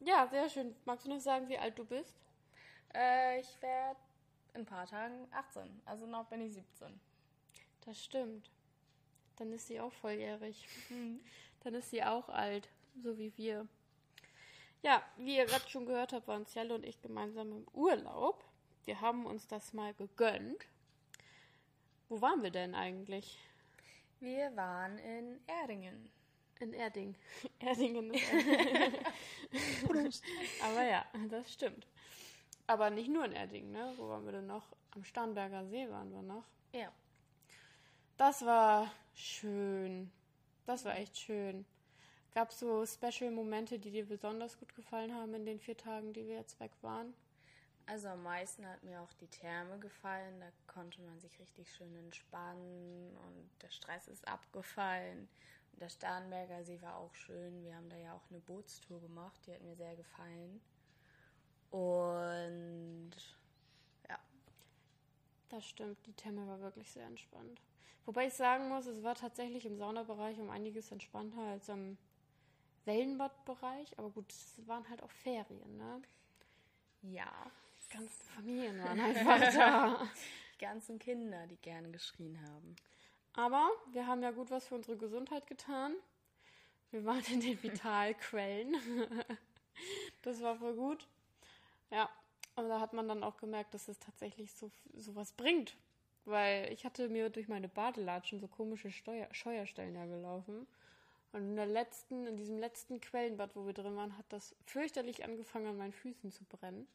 Ja, 0.00 0.26
sehr 0.26 0.48
schön. 0.48 0.74
Magst 0.84 1.06
du 1.06 1.10
noch 1.10 1.20
sagen, 1.20 1.48
wie 1.48 1.56
alt 1.58 1.78
du 1.78 1.84
bist? 1.84 2.16
äh, 2.94 3.40
ich 3.40 3.62
werde 3.62 3.98
in 4.54 4.60
ein 4.62 4.66
paar 4.66 4.86
Tagen 4.86 5.28
18. 5.32 5.82
Also 5.84 6.06
noch 6.06 6.26
bin 6.26 6.40
ich 6.40 6.52
17. 6.54 7.00
Das 7.84 8.02
stimmt. 8.02 8.50
Dann 9.36 9.52
ist 9.52 9.66
sie 9.66 9.80
auch 9.80 9.92
volljährig. 9.92 10.68
Dann 11.60 11.74
ist 11.74 11.90
sie 11.90 12.02
auch 12.04 12.28
alt, 12.28 12.68
so 13.02 13.18
wie 13.18 13.32
wir. 13.36 13.66
Ja, 14.82 15.02
wie 15.16 15.36
ihr 15.36 15.46
gerade 15.46 15.68
schon 15.68 15.86
gehört 15.86 16.12
habt, 16.12 16.28
waren 16.28 16.46
Cielo 16.46 16.74
und 16.74 16.84
ich 16.84 17.00
gemeinsam 17.00 17.52
im 17.52 17.66
Urlaub. 17.72 18.44
Wir 18.84 19.00
haben 19.00 19.26
uns 19.26 19.46
das 19.46 19.72
mal 19.72 19.94
gegönnt. 19.94 20.66
Wo 22.08 22.20
waren 22.20 22.42
wir 22.42 22.50
denn 22.50 22.74
eigentlich? 22.74 23.38
Wir 24.20 24.54
waren 24.56 24.98
in 24.98 25.40
Erdingen. 25.46 26.10
In 26.60 26.72
Erding. 26.72 27.16
Erdingen 27.58 28.12
ist 28.12 28.24
Aber 30.62 30.84
ja, 30.84 31.04
das 31.28 31.52
stimmt. 31.52 31.86
Aber 32.66 32.90
nicht 32.90 33.08
nur 33.08 33.24
in 33.24 33.32
Erding, 33.32 33.72
ne? 33.72 33.92
Wo 33.96 34.08
waren 34.08 34.24
wir 34.24 34.32
denn 34.32 34.46
noch? 34.46 34.64
Am 34.94 35.04
Starnberger 35.04 35.66
See 35.66 35.88
waren 35.90 36.12
wir 36.12 36.22
noch. 36.22 36.44
Ja. 36.72 36.92
Das 38.16 38.44
war 38.44 38.92
schön. 39.14 40.10
Das 40.66 40.84
war 40.84 40.96
echt 40.96 41.18
schön. 41.18 41.66
Gab 42.34 42.50
es 42.50 42.58
so 42.58 42.84
Special-Momente, 42.84 43.78
die 43.78 43.90
dir 43.90 44.06
besonders 44.06 44.58
gut 44.58 44.74
gefallen 44.74 45.14
haben 45.14 45.34
in 45.34 45.46
den 45.46 45.60
vier 45.60 45.76
Tagen, 45.76 46.12
die 46.12 46.26
wir 46.26 46.36
jetzt 46.36 46.58
weg 46.60 46.72
waren? 46.82 47.14
Also 47.86 48.08
am 48.08 48.22
meisten 48.22 48.66
hat 48.66 48.82
mir 48.82 49.00
auch 49.00 49.12
die 49.14 49.28
Therme 49.28 49.78
gefallen. 49.78 50.40
Da 50.40 50.46
konnte 50.72 51.00
man 51.02 51.20
sich 51.20 51.38
richtig 51.38 51.70
schön 51.74 51.94
entspannen 51.96 53.16
und 53.16 53.50
der 53.62 53.70
Stress 53.70 54.08
ist 54.08 54.26
abgefallen. 54.26 55.28
Und 55.72 55.82
der 55.82 55.88
Starnberger 55.90 56.64
See 56.64 56.80
war 56.82 56.96
auch 56.96 57.14
schön. 57.14 57.62
Wir 57.64 57.76
haben 57.76 57.90
da 57.90 57.96
ja 57.96 58.14
auch 58.14 58.30
eine 58.30 58.40
Bootstour 58.40 59.00
gemacht, 59.00 59.40
die 59.46 59.52
hat 59.52 59.62
mir 59.62 59.76
sehr 59.76 59.96
gefallen. 59.96 60.60
Und 61.70 63.12
ja, 64.08 64.18
Das 65.50 65.64
stimmt, 65.66 65.98
die 66.06 66.12
Therme 66.14 66.46
war 66.46 66.60
wirklich 66.60 66.90
sehr 66.90 67.06
entspannt. 67.06 67.60
Wobei 68.06 68.26
ich 68.26 68.34
sagen 68.34 68.68
muss, 68.68 68.86
es 68.86 69.02
war 69.02 69.14
tatsächlich 69.14 69.66
im 69.66 69.76
Saunabereich 69.78 70.38
um 70.38 70.50
einiges 70.50 70.92
entspannter 70.92 71.40
als 71.40 71.68
im 71.68 71.98
Wellenbadbereich. 72.84 73.98
Aber 73.98 74.10
gut, 74.10 74.30
es 74.30 74.66
waren 74.66 74.88
halt 74.88 75.02
auch 75.02 75.10
Ferien, 75.10 75.76
ne? 75.76 76.02
ja, 77.02 77.50
ganzen 77.96 78.24
Familien 78.34 78.82
waren 78.82 79.00
einfach 79.00 79.38
da. 79.54 80.08
die 80.54 80.64
ganzen 80.64 80.98
Kinder, 80.98 81.46
die 81.46 81.56
gerne 81.56 81.90
geschrien 81.90 82.38
haben. 82.42 82.76
Aber 83.34 83.68
wir 83.92 84.06
haben 84.06 84.22
ja 84.22 84.30
gut 84.30 84.50
was 84.50 84.66
für 84.66 84.74
unsere 84.74 84.96
Gesundheit 84.96 85.46
getan. 85.46 85.94
Wir 86.90 87.04
waren 87.04 87.24
in 87.32 87.40
den 87.40 87.60
Vitalquellen. 87.62 88.76
das 90.22 90.40
war 90.42 90.56
voll 90.56 90.74
gut. 90.74 91.08
Ja, 91.90 92.08
und 92.56 92.68
da 92.68 92.80
hat 92.80 92.92
man 92.92 93.08
dann 93.08 93.24
auch 93.24 93.36
gemerkt, 93.36 93.74
dass 93.74 93.88
es 93.88 93.98
tatsächlich 93.98 94.52
so 94.54 94.70
sowas 94.94 95.32
bringt. 95.32 95.76
Weil 96.24 96.72
ich 96.72 96.84
hatte 96.84 97.08
mir 97.08 97.28
durch 97.28 97.48
meine 97.48 97.68
Badelatschen 97.68 98.40
so 98.40 98.46
komische 98.46 98.90
Steuer 98.90 99.28
Scheuerstellen 99.32 99.94
ja 99.94 100.06
gelaufen. 100.06 100.66
Und 101.32 101.40
in 101.40 101.56
der 101.56 101.66
letzten, 101.66 102.26
in 102.28 102.36
diesem 102.36 102.58
letzten 102.58 103.00
Quellenbad, 103.00 103.56
wo 103.56 103.66
wir 103.66 103.72
drin 103.72 103.96
waren, 103.96 104.16
hat 104.16 104.26
das 104.28 104.54
fürchterlich 104.64 105.24
angefangen, 105.24 105.66
an 105.66 105.76
meinen 105.76 105.92
Füßen 105.92 106.30
zu 106.30 106.44
brennen. 106.44 106.86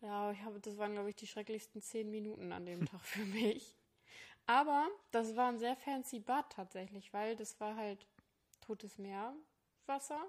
Ja, 0.00 0.30
ich 0.30 0.40
habe, 0.42 0.60
das 0.60 0.78
waren, 0.78 0.92
glaube 0.92 1.10
ich, 1.10 1.16
die 1.16 1.26
schrecklichsten 1.26 1.82
zehn 1.82 2.10
Minuten 2.10 2.52
an 2.52 2.66
dem 2.66 2.86
Tag 2.86 3.00
für 3.00 3.24
mich. 3.24 3.74
Aber 4.46 4.88
das 5.10 5.36
war 5.36 5.48
ein 5.48 5.58
sehr 5.58 5.76
fancy 5.76 6.20
Bad 6.20 6.50
tatsächlich, 6.50 7.12
weil 7.12 7.36
das 7.36 7.58
war 7.60 7.76
halt 7.76 8.06
totes 8.60 8.96
Meerwasser. 8.98 10.24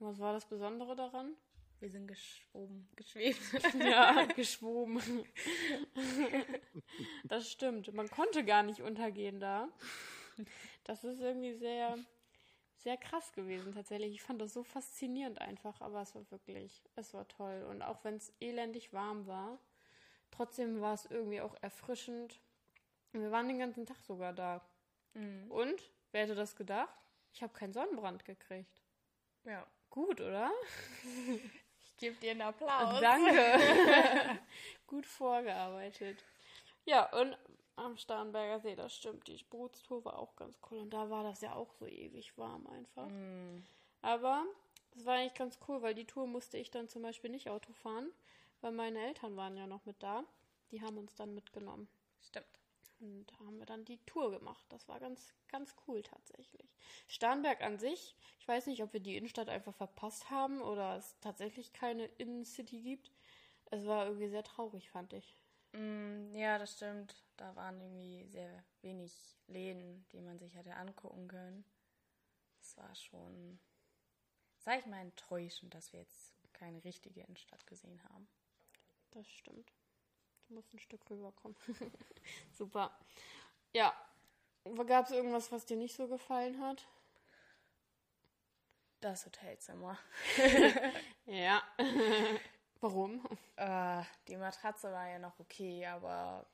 Was 0.00 0.18
war 0.18 0.32
das 0.32 0.46
Besondere 0.46 0.96
daran? 0.96 1.34
Wir 1.80 1.90
sind 1.90 2.08
geschwoben, 2.08 2.88
geschwebt. 2.96 3.38
Ja, 3.78 4.24
geschwoben. 4.26 5.00
Das 7.24 7.50
stimmt. 7.50 7.92
Man 7.92 8.08
konnte 8.10 8.44
gar 8.44 8.64
nicht 8.64 8.80
untergehen 8.80 9.38
da. 9.38 9.68
Das 10.84 11.04
ist 11.04 11.20
irgendwie 11.20 11.54
sehr, 11.54 11.96
sehr 12.78 12.96
krass 12.96 13.32
gewesen 13.32 13.74
tatsächlich. 13.74 14.14
Ich 14.14 14.22
fand 14.22 14.40
das 14.40 14.52
so 14.52 14.62
faszinierend 14.62 15.40
einfach, 15.40 15.80
aber 15.80 16.02
es 16.02 16.14
war 16.14 16.30
wirklich, 16.30 16.82
es 16.96 17.12
war 17.14 17.26
toll. 17.28 17.66
Und 17.68 17.82
auch 17.82 18.04
wenn 18.04 18.16
es 18.16 18.32
elendig 18.40 18.92
warm 18.92 19.26
war, 19.26 19.58
trotzdem 20.30 20.80
war 20.80 20.94
es 20.94 21.06
irgendwie 21.06 21.40
auch 21.40 21.56
erfrischend. 21.60 22.40
Wir 23.12 23.30
waren 23.30 23.48
den 23.48 23.58
ganzen 23.58 23.86
Tag 23.86 23.98
sogar 24.02 24.32
da. 24.32 24.60
Mhm. 25.14 25.50
Und, 25.50 25.90
wer 26.12 26.22
hätte 26.22 26.34
das 26.34 26.56
gedacht? 26.56 26.94
Ich 27.32 27.42
habe 27.42 27.52
keinen 27.52 27.72
Sonnenbrand 27.72 28.24
gekriegt. 28.24 28.82
Ja. 29.44 29.66
Gut, 29.90 30.20
oder? 30.20 30.50
Ich 31.80 31.96
gebe 32.02 32.16
dir 32.20 32.30
einen 32.30 32.42
Applaus. 32.42 33.00
Danke. 33.00 34.38
Gut 34.86 35.04
vorgearbeitet. 35.04 36.24
Ja, 36.84 37.10
und 37.12 37.36
am 37.78 37.96
Starnberger 37.96 38.60
See, 38.60 38.76
das 38.76 38.94
stimmt. 38.94 39.26
Die 39.26 39.42
Bootstour 39.44 40.04
war 40.04 40.18
auch 40.18 40.36
ganz 40.36 40.58
cool. 40.70 40.78
Und 40.78 40.90
da 40.90 41.10
war 41.10 41.22
das 41.22 41.40
ja 41.40 41.54
auch 41.54 41.72
so 41.74 41.86
ewig 41.86 42.36
warm 42.36 42.66
einfach. 42.66 43.08
Mhm. 43.08 43.64
Aber 44.02 44.44
das 44.92 45.04
war 45.04 45.14
eigentlich 45.14 45.34
ganz 45.34 45.58
cool, 45.68 45.82
weil 45.82 45.94
die 45.94 46.04
Tour 46.04 46.26
musste 46.26 46.58
ich 46.58 46.70
dann 46.70 46.88
zum 46.88 47.02
Beispiel 47.02 47.30
nicht 47.30 47.50
Auto 47.50 47.72
fahren, 47.72 48.10
weil 48.60 48.72
meine 48.72 49.00
Eltern 49.06 49.36
waren 49.36 49.56
ja 49.56 49.66
noch 49.66 49.84
mit 49.84 50.02
da. 50.02 50.24
Die 50.70 50.82
haben 50.82 50.98
uns 50.98 51.14
dann 51.14 51.34
mitgenommen. 51.34 51.88
Stimmt. 52.20 52.46
Und 53.00 53.26
da 53.30 53.38
haben 53.46 53.58
wir 53.58 53.66
dann 53.66 53.84
die 53.84 53.98
Tour 54.06 54.30
gemacht. 54.30 54.66
Das 54.70 54.88
war 54.88 54.98
ganz, 54.98 55.32
ganz 55.46 55.74
cool 55.86 56.02
tatsächlich. 56.02 56.68
Starnberg 57.06 57.62
an 57.62 57.78
sich, 57.78 58.16
ich 58.40 58.48
weiß 58.48 58.66
nicht, 58.66 58.82
ob 58.82 58.92
wir 58.92 59.00
die 59.00 59.16
Innenstadt 59.16 59.48
einfach 59.48 59.74
verpasst 59.74 60.30
haben 60.30 60.60
oder 60.60 60.96
es 60.96 61.16
tatsächlich 61.20 61.72
keine 61.72 62.06
Innencity 62.18 62.80
gibt. 62.82 63.12
Es 63.70 63.86
war 63.86 64.06
irgendwie 64.06 64.28
sehr 64.28 64.42
traurig, 64.42 64.90
fand 64.90 65.12
ich. 65.12 65.36
Mm, 65.72 66.34
ja, 66.34 66.58
das 66.58 66.74
stimmt. 66.74 67.14
Da 67.36 67.54
waren 67.56 67.80
irgendwie 67.80 68.26
sehr 68.26 68.64
wenig 68.82 69.36
Läden, 69.46 70.06
die 70.12 70.20
man 70.20 70.38
sich 70.38 70.54
hätte 70.54 70.74
angucken 70.74 71.28
können. 71.28 71.64
Es 72.60 72.76
war 72.76 72.94
schon, 72.94 73.58
sag 74.58 74.80
ich 74.80 74.86
mal, 74.86 75.00
enttäuschend, 75.00 75.74
dass 75.74 75.92
wir 75.92 76.00
jetzt 76.00 76.34
keine 76.52 76.82
richtige 76.84 77.20
Innenstadt 77.20 77.66
gesehen 77.66 78.02
haben. 78.04 78.28
Das 79.12 79.26
stimmt. 79.28 79.72
Du 80.48 80.54
musst 80.54 80.72
ein 80.72 80.78
Stück 80.78 81.08
rüberkommen. 81.10 81.56
Super. 82.52 82.96
Ja. 83.72 83.94
Gab 84.86 85.06
es 85.06 85.12
irgendwas, 85.12 85.50
was 85.52 85.66
dir 85.66 85.76
nicht 85.76 85.94
so 85.94 86.08
gefallen 86.08 86.60
hat? 86.60 86.86
Das 89.00 89.24
Hotelzimmer. 89.26 89.98
Ja. 91.26 91.62
Warum? 92.80 93.26
Äh, 93.56 94.02
die 94.28 94.36
Matratze 94.36 94.92
war 94.92 95.08
ja 95.08 95.18
noch 95.18 95.38
okay, 95.40 95.84
aber 95.86 96.46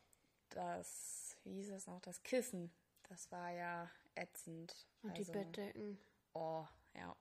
das, 0.50 1.36
wie 1.44 1.52
hieß 1.54 1.70
es 1.70 1.86
noch, 1.86 2.00
das 2.00 2.22
Kissen, 2.22 2.70
das 3.08 3.30
war 3.30 3.50
ja 3.50 3.90
ätzend. 4.14 4.74
Und 5.02 5.16
die 5.18 5.24
Bettdecken. 5.24 5.98
Oh, 6.32 6.64
ja. 6.94 7.14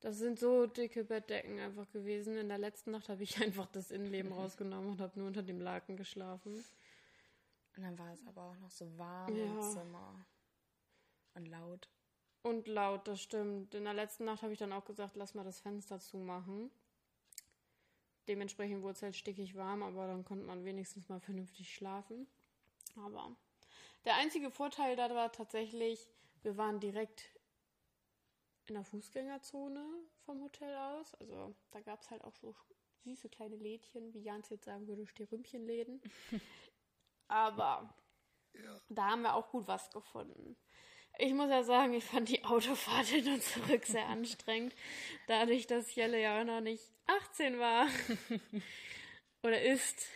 Das 0.00 0.18
sind 0.18 0.38
so 0.38 0.66
dicke 0.66 1.04
Bettdecken 1.04 1.58
einfach 1.60 1.90
gewesen. 1.92 2.36
In 2.36 2.48
der 2.48 2.58
letzten 2.58 2.90
Nacht 2.90 3.08
habe 3.08 3.22
ich 3.22 3.36
einfach 3.42 3.66
das 3.68 3.90
Innenleben 3.90 4.32
rausgenommen 4.32 4.90
und 4.90 5.00
habe 5.00 5.18
nur 5.18 5.28
unter 5.28 5.42
dem 5.42 5.60
Laken 5.60 5.96
geschlafen. 5.96 6.64
Und 7.76 7.82
dann 7.82 7.98
war 7.98 8.12
es 8.12 8.26
aber 8.26 8.42
auch 8.42 8.56
noch 8.56 8.70
so 8.70 8.98
warm 8.98 9.34
Ja. 9.34 9.44
im 9.44 9.62
Zimmer. 9.62 10.26
Und 11.34 11.46
laut. 11.46 11.88
Und 12.42 12.66
laut, 12.68 13.06
das 13.08 13.22
stimmt. 13.22 13.74
In 13.74 13.84
der 13.84 13.94
letzten 13.94 14.24
Nacht 14.24 14.42
habe 14.42 14.52
ich 14.52 14.58
dann 14.58 14.72
auch 14.72 14.84
gesagt, 14.84 15.16
lass 15.16 15.34
mal 15.34 15.44
das 15.44 15.60
Fenster 15.60 16.00
zumachen. 16.00 16.70
Dementsprechend 18.28 18.82
wurde 18.82 18.94
es 18.94 19.02
halt 19.02 19.16
stickig 19.16 19.56
warm, 19.56 19.82
aber 19.82 20.06
dann 20.06 20.24
konnte 20.24 20.44
man 20.44 20.64
wenigstens 20.64 21.08
mal 21.08 21.20
vernünftig 21.20 21.74
schlafen. 21.74 22.26
Aber 22.96 23.36
der 24.04 24.16
einzige 24.16 24.50
Vorteil 24.50 24.96
da 24.96 25.12
war 25.14 25.32
tatsächlich, 25.32 26.08
wir 26.42 26.56
waren 26.56 26.80
direkt 26.80 27.32
in 28.66 28.74
der 28.74 28.84
Fußgängerzone 28.84 29.84
vom 30.24 30.42
Hotel 30.42 30.76
aus. 30.76 31.14
Also 31.16 31.54
da 31.70 31.80
gab 31.80 32.00
es 32.00 32.10
halt 32.10 32.22
auch 32.22 32.34
so 32.36 32.54
süße 33.04 33.28
kleine 33.28 33.56
Lädchen, 33.56 34.14
wie 34.14 34.22
Jans 34.22 34.48
jetzt 34.50 34.64
sagen 34.64 34.86
würde, 34.86 35.06
Sterümpchenläden. 35.06 36.00
Aber 37.28 37.94
da 38.88 39.10
haben 39.10 39.22
wir 39.22 39.34
auch 39.34 39.50
gut 39.50 39.66
was 39.66 39.90
gefunden. 39.90 40.56
Ich 41.18 41.34
muss 41.34 41.50
ja 41.50 41.62
sagen, 41.62 41.92
ich 41.94 42.04
fand 42.04 42.28
die 42.28 42.44
Autofahrt 42.44 43.06
hin 43.06 43.26
und 43.28 43.42
zurück 43.42 43.84
sehr 43.84 44.06
anstrengend. 44.08 44.74
Dadurch, 45.26 45.66
dass 45.66 45.94
Jelle 45.94 46.20
ja 46.20 46.42
noch 46.44 46.60
nicht 46.60 46.84
18 47.06 47.58
war 47.58 47.86
oder 49.42 49.60
ist, 49.60 50.06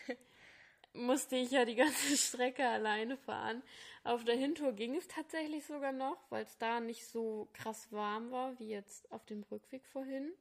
musste 0.94 1.36
ich 1.36 1.50
ja 1.50 1.64
die 1.64 1.74
ganze 1.74 2.16
Strecke 2.16 2.66
alleine 2.66 3.16
fahren. 3.16 3.62
Auf 4.04 4.24
der 4.24 4.36
Hintour 4.36 4.72
ging 4.72 4.94
es 4.96 5.08
tatsächlich 5.08 5.66
sogar 5.66 5.92
noch, 5.92 6.18
weil 6.30 6.44
es 6.44 6.56
da 6.58 6.80
nicht 6.80 7.06
so 7.06 7.48
krass 7.52 7.92
warm 7.92 8.30
war 8.30 8.58
wie 8.58 8.68
jetzt 8.68 9.10
auf 9.12 9.24
dem 9.26 9.42
Rückweg 9.44 9.84
vorhin. 9.86 10.32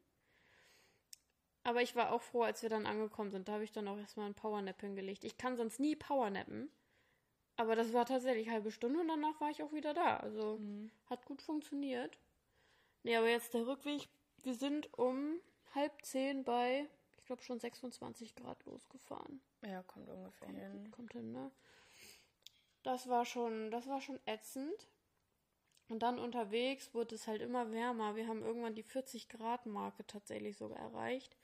Aber 1.63 1.81
ich 1.81 1.95
war 1.95 2.11
auch 2.11 2.21
froh, 2.21 2.43
als 2.43 2.61
wir 2.61 2.69
dann 2.69 2.85
angekommen 2.85 3.31
sind. 3.31 3.47
Da 3.47 3.53
habe 3.53 3.63
ich 3.63 3.71
dann 3.71 3.87
auch 3.87 3.97
erstmal 3.97 4.27
einen 4.27 4.35
Powernap 4.35 4.79
hingelegt. 4.79 5.23
Ich 5.23 5.37
kann 5.37 5.57
sonst 5.57 5.79
nie 5.79 5.95
Powernappen. 5.95 6.69
Aber 7.57 7.75
das 7.75 7.93
war 7.93 8.05
tatsächlich 8.05 8.47
eine 8.47 8.55
halbe 8.55 8.71
Stunde 8.71 8.99
und 8.99 9.07
danach 9.07 9.39
war 9.39 9.49
ich 9.49 9.63
auch 9.63 9.71
wieder 9.71 9.93
da. 9.93 10.17
Also 10.17 10.59
hat 11.09 11.25
gut 11.25 11.41
funktioniert. 11.41 12.17
Nee, 13.03 13.15
aber 13.15 13.29
jetzt 13.29 13.53
der 13.53 13.65
Rückweg. 13.65 14.07
Wir 14.43 14.55
sind 14.55 14.93
um 14.97 15.39
halb 15.73 15.93
zehn 16.03 16.43
bei, 16.43 16.87
ich 17.17 17.25
glaube 17.25 17.43
schon 17.43 17.59
26 17.59 18.35
Grad 18.35 18.63
losgefahren. 18.65 19.41
Ja, 19.61 19.83
kommt 19.83 20.09
ungefähr 20.09 20.49
hin. 20.49 20.91
Kommt 20.91 21.13
hin, 21.13 21.31
ne? 21.31 21.51
Das 22.83 23.07
war 23.07 23.25
schon, 23.25 23.71
das 23.71 23.87
war 23.87 24.01
schon 24.01 24.19
ätzend. 24.25 24.89
Und 25.87 25.99
dann 25.99 26.19
unterwegs 26.19 26.93
wurde 26.93 27.15
es 27.15 27.27
halt 27.27 27.41
immer 27.41 27.71
wärmer. 27.71 28.15
Wir 28.15 28.27
haben 28.27 28.43
irgendwann 28.43 28.75
die 28.75 28.83
40 28.83 29.29
Grad 29.29 29.65
Marke 29.65 30.05
tatsächlich 30.05 30.57
sogar 30.57 30.79
erreicht. 30.79 31.35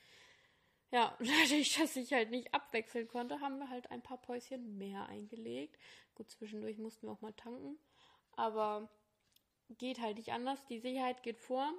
Ja, 0.91 1.15
dadurch, 1.19 1.77
dass 1.77 1.95
ich 1.95 2.13
halt 2.13 2.31
nicht 2.31 2.53
abwechseln 2.53 3.07
konnte, 3.07 3.39
haben 3.39 3.57
wir 3.57 3.69
halt 3.69 3.89
ein 3.91 4.01
paar 4.01 4.21
Päuschen 4.21 4.77
mehr 4.77 5.07
eingelegt. 5.07 5.77
Gut, 6.15 6.29
zwischendurch 6.29 6.77
mussten 6.77 7.07
wir 7.07 7.13
auch 7.13 7.21
mal 7.21 7.33
tanken. 7.33 7.77
Aber 8.35 8.89
geht 9.77 9.99
halt 10.01 10.17
nicht 10.17 10.33
anders. 10.33 10.63
Die 10.65 10.79
Sicherheit 10.79 11.23
geht 11.23 11.39
vor. 11.39 11.73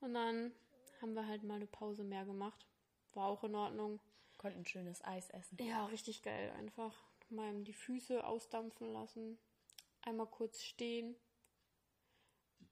Und 0.00 0.14
dann 0.14 0.52
haben 1.00 1.14
wir 1.14 1.26
halt 1.26 1.42
mal 1.44 1.56
eine 1.56 1.66
Pause 1.66 2.04
mehr 2.04 2.24
gemacht. 2.24 2.66
War 3.12 3.26
auch 3.26 3.44
in 3.44 3.54
Ordnung. 3.54 4.00
Konnten 4.38 4.64
schönes 4.66 5.04
Eis 5.04 5.30
essen. 5.30 5.58
Ja, 5.62 5.86
richtig 5.86 6.22
geil. 6.22 6.52
Einfach 6.58 6.94
mal 7.30 7.62
die 7.62 7.72
Füße 7.72 8.24
ausdampfen 8.26 8.92
lassen. 8.92 9.38
Einmal 10.02 10.26
kurz 10.26 10.62
stehen. 10.62 11.14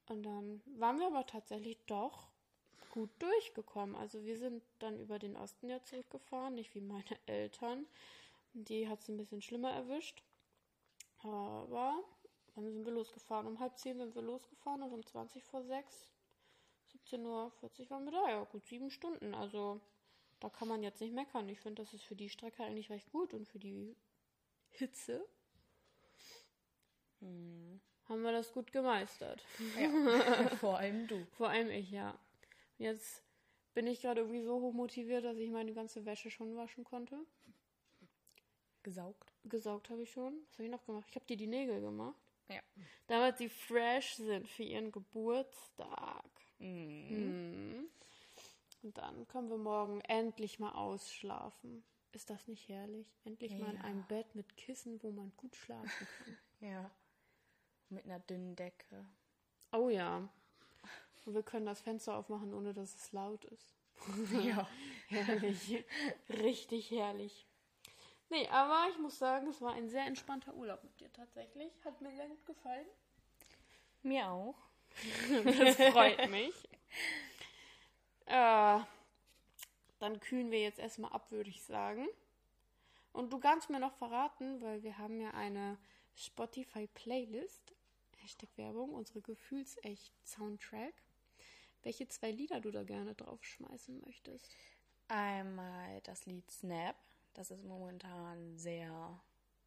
Und 0.08 0.24
dann 0.24 0.62
waren 0.78 0.98
wir 0.98 1.06
aber 1.06 1.26
tatsächlich 1.26 1.78
doch 1.86 2.31
gut 2.90 3.10
durchgekommen. 3.18 3.96
Also 3.96 4.24
wir 4.24 4.36
sind 4.36 4.62
dann 4.78 4.98
über 4.98 5.18
den 5.18 5.36
Osten 5.36 5.68
ja 5.68 5.82
zurückgefahren, 5.82 6.54
nicht 6.54 6.74
wie 6.74 6.80
meine 6.80 7.04
Eltern. 7.26 7.86
Die 8.54 8.88
hat 8.88 9.00
es 9.00 9.08
ein 9.08 9.16
bisschen 9.16 9.42
schlimmer 9.42 9.72
erwischt. 9.72 10.22
Aber 11.22 12.04
wann 12.54 12.70
sind 12.70 12.84
wir 12.84 12.92
losgefahren? 12.92 13.46
Um 13.46 13.60
halb 13.60 13.78
zehn 13.78 13.98
sind 13.98 14.14
wir 14.14 14.22
losgefahren 14.22 14.82
und 14.82 14.92
um 14.92 15.06
20 15.06 15.44
vor 15.44 15.62
sechs, 15.62 16.08
17.40 17.08 17.20
Uhr 17.24 17.90
waren 17.90 18.04
wir 18.04 18.12
da. 18.12 18.28
Ja, 18.28 18.44
gut 18.44 18.66
sieben 18.66 18.90
Stunden. 18.90 19.34
Also 19.34 19.80
da 20.40 20.50
kann 20.50 20.68
man 20.68 20.82
jetzt 20.82 21.00
nicht 21.00 21.14
meckern. 21.14 21.48
Ich 21.48 21.60
finde, 21.60 21.82
das 21.82 21.94
ist 21.94 22.04
für 22.04 22.16
die 22.16 22.28
Strecke 22.28 22.64
eigentlich 22.64 22.90
recht 22.90 23.10
gut 23.10 23.32
und 23.32 23.46
für 23.46 23.58
die 23.58 23.96
Hitze 24.70 25.24
haben 28.08 28.22
wir 28.22 28.32
das 28.32 28.52
gut 28.52 28.72
gemeistert. 28.72 29.44
Ja, 29.78 30.48
vor 30.60 30.78
allem 30.78 31.06
du. 31.06 31.24
Vor 31.32 31.48
allem 31.48 31.70
ich, 31.70 31.90
ja. 31.90 32.18
Jetzt 32.82 33.22
bin 33.74 33.86
ich 33.86 34.00
gerade 34.02 34.20
irgendwie 34.22 34.42
so 34.42 34.60
hoch 34.60 34.72
motiviert, 34.72 35.24
dass 35.24 35.36
ich 35.38 35.50
meine 35.50 35.72
ganze 35.72 36.04
Wäsche 36.04 36.30
schon 36.30 36.56
waschen 36.56 36.84
konnte. 36.84 37.18
Gesaugt. 38.82 39.32
Gesaugt 39.44 39.90
habe 39.90 40.02
ich 40.02 40.10
schon. 40.10 40.34
Was 40.48 40.54
habe 40.58 40.64
ich 40.64 40.70
noch 40.70 40.84
gemacht? 40.84 41.06
Ich 41.08 41.14
habe 41.14 41.24
dir 41.26 41.36
die 41.36 41.46
Nägel 41.46 41.80
gemacht. 41.80 42.18
Ja. 42.48 42.60
Damit 43.06 43.38
sie 43.38 43.48
fresh 43.48 44.14
sind 44.16 44.48
für 44.48 44.64
ihren 44.64 44.90
Geburtstag. 44.90 46.24
Mhm. 46.58 47.06
Mhm. 47.08 47.90
Und 48.82 48.98
dann 48.98 49.28
können 49.28 49.48
wir 49.48 49.58
morgen 49.58 50.00
endlich 50.02 50.58
mal 50.58 50.72
ausschlafen. 50.72 51.84
Ist 52.10 52.28
das 52.30 52.48
nicht 52.48 52.68
herrlich? 52.68 53.06
Endlich 53.24 53.56
mal 53.56 53.70
in 53.70 53.76
Ja. 53.76 53.84
einem 53.84 54.04
Bett 54.08 54.34
mit 54.34 54.56
Kissen, 54.56 55.00
wo 55.02 55.12
man 55.12 55.32
gut 55.36 55.54
schlafen 55.56 55.88
kann. 56.24 56.36
Ja. 56.60 56.90
Mit 57.88 58.04
einer 58.04 58.20
dünnen 58.20 58.54
Decke. 58.54 59.04
Oh 59.72 59.88
ja. 59.88 60.28
Und 61.24 61.34
wir 61.34 61.42
können 61.42 61.66
das 61.66 61.80
Fenster 61.80 62.16
aufmachen, 62.16 62.52
ohne 62.52 62.72
dass 62.72 62.94
es 62.94 63.12
laut 63.12 63.44
ist. 63.44 63.74
Ja. 64.42 64.68
herrlich. 65.08 65.84
Richtig 66.28 66.90
herrlich. 66.90 67.46
Nee, 68.30 68.48
aber 68.48 68.86
ich 68.90 68.98
muss 68.98 69.18
sagen, 69.18 69.46
es 69.48 69.60
war 69.60 69.74
ein 69.74 69.90
sehr 69.90 70.06
entspannter 70.06 70.54
Urlaub 70.54 70.82
mit 70.82 70.98
dir 70.98 71.12
tatsächlich. 71.12 71.70
Hat 71.84 72.00
mir 72.00 72.14
sehr 72.16 72.28
gut 72.28 72.44
gefallen. 72.46 72.86
Mir 74.02 74.28
auch. 74.28 74.56
Das 75.44 75.76
freut 75.76 76.30
mich. 76.30 76.54
Äh, 78.26 78.80
dann 79.98 80.20
kühlen 80.20 80.50
wir 80.50 80.60
jetzt 80.60 80.78
erstmal 80.78 81.12
ab, 81.12 81.30
würde 81.30 81.50
ich 81.50 81.62
sagen. 81.62 82.08
Und 83.12 83.32
du 83.32 83.38
kannst 83.38 83.70
mir 83.70 83.78
noch 83.78 83.92
verraten, 83.92 84.60
weil 84.62 84.82
wir 84.82 84.98
haben 84.98 85.20
ja 85.20 85.30
eine 85.32 85.78
Spotify-Playlist, 86.14 87.74
Hashtag 88.18 88.48
Werbung, 88.56 88.94
unsere 88.94 89.20
Gefühlsecht-Soundtrack, 89.20 90.94
welche 91.82 92.08
zwei 92.08 92.30
Lieder 92.30 92.60
du 92.60 92.70
da 92.70 92.82
gerne 92.84 93.14
draufschmeißen 93.14 94.00
möchtest. 94.04 94.48
Einmal 95.08 96.00
das 96.02 96.26
Lied 96.26 96.50
Snap. 96.50 96.96
Das 97.34 97.50
ist 97.50 97.64
momentan 97.64 98.56
sehr 98.58 99.20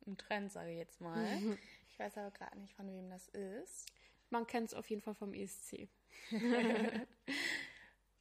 im 0.05 0.17
Trend, 0.17 0.51
sage 0.51 0.71
ich 0.71 0.77
jetzt 0.77 1.01
mal. 1.01 1.25
Ich 1.87 1.99
weiß 1.99 2.17
aber 2.17 2.31
gerade 2.31 2.59
nicht, 2.59 2.73
von 2.73 2.91
wem 2.91 3.09
das 3.09 3.29
ist. 3.29 3.85
Man 4.29 4.45
kennt 4.45 4.67
es 4.67 4.73
auf 4.73 4.89
jeden 4.89 5.01
Fall 5.01 5.15
vom 5.15 5.33
ESC. 5.33 5.87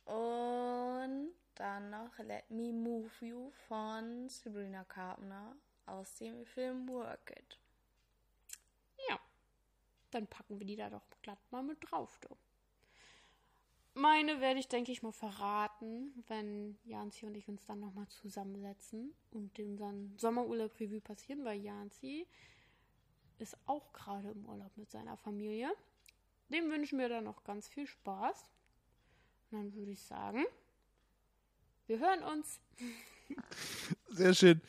Und 0.05 1.33
dann 1.57 1.91
noch 1.91 2.17
Let 2.19 2.49
Me 2.51 2.73
Move 2.73 3.11
You 3.21 3.51
von 3.67 4.29
Sabrina 4.29 4.85
Carpenter 4.85 5.57
aus 5.87 6.15
dem 6.19 6.47
Film 6.47 6.89
Work 6.89 7.33
It. 7.37 7.59
Ja, 9.09 9.19
dann 10.13 10.29
packen 10.29 10.61
wir 10.61 10.67
die 10.67 10.77
da 10.77 10.89
doch 10.89 11.03
glatt 11.23 11.41
mal 11.51 11.65
mit 11.65 11.79
drauf, 11.81 12.17
du. 12.21 12.37
Meine 13.95 14.41
werde 14.41 14.59
ich, 14.59 14.67
denke 14.67 14.91
ich 14.91 15.03
mal, 15.03 15.13
verraten, 15.13 16.25
wenn 16.27 16.77
Janzi 16.85 17.27
und 17.27 17.37
ich 17.37 17.49
uns 17.49 17.65
dann 17.65 17.79
nochmal 17.79 18.09
zusammensetzen 18.09 19.15
und 19.31 19.57
unseren 19.61 20.19
Sommerurlaub-Revue 20.19 21.01
passieren, 21.01 21.45
weil 21.45 21.61
Janzi 21.61 22.27
ist 23.39 23.57
auch 23.67 23.93
gerade 23.93 24.31
im 24.31 24.47
Urlaub 24.47 24.77
mit 24.77 24.91
seiner 24.91 25.17
Familie. 25.17 25.73
Dem 26.49 26.71
wünschen 26.71 26.99
wir 26.99 27.09
dann 27.09 27.25
noch 27.25 27.45
ganz 27.45 27.69
viel 27.69 27.87
Spaß. 27.87 28.51
Und 29.51 29.59
dann 29.59 29.75
würde 29.75 29.93
ich 29.93 30.03
sagen, 30.03 30.45
wir 31.87 31.99
hören 32.01 32.23
uns. 32.25 32.61
Sehr 34.09 34.35
schön. 34.35 34.61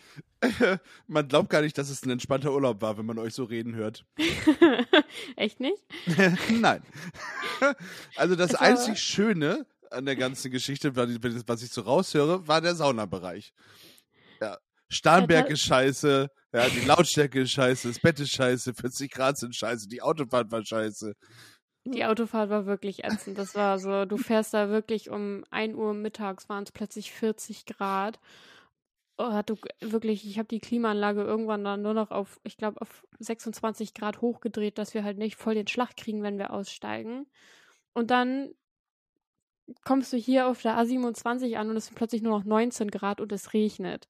Man 1.08 1.28
glaubt 1.28 1.50
gar 1.50 1.62
nicht, 1.62 1.78
dass 1.78 1.90
es 1.90 2.04
ein 2.04 2.10
entspannter 2.10 2.54
Urlaub 2.54 2.82
war, 2.82 2.98
wenn 2.98 3.06
man 3.06 3.20
euch 3.20 3.34
so 3.34 3.44
reden 3.44 3.76
hört. 3.76 4.06
Echt 5.36 5.60
nicht? 5.60 5.84
Nein. 6.60 6.82
Also 8.16 8.36
das 8.36 8.56
einzig 8.56 9.00
Schöne 9.00 9.66
an 9.92 10.06
der 10.06 10.16
ganzen 10.16 10.52
Geschichte, 10.52 10.96
was 10.96 11.64
ich 11.64 11.72
so 11.72 11.82
raushöre, 11.82 12.48
war 12.48 12.62
der 12.62 12.76
Saunabereich. 12.76 13.54
Ja. 14.42 14.58
Starnberg 14.90 15.50
ist 15.50 15.62
scheiße, 15.62 16.30
ja, 16.54 16.70
die 16.70 16.86
Lautstärke 16.86 17.42
ist 17.42 17.52
scheiße, 17.52 17.88
das 17.88 18.00
Bett 18.00 18.20
ist 18.20 18.32
scheiße, 18.32 18.74
40 18.74 19.12
Grad 19.12 19.38
sind 19.38 19.56
scheiße, 19.56 19.88
die 19.88 20.02
Autofahrt 20.02 20.52
war 20.52 20.64
scheiße. 20.64 21.16
Die 21.86 22.04
Autofahrt 22.04 22.50
war 22.50 22.66
wirklich 22.66 23.04
ätzend. 23.04 23.38
Das 23.38 23.54
war 23.54 23.78
so, 23.78 24.06
du 24.06 24.18
fährst 24.18 24.54
da 24.56 24.70
wirklich 24.70 25.10
um 25.10 25.44
1 25.52 25.76
Uhr 25.76 25.94
mittags, 25.94 26.50
waren 26.50 26.64
es 26.64 26.72
plötzlich 26.72 27.12
40 27.12 27.66
Grad. 27.66 28.20
Oh, 29.18 29.42
du 29.46 29.56
wirklich, 29.80 30.28
ich 30.28 30.38
habe 30.38 30.50
die 30.50 30.60
Klimaanlage 30.60 31.24
irgendwann 31.24 31.64
dann 31.64 31.82
nur 31.82 31.94
noch 31.94 32.12
auf, 32.12 32.40
ich 32.44 32.58
glaube, 32.58 32.82
auf 32.82 33.08
26 33.20 33.94
Grad 33.94 34.20
hochgedreht, 34.20 34.78
dass 34.78 34.94
wir 34.94 35.06
halt 35.06 35.18
nicht 35.18 35.38
voll 35.38 35.56
den 35.56 35.68
Schlag 35.68 35.96
kriegen, 35.96 36.22
wenn 36.22 36.38
wir 36.38 36.52
aussteigen. 36.52 37.26
Und 37.94 38.12
dann 38.12 38.54
kommst 39.84 40.12
du 40.14 40.18
hier 40.18 40.48
auf 40.48 40.62
der 40.62 40.78
A27 40.78 41.56
an 41.56 41.70
und 41.70 41.78
es 41.78 41.86
sind 41.86 41.96
plötzlich 41.96 42.22
nur 42.22 42.38
noch 42.38 42.46
19 42.46 42.92
Grad 42.92 43.22
und 43.22 43.32
es 43.32 43.54
regnet. 43.54 44.08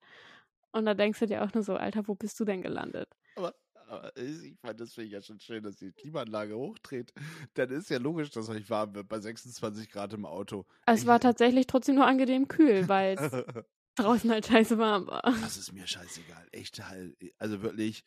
Und 0.72 0.86
da 0.86 0.94
denkst 0.94 1.20
du 1.20 1.28
dir 1.28 1.44
auch 1.44 1.54
nur 1.54 1.64
so, 1.64 1.76
Alter, 1.76 2.08
wo 2.08 2.16
bist 2.16 2.40
du 2.40 2.46
denn 2.46 2.62
gelandet? 2.62 3.08
Aber, 3.36 3.54
aber 3.88 4.18
ich 4.18 4.58
fand 4.60 4.80
das 4.82 4.94
finde 4.94 5.06
ich 5.06 5.14
ja 5.14 5.22
schon 5.22 5.40
schön, 5.40 5.64
dass 5.64 5.78
die 5.78 5.92
Klimaanlage 5.92 6.58
hochdreht. 6.58 7.14
Dann 7.54 7.70
ist 7.70 7.90
ja 7.90 8.00
logisch, 8.00 8.32
dass 8.32 8.50
euch 8.50 8.70
warm 8.70 8.96
wird 8.96 9.08
bei 9.08 9.20
26 9.20 9.90
Grad 9.90 10.14
im 10.14 10.26
Auto. 10.26 10.66
Es 10.86 11.06
war 11.06 11.20
tatsächlich 11.20 11.68
trotzdem 11.68 11.96
nur 11.96 12.08
angenehm 12.08 12.48
kühl, 12.48 12.90
weil 12.90 13.16
es 13.18 13.32
draußen 13.96 14.30
halt 14.32 14.46
scheiße 14.48 14.78
warm 14.78 15.08
war. 15.08 15.24
Das 15.42 15.58
ist 15.58 15.74
mir 15.74 15.88
scheißegal. 15.88 16.48
Echt 16.52 16.84
halt. 16.88 17.16
Also 17.38 17.62
wirklich, 17.62 18.04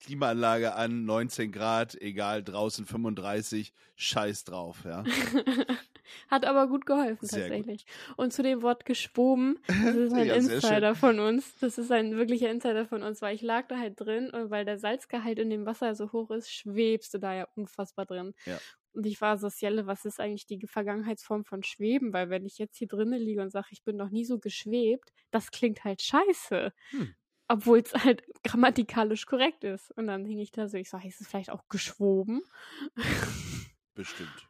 Klimaanlage 0.00 0.74
an, 0.74 1.04
19 1.04 1.52
Grad, 1.52 1.94
egal, 2.00 2.42
draußen 2.42 2.86
35, 2.86 3.72
scheiß 3.96 4.44
drauf, 4.44 4.78
ja. 4.84 5.04
Hat 6.28 6.44
aber 6.44 6.66
gut 6.68 6.86
geholfen, 6.86 7.26
Sehr 7.26 7.42
gut. 7.42 7.48
tatsächlich. 7.48 7.86
Und 8.16 8.32
zu 8.32 8.42
dem 8.42 8.62
Wort 8.62 8.84
geschwoben, 8.84 9.58
das 9.68 9.94
ist 9.94 10.12
ein 10.12 10.26
Ja, 10.26 10.34
Insider 10.34 10.94
von 10.94 11.20
uns. 11.20 11.54
Das 11.60 11.78
ist 11.78 11.92
ein 11.92 12.16
wirklicher 12.16 12.50
Insider 12.50 12.86
von 12.86 13.02
uns, 13.02 13.20
weil 13.22 13.34
ich 13.36 13.42
lag 13.42 13.68
da 13.68 13.78
halt 13.78 14.00
drin 14.00 14.30
und 14.30 14.50
weil 14.50 14.64
der 14.64 14.78
Salzgehalt 14.78 15.38
in 15.38 15.50
dem 15.50 15.66
Wasser 15.66 15.94
so 15.94 16.10
hoch 16.12 16.30
ist, 16.30 16.50
schwebst 16.50 17.14
du 17.14 17.18
da 17.18 17.34
ja 17.34 17.48
unfassbar 17.54 18.06
drin. 18.06 18.34
Ja. 18.46 18.58
Und 18.92 19.06
ich 19.06 19.20
war 19.20 19.38
so, 19.38 19.48
Cielle, 19.48 19.86
was 19.86 20.04
ist 20.04 20.20
eigentlich 20.20 20.46
die 20.46 20.66
Vergangenheitsform 20.66 21.44
von 21.44 21.62
Schweben? 21.62 22.12
Weil 22.12 22.30
wenn 22.30 22.44
ich 22.44 22.58
jetzt 22.58 22.76
hier 22.76 22.88
drinnen 22.88 23.20
liege 23.20 23.42
und 23.42 23.50
sage, 23.50 23.68
ich 23.70 23.84
bin 23.84 23.96
noch 23.96 24.10
nie 24.10 24.24
so 24.24 24.38
geschwebt, 24.38 25.12
das 25.30 25.50
klingt 25.50 25.84
halt 25.84 26.02
scheiße. 26.02 26.72
Hm. 26.90 27.14
Obwohl 27.48 27.78
es 27.78 27.94
halt 27.94 28.22
grammatikalisch 28.44 29.26
korrekt 29.26 29.64
ist. 29.64 29.90
Und 29.92 30.06
dann 30.06 30.24
hing 30.24 30.38
ich 30.38 30.52
da 30.52 30.68
so, 30.68 30.76
ich 30.76 30.90
sage, 30.90 31.08
ist 31.08 31.20
es 31.20 31.28
vielleicht 31.28 31.50
auch 31.50 31.68
geschwoben? 31.68 32.42
Bestimmt. 33.94 34.49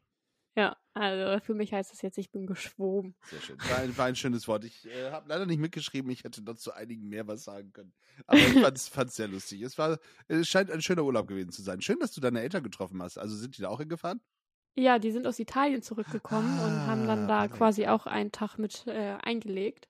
Ja, 0.56 0.76
also 0.94 1.42
für 1.44 1.54
mich 1.54 1.72
heißt 1.72 1.92
es 1.92 2.02
jetzt, 2.02 2.18
ich 2.18 2.30
bin 2.30 2.46
geschwoben. 2.46 3.14
Sehr 3.22 3.40
schön. 3.40 3.58
War 3.68 3.78
ein, 3.78 3.96
war 3.96 4.06
ein 4.06 4.16
schönes 4.16 4.48
Wort. 4.48 4.64
Ich 4.64 4.84
äh, 4.86 5.10
habe 5.12 5.28
leider 5.28 5.46
nicht 5.46 5.60
mitgeschrieben. 5.60 6.10
Ich 6.10 6.24
hätte 6.24 6.42
noch 6.42 6.56
zu 6.56 6.72
einigen 6.72 7.08
mehr 7.08 7.26
was 7.28 7.44
sagen 7.44 7.72
können. 7.72 7.92
Aber 8.26 8.38
ich 8.38 8.90
fand 8.90 9.08
es 9.08 9.16
sehr 9.16 9.28
lustig. 9.28 9.62
Es, 9.62 9.78
war, 9.78 9.98
es 10.26 10.48
scheint 10.48 10.70
ein 10.70 10.82
schöner 10.82 11.04
Urlaub 11.04 11.28
gewesen 11.28 11.52
zu 11.52 11.62
sein. 11.62 11.80
Schön, 11.80 12.00
dass 12.00 12.12
du 12.12 12.20
deine 12.20 12.40
Eltern 12.40 12.64
getroffen 12.64 13.00
hast. 13.02 13.16
Also 13.16 13.36
sind 13.36 13.56
die 13.56 13.62
da 13.62 13.68
auch 13.68 13.78
hingefahren? 13.78 14.20
Ja, 14.76 14.98
die 14.98 15.12
sind 15.12 15.26
aus 15.26 15.38
Italien 15.38 15.82
zurückgekommen 15.82 16.58
und 16.60 16.86
haben 16.86 17.06
dann 17.06 17.28
da 17.28 17.42
Ah, 17.42 17.48
quasi 17.48 17.86
auch 17.86 18.06
einen 18.06 18.32
Tag 18.32 18.58
mit 18.58 18.86
äh, 18.86 19.16
eingelegt. 19.22 19.88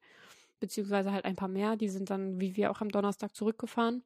Beziehungsweise 0.59 1.11
halt 1.13 1.25
ein 1.25 1.37
paar 1.37 1.49
mehr. 1.49 1.77
Die 1.77 1.89
sind 1.89 2.11
dann, 2.11 2.39
wie 2.41 2.55
wir 2.57 2.71
auch 2.71 2.81
am 2.83 2.91
Donnerstag 2.91 3.35
zurückgefahren. 3.35 4.03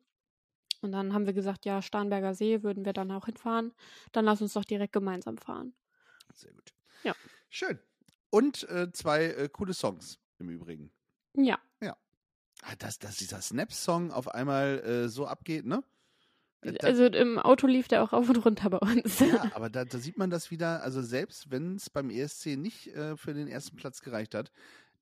Und 0.82 0.92
dann 0.92 1.12
haben 1.14 1.26
wir 1.26 1.32
gesagt, 1.32 1.64
ja, 1.64 1.82
Starnberger 1.82 2.34
See 2.34 2.62
würden 2.62 2.84
wir 2.84 2.92
dann 2.92 3.10
auch 3.10 3.26
hinfahren. 3.26 3.72
Dann 4.12 4.24
lass 4.24 4.40
uns 4.42 4.52
doch 4.52 4.64
direkt 4.64 4.92
gemeinsam 4.92 5.38
fahren. 5.38 5.74
Sehr 6.32 6.52
gut. 6.52 6.72
Ja. 7.02 7.14
Schön. 7.50 7.78
Und 8.30 8.68
äh, 8.68 8.90
zwei 8.92 9.24
äh, 9.26 9.48
coole 9.48 9.74
Songs 9.74 10.18
im 10.38 10.48
Übrigen. 10.48 10.90
Ja. 11.34 11.58
Ja. 11.80 11.96
Ah, 12.62 12.74
Dass, 12.78 12.98
dass 12.98 13.16
dieser 13.16 13.40
Snap-Song 13.40 14.10
auf 14.10 14.28
einmal 14.28 14.80
äh, 14.80 15.08
so 15.08 15.26
abgeht, 15.26 15.66
ne? 15.66 15.84
Äh, 16.62 16.76
Also 16.82 17.04
im 17.04 17.38
Auto 17.38 17.66
lief 17.66 17.88
der 17.88 18.02
auch 18.02 18.12
auf 18.12 18.28
und 18.28 18.44
runter 18.44 18.70
bei 18.70 18.78
uns. 18.78 19.20
Ja, 19.20 19.50
aber 19.54 19.68
da, 19.70 19.84
da 19.84 19.98
sieht 19.98 20.16
man 20.16 20.30
das 20.30 20.50
wieder, 20.50 20.82
also 20.82 21.02
selbst 21.02 21.50
wenn 21.50 21.76
es 21.76 21.90
beim 21.90 22.10
ESC 22.10 22.56
nicht 22.56 22.88
äh, 22.88 23.16
für 23.16 23.34
den 23.34 23.48
ersten 23.48 23.76
Platz 23.76 24.00
gereicht 24.00 24.34
hat, 24.34 24.50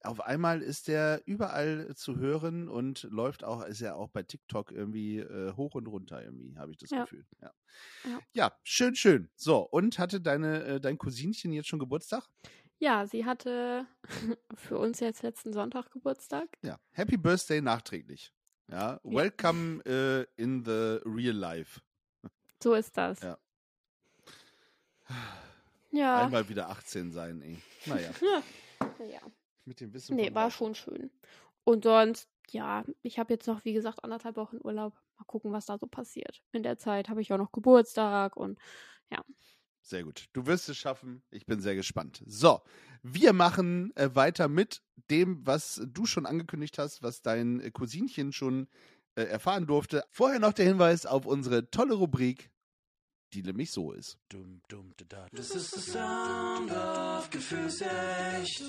auf 0.05 0.21
einmal 0.21 0.63
ist 0.63 0.89
der 0.89 1.23
überall 1.27 1.95
zu 1.95 2.17
hören 2.17 2.69
und 2.69 3.05
läuft 3.05 3.45
auch, 3.45 3.65
ist 3.65 3.81
ja 3.81 3.95
auch 3.95 4.09
bei 4.09 4.23
TikTok 4.23 4.73
irgendwie 4.73 5.19
äh, 5.19 5.53
hoch 5.55 5.75
und 5.75 5.87
runter 5.87 6.23
irgendwie, 6.23 6.57
habe 6.57 6.73
ich 6.73 6.79
das 6.79 6.91
Ja. 6.91 7.03
Gefühl. 7.05 7.27
Ja. 7.41 7.53
Ja. 8.05 8.21
ja, 8.33 8.53
schön, 8.65 8.95
schön. 8.95 9.31
So, 9.37 9.61
und 9.61 9.99
hatte 9.99 10.21
deine, 10.21 10.65
äh, 10.65 10.81
dein 10.81 10.99
Cousinchen 10.99 11.53
jetzt 11.53 11.69
schon 11.69 11.79
Geburtstag? 11.79 12.25
Ja, 12.79 13.07
sie 13.07 13.25
hatte 13.25 13.87
für 14.57 14.79
uns 14.79 15.01
jetzt 15.01 15.23
letzten 15.23 15.53
Sonntag 15.53 15.91
Geburtstag. 15.91 16.49
Ja. 16.63 16.79
Happy 16.91 17.17
Birthday 17.17 17.61
nachträglich. 17.61 18.33
Ja, 18.69 18.95
Ja. 18.95 19.01
welcome 19.05 19.83
äh, 19.85 20.25
in 20.41 20.65
the 20.65 20.99
real 21.05 21.35
life. 21.37 21.81
So 22.63 22.75
ist 22.75 22.97
das. 22.97 23.21
Ja. 23.21 23.39
Ja. 25.91 26.25
Einmal 26.25 26.49
wieder 26.49 26.71
18 26.71 27.13
sein, 27.13 27.43
ey. 27.43 27.59
Naja, 27.87 28.11
ja. 28.99 29.21
mit 29.65 29.81
dem 29.81 29.93
Wissen. 29.93 30.17
Nee, 30.17 30.35
war 30.35 30.51
schon 30.51 30.75
schön. 30.75 31.11
Und 31.65 31.85
sonst, 31.85 32.29
ja, 32.51 32.85
ich 33.03 33.19
habe 33.19 33.35
jetzt 33.35 33.47
noch, 33.47 33.65
wie 33.65 33.73
gesagt, 33.73 34.03
anderthalb 34.03 34.37
Wochen 34.37 34.59
Urlaub. 34.63 34.95
Mal 35.19 35.25
gucken, 35.27 35.53
was 35.53 35.67
da 35.67 35.79
so 35.79 35.87
passiert. 35.87 36.43
In 36.53 36.63
der 36.63 36.79
Zeit 36.79 37.09
habe 37.09 37.21
ich 37.21 37.33
auch 37.33 37.39
noch 37.39 37.53
Geburtstag 37.53 38.37
und 38.37 38.59
ja. 39.11 39.23
Sehr 39.83 40.05
gut. 40.05 40.27
Du 40.33 40.47
wirst 40.47 40.69
es 40.69 40.77
schaffen. 40.77 41.23
Ich 41.31 41.45
bin 41.45 41.61
sehr 41.61 41.75
gespannt. 41.75 42.23
So, 42.27 42.61
wir 43.03 43.33
machen 43.33 43.95
äh, 43.97 44.11
weiter 44.15 44.49
mit 44.49 44.81
dem, 45.11 45.45
was 45.45 45.83
du 45.87 46.07
schon 46.07 46.25
angekündigt 46.25 46.79
hast, 46.79 47.03
was 47.03 47.21
dein 47.21 47.61
äh, 47.61 47.71
Cousinchen 47.71 48.33
schon 48.33 48.69
äh, 49.17 49.25
erfahren 49.25 49.67
durfte. 49.67 50.05
Vorher 50.11 50.39
noch 50.39 50.53
der 50.53 50.67
Hinweis 50.67 51.05
auf 51.05 51.27
unsere 51.27 51.69
tolle 51.71 51.95
Rubrik, 51.95 52.52
die 53.33 53.43
nämlich 53.43 53.71
so 53.71 53.93
ist. 53.93 54.19
Dum, 54.29 54.61
dum, 54.69 54.93
da, 54.97 55.05
da. 55.09 55.29
Das 55.33 55.51
ist 55.51 55.75
der 55.75 55.83
Sound 55.83 56.71
of 56.71 57.31
Gefühlsecht. 57.31 58.63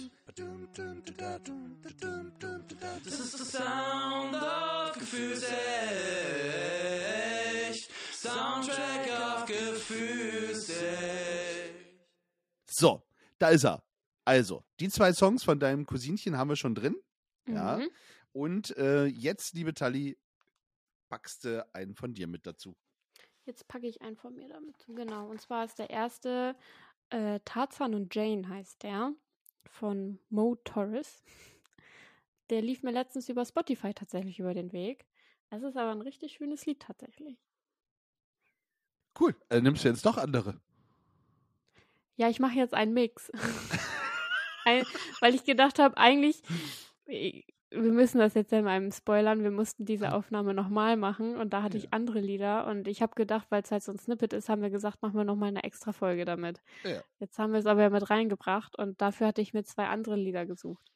Das 3.06 3.20
ist 3.20 3.40
der 3.40 3.46
Sound 3.46 4.36
of 4.36 4.98
Gefühlsecht. 5.00 6.44
Soundtrack 8.24 9.08
of 9.36 9.46
Gefühlsecht. 9.46 10.80
So, 12.66 13.04
da 13.38 13.50
ist 13.50 13.66
er. 13.66 13.84
Also, 14.24 14.64
die 14.80 14.88
zwei 14.88 15.12
Songs 15.12 15.44
von 15.44 15.60
deinem 15.60 15.86
Cousinchen 15.86 16.38
haben 16.38 16.48
wir 16.48 16.56
schon 16.56 16.74
drin. 16.74 16.96
Ja. 17.48 17.78
Mhm. 17.78 17.90
Und 18.32 18.78
äh, 18.78 19.06
jetzt, 19.06 19.54
liebe 19.56 19.74
Tali, 19.74 20.18
packst 21.10 21.44
du 21.44 21.68
einen 21.74 21.96
von 21.96 22.14
dir 22.14 22.28
mit 22.28 22.48
dazu. 22.48 22.78
Jetzt 23.46 23.68
packe 23.68 23.88
ich 23.88 24.02
einen 24.02 24.16
von 24.16 24.36
mir 24.36 24.48
damit. 24.48 24.86
Genau. 24.88 25.28
Und 25.30 25.42
zwar 25.42 25.66
ist 25.66 25.80
der 25.80 25.90
erste 25.90 26.56
äh, 27.10 27.40
Tarzan 27.46 27.94
und 27.96 28.14
Jane 28.16 28.48
heißt 28.48 28.84
der. 28.84 29.14
von 29.66 30.20
Mo 30.30 30.56
Torres. 30.64 31.24
Der 32.50 32.62
lief 32.62 32.84
mir 32.84 32.92
letztens 32.92 33.30
über 33.30 33.46
Spotify 33.46 33.94
tatsächlich 33.94 34.40
über 34.40 34.54
den 34.54 34.72
Weg. 34.72 35.06
Es 35.50 35.64
ist 35.64 35.78
aber 35.78 35.92
ein 35.92 36.02
richtig 36.02 36.34
schönes 36.34 36.66
Lied 36.66 36.80
tatsächlich. 36.82 37.38
Cool. 39.20 39.36
Äh, 39.50 39.62
nimmst 39.62 39.84
du 39.84 39.90
jetzt 39.90 40.06
doch 40.06 40.18
andere? 40.18 40.60
Ja, 42.16 42.30
ich 42.30 42.40
mache 42.40 42.56
jetzt 42.56 42.74
einen 42.74 42.94
Mix. 42.94 43.32
Ein, 44.66 44.86
weil 45.20 45.36
ich 45.36 45.44
gedacht 45.44 45.78
habe, 45.80 45.98
eigentlich, 45.98 46.42
wir 47.74 47.92
müssen 47.92 48.20
das 48.20 48.34
jetzt 48.36 48.52
ja 48.52 48.60
in 48.60 48.68
einem 48.68 48.92
spoilern, 48.92 49.44
wir 49.44 49.52
mussten 49.52 49.86
diese 49.86 50.14
Aufnahme 50.14 50.54
nochmal 50.54 50.96
machen 50.96 51.36
und 51.38 51.54
da 51.54 51.64
hatte 51.64 51.78
ich 51.78 51.94
andere 51.94 52.20
Lieder 52.20 52.68
und 52.68 52.88
ich 52.88 53.02
habe 53.02 53.16
gedacht, 53.16 53.48
weil 53.50 53.64
es 53.64 53.72
halt 53.72 53.84
so 53.84 53.92
ein 53.92 54.00
Snippet 54.00 54.34
ist, 54.34 54.50
haben 54.50 54.62
wir 54.62 54.70
gesagt, 54.70 55.02
machen 55.02 55.16
wir 55.16 55.24
nochmal 55.24 55.50
eine 55.50 55.64
extra 55.64 55.92
Folge 55.92 56.26
damit. 56.26 56.62
Ja. 56.84 57.02
Jetzt 57.20 57.40
haben 57.40 57.52
wir 57.52 57.60
es 57.60 57.66
aber 57.66 57.82
ja 57.82 57.90
mit 57.90 58.10
reingebracht 58.10 58.78
und 58.78 59.02
dafür 59.02 59.28
hatte 59.28 59.42
ich 59.42 59.54
mir 59.54 59.64
zwei 59.64 59.88
andere 59.88 60.16
Lieder 60.16 60.46
gesucht. 60.46 60.94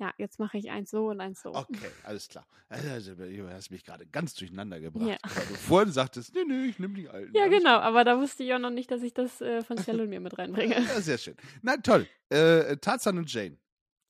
Ja, 0.00 0.14
jetzt 0.16 0.38
mache 0.38 0.58
ich 0.58 0.70
eins 0.70 0.90
so 0.90 1.08
und 1.08 1.20
eins 1.20 1.42
so. 1.42 1.52
Okay, 1.52 1.90
alles 2.04 2.28
klar. 2.28 2.46
Also, 2.68 3.16
du 3.16 3.50
hast 3.50 3.70
mich 3.70 3.84
gerade 3.84 4.06
ganz 4.06 4.32
durcheinander 4.34 4.78
gebracht. 4.78 5.08
Ja. 5.08 5.16
Weil 5.22 5.46
du 5.46 5.54
vorhin 5.54 5.92
sagtest, 5.92 6.34
nee, 6.34 6.44
nee, 6.46 6.66
ich 6.66 6.78
nehme 6.78 6.94
die 6.94 7.08
alten. 7.08 7.36
Ja, 7.36 7.48
genau, 7.48 7.78
aber 7.78 8.04
da 8.04 8.16
wusste 8.20 8.44
ich 8.44 8.54
auch 8.54 8.60
noch 8.60 8.70
nicht, 8.70 8.90
dass 8.92 9.02
ich 9.02 9.12
das 9.12 9.40
äh, 9.40 9.62
von 9.62 9.76
Cell 9.76 10.00
und 10.00 10.08
mir 10.08 10.20
mit 10.20 10.38
reinbringe. 10.38 10.76
Ja, 10.88 11.00
sehr 11.00 11.18
schön. 11.18 11.34
Na 11.62 11.76
toll. 11.78 12.06
Äh, 12.28 12.76
Tarzan 12.76 13.18
und 13.18 13.32
Jane. 13.32 13.58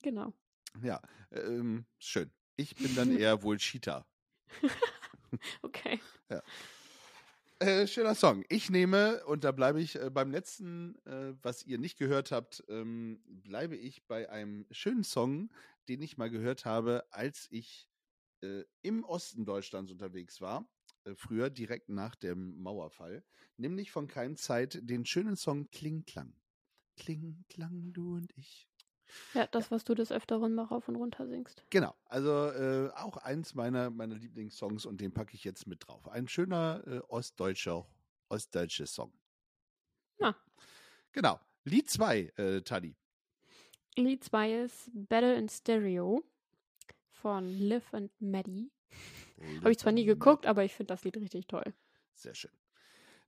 Genau. 0.03 0.35
Ja, 0.83 1.01
ähm, 1.33 1.87
schön. 1.99 2.31
Ich 2.57 2.75
bin 2.77 2.95
dann 2.95 3.11
eher 3.19 3.43
wohl 3.43 3.59
Cheetah. 3.59 4.07
Okay. 5.63 6.01
Ja. 6.31 6.43
Äh, 7.61 7.87
schöner 7.87 8.15
Song. 8.15 8.45
Ich 8.49 8.71
nehme, 8.71 9.25
und 9.27 9.43
da 9.45 9.53
bleibe 9.53 9.81
ich 9.81 9.97
äh, 9.97 10.11
beim 10.11 10.31
letzten, 10.31 10.95
äh, 11.07 11.35
was 11.43 11.65
ihr 11.67 11.79
nicht 11.79 11.99
gehört 11.99 12.31
habt, 12.31 12.65
ähm, 12.69 13.21
bleibe 13.27 13.77
ich 13.77 14.07
bei 14.07 14.31
einem 14.31 14.65
schönen 14.71 15.03
Song, 15.03 15.51
den 15.89 16.01
ich 16.01 16.17
mal 16.17 16.31
gehört 16.31 16.65
habe, 16.65 17.05
als 17.11 17.49
ich 17.51 17.89
äh, 18.43 18.63
im 18.83 19.03
Osten 19.05 19.45
Deutschlands 19.45 19.91
unterwegs 19.91 20.41
war. 20.41 20.71
Äh, 21.03 21.15
früher, 21.17 21.51
direkt 21.51 21.89
nach 21.89 22.15
dem 22.15 22.57
Mauerfall. 22.63 23.25
Nämlich 23.57 23.91
von 23.91 24.07
Kein 24.07 24.37
Zeit 24.37 24.79
den 24.83 25.05
schönen 25.05 25.37
Song 25.37 25.69
Kling 25.71 26.05
Klang. 26.05 26.33
Kling 26.97 27.45
Klang, 27.49 27.93
du 27.93 28.15
und 28.15 28.31
ich. 28.37 28.68
Ja, 29.35 29.47
das, 29.47 29.71
was 29.71 29.85
du 29.85 29.95
des 29.95 30.13
Öfteren 30.13 30.55
mal 30.55 30.65
rauf 30.65 30.89
und 30.89 30.97
runter 30.97 31.27
singst. 31.27 31.65
Genau, 31.71 31.95
also 32.07 32.51
äh, 32.51 32.91
auch 32.95 33.17
eins 33.19 33.55
meiner, 33.55 33.91
meiner 33.91 34.17
Lieblingssongs 34.17 34.87
und 34.87 35.01
den 35.01 35.13
packe 35.13 35.35
ich 35.35 35.45
jetzt 35.45 35.67
mit 35.67 35.87
drauf. 35.87 36.09
Ein 36.09 36.29
schöner 36.29 36.83
äh, 36.87 36.99
ostdeutscher, 37.09 37.87
ostdeutscher 38.29 38.87
Song. 38.87 39.13
Ja. 40.19 40.37
Genau. 41.13 41.41
Lied 41.65 41.91
2, 41.91 42.33
äh, 42.37 42.61
Tadi. 42.63 42.97
Lied 43.97 44.25
2 44.25 44.63
ist 44.63 44.91
Battle 44.93 45.35
in 45.35 45.49
Stereo 45.49 46.23
von 47.11 47.47
Liv 47.47 47.93
und 47.93 48.11
Maddie. 48.21 48.71
Habe 49.61 49.73
ich 49.73 49.79
zwar 49.79 49.93
nie 49.93 50.05
geguckt, 50.05 50.47
aber 50.47 50.65
ich 50.65 50.75
finde 50.75 50.95
das 50.95 51.05
Lied 51.05 51.17
richtig 51.17 51.47
toll. 51.47 51.75
Sehr 52.15 52.35
schön. 52.35 52.51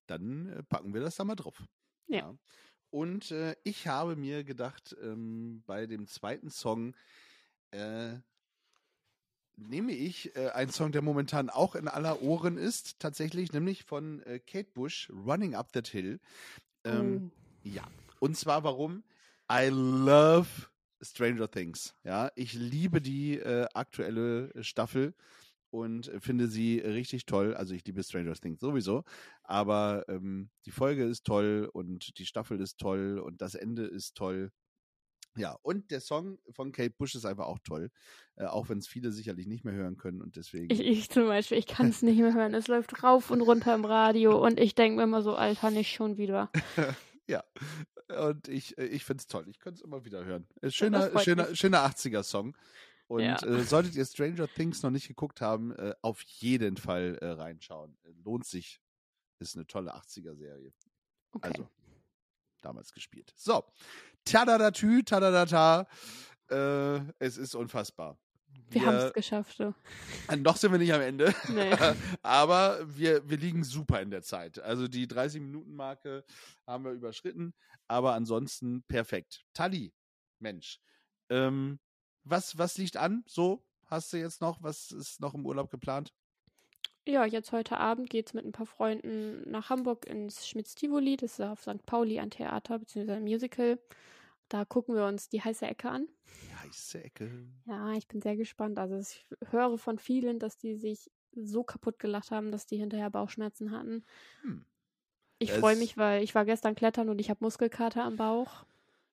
Dann 0.07 0.49
äh, 0.49 0.63
packen 0.63 0.95
wir 0.95 1.01
das 1.01 1.17
da 1.17 1.25
mal 1.25 1.37
drauf. 1.37 1.63
Ja. 2.07 2.37
Und 2.91 3.31
äh, 3.31 3.55
ich 3.63 3.87
habe 3.87 4.17
mir 4.17 4.45
gedacht, 4.45 4.97
ähm, 5.03 5.63
bei 5.67 5.87
dem 5.87 6.07
zweiten 6.07 6.51
Song 6.51 6.95
äh, 7.71 8.15
nehme 9.57 9.93
ich 9.93 10.35
äh, 10.37 10.51
einen 10.51 10.73
Song, 10.73 10.93
der 10.93 11.03
momentan 11.03 11.51
auch 11.51 11.75
in 11.75 11.87
aller 11.89 12.23
Ohren 12.23 12.57
ist, 12.57 12.99
tatsächlich, 12.99 13.53
nämlich 13.53 13.85
von 13.85 14.23
äh, 14.23 14.41
Kate 14.41 14.71
Bush, 14.75 15.11
Running 15.11 15.55
Up 15.55 15.73
That 15.73 15.89
Hill. 15.89 16.19
Ähm, 16.85 17.31
Ja. 17.63 17.85
Und 18.19 18.37
zwar 18.37 18.65
warum? 18.65 19.05
I 19.51 19.69
love 19.71 20.49
Stranger 21.03 21.51
Things. 21.51 21.95
Ja, 22.05 22.31
ich 22.35 22.53
liebe 22.55 23.01
die 23.01 23.39
äh, 23.39 23.67
aktuelle 23.75 24.53
Staffel 24.63 25.15
und 25.71 26.09
äh, 26.09 26.21
finde 26.21 26.49
sie 26.49 26.79
richtig 26.79 27.27
toll. 27.27 27.55
Also 27.55 27.75
ich 27.75 27.85
liebe 27.87 28.03
Stranger 28.03 28.35
Things 28.35 28.61
sowieso, 28.61 29.05
aber 29.43 30.05
ähm, 30.09 30.51
die 30.67 30.71
Folge 30.71 31.05
ist 31.05 31.25
toll 31.25 31.69
und 31.73 32.19
die 32.19 32.27
Staffel 32.27 32.61
ist 32.61 32.79
toll 32.79 33.19
und 33.19 33.41
das 33.41 33.55
Ende 33.55 33.85
ist 33.85 34.17
toll. 34.17 34.51
Ja, 35.37 35.57
und 35.63 35.93
der 35.93 36.01
Song 36.01 36.39
von 36.51 36.73
Kate 36.73 36.95
Bush 36.99 37.15
ist 37.15 37.25
einfach 37.25 37.47
auch 37.47 37.61
toll, 37.63 37.91
äh, 38.37 38.47
auch 38.47 38.69
wenn 38.69 38.79
es 38.79 38.89
viele 38.89 39.13
sicherlich 39.13 39.47
nicht 39.47 39.65
mehr 39.65 39.75
hören 39.75 39.97
können 39.97 40.21
und 40.21 40.37
deswegen. 40.37 40.73
Ich, 40.73 40.81
ich 40.81 41.09
zum 41.09 41.27
Beispiel, 41.27 41.57
ich 41.57 41.67
kann 41.67 41.89
es 41.89 42.03
nicht 42.03 42.19
mehr 42.19 42.35
hören. 42.35 42.53
Es 42.53 42.67
läuft 42.67 43.03
rauf 43.05 43.31
und 43.31 43.41
runter 43.41 43.75
im 43.75 43.85
Radio 43.85 44.45
und 44.45 44.59
ich 44.59 44.75
denke 44.75 44.97
mir 44.97 45.05
immer 45.05 45.23
so, 45.23 45.37
Alter, 45.37 45.71
nicht 45.71 45.93
schon 45.93 46.17
wieder. 46.17 46.51
ja, 47.29 47.45
und 48.09 48.49
ich, 48.49 48.77
äh, 48.77 48.87
ich 48.87 49.05
finde 49.05 49.21
es 49.21 49.29
toll. 49.29 49.45
Ich 49.49 49.61
könnte 49.61 49.79
es 49.79 49.85
immer 49.85 50.05
wieder 50.05 50.25
hören. 50.25 50.49
Äh, 50.63 50.71
Schöner, 50.71 51.17
schöner, 51.21 51.49
mich. 51.49 51.59
schöner 51.59 51.87
80er-Song. 51.87 52.57
Und 53.11 53.23
Ja. 53.23 53.43
äh, 53.43 53.65
solltet 53.65 53.97
ihr 53.97 54.05
Stranger 54.07 54.47
Things 54.47 54.85
noch 54.85 54.91
nicht 54.93 55.09
geguckt 55.09 55.41
haben, 55.41 55.73
äh, 55.73 55.95
auf 56.01 56.23
jeden 56.23 56.77
Fall 56.77 57.19
äh, 57.21 57.27
reinschauen. 57.31 57.99
Äh, 58.05 58.11
Lohnt 58.23 58.47
sich. 58.47 58.81
Ist 59.41 59.57
eine 59.57 59.67
tolle 59.67 59.93
80er-Serie. 59.97 60.73
Okay. 61.33 61.49
Also, 61.49 61.69
damals 62.63 62.93
gespielt. 62.93 63.33
So. 63.35 63.65
Tadadatü, 64.25 65.03
tadadata. 65.03 65.89
Äh, 66.51 67.01
es 67.19 67.37
ist 67.37 67.57
unfassbar. 67.57 68.17
Wir 68.69 68.87
haben 68.87 68.97
es 68.97 69.13
geschafft. 69.13 69.57
So. 69.57 69.75
Noch 70.37 70.57
sind 70.57 70.71
wir 70.71 70.79
nicht 70.79 70.93
am 70.93 71.01
Ende. 71.01 71.35
Nee. 71.49 71.73
Aber 72.23 72.79
wir, 72.97 73.29
wir 73.29 73.39
liegen 73.39 73.65
super 73.65 74.01
in 74.03 74.13
der 74.13 74.23
Zeit. 74.23 74.61
Also 74.61 74.87
die 74.87 75.09
30-Minuten-Marke 75.09 76.25
haben 76.65 76.85
wir 76.85 76.93
überschritten. 76.93 77.55
Aber 77.89 78.15
ansonsten 78.15 78.85
perfekt. 78.85 79.43
Tali, 79.53 79.93
Mensch. 80.39 80.79
Ähm, 81.29 81.81
was, 82.25 82.59
was 82.59 82.79
liegt 82.79 82.97
an? 82.97 83.25
So, 83.27 83.63
hast 83.87 84.13
du 84.13 84.17
jetzt 84.17 84.41
noch? 84.41 84.63
Was 84.63 84.93
ist 84.93 85.21
noch 85.21 85.35
im 85.35 85.47
Urlaub 85.47 85.71
geplant? 85.71 86.13
Ja, 87.07 87.25
jetzt 87.25 87.53
heute 87.53 87.79
Abend 87.79 88.11
geht 88.11 88.29
es 88.29 88.35
mit 88.35 88.45
ein 88.45 88.53
paar 88.53 88.67
Freunden 88.67 89.51
nach 89.51 89.71
Hamburg 89.71 90.07
ins 90.07 90.47
Schmitz-Tivoli. 90.47 91.17
Das 91.17 91.39
ist 91.39 91.41
auf 91.41 91.63
St. 91.63 91.85
Pauli 91.87 92.21
ein 92.21 92.31
Theater 92.31 92.79
bzw. 92.79 93.13
ein 93.13 93.25
Musical. 93.25 93.79
Da 94.49 94.65
gucken 94.65 94.95
wir 94.95 95.07
uns 95.07 95.29
die 95.29 95.41
heiße 95.41 95.67
Ecke 95.67 95.89
an. 95.89 96.09
Die 96.43 96.55
heiße 96.57 97.03
Ecke. 97.03 97.47
Ja, 97.67 97.93
ich 97.95 98.07
bin 98.07 98.21
sehr 98.21 98.37
gespannt. 98.37 98.79
Also 98.79 98.97
ich 98.99 99.25
höre 99.51 99.79
von 99.79 99.99
vielen, 99.99 100.39
dass 100.39 100.59
die 100.59 100.75
sich 100.75 101.11
so 101.33 101.63
kaputt 101.63 101.99
gelacht 101.99 102.31
haben, 102.31 102.53
dass 102.53 102.67
die 102.67 102.77
hinterher 102.77 103.11
Bauchschmerzen 103.11 103.71
hatten. 103.71 104.05
Hm. 104.43 104.65
Ich 105.39 105.53
freue 105.53 105.77
mich, 105.77 105.97
weil 105.97 106.23
ich 106.23 106.35
war 106.35 106.45
gestern 106.45 106.75
klettern 106.75 107.09
und 107.09 107.19
ich 107.19 107.31
habe 107.31 107.43
Muskelkater 107.43 108.05
am 108.05 108.17
Bauch. 108.17 108.67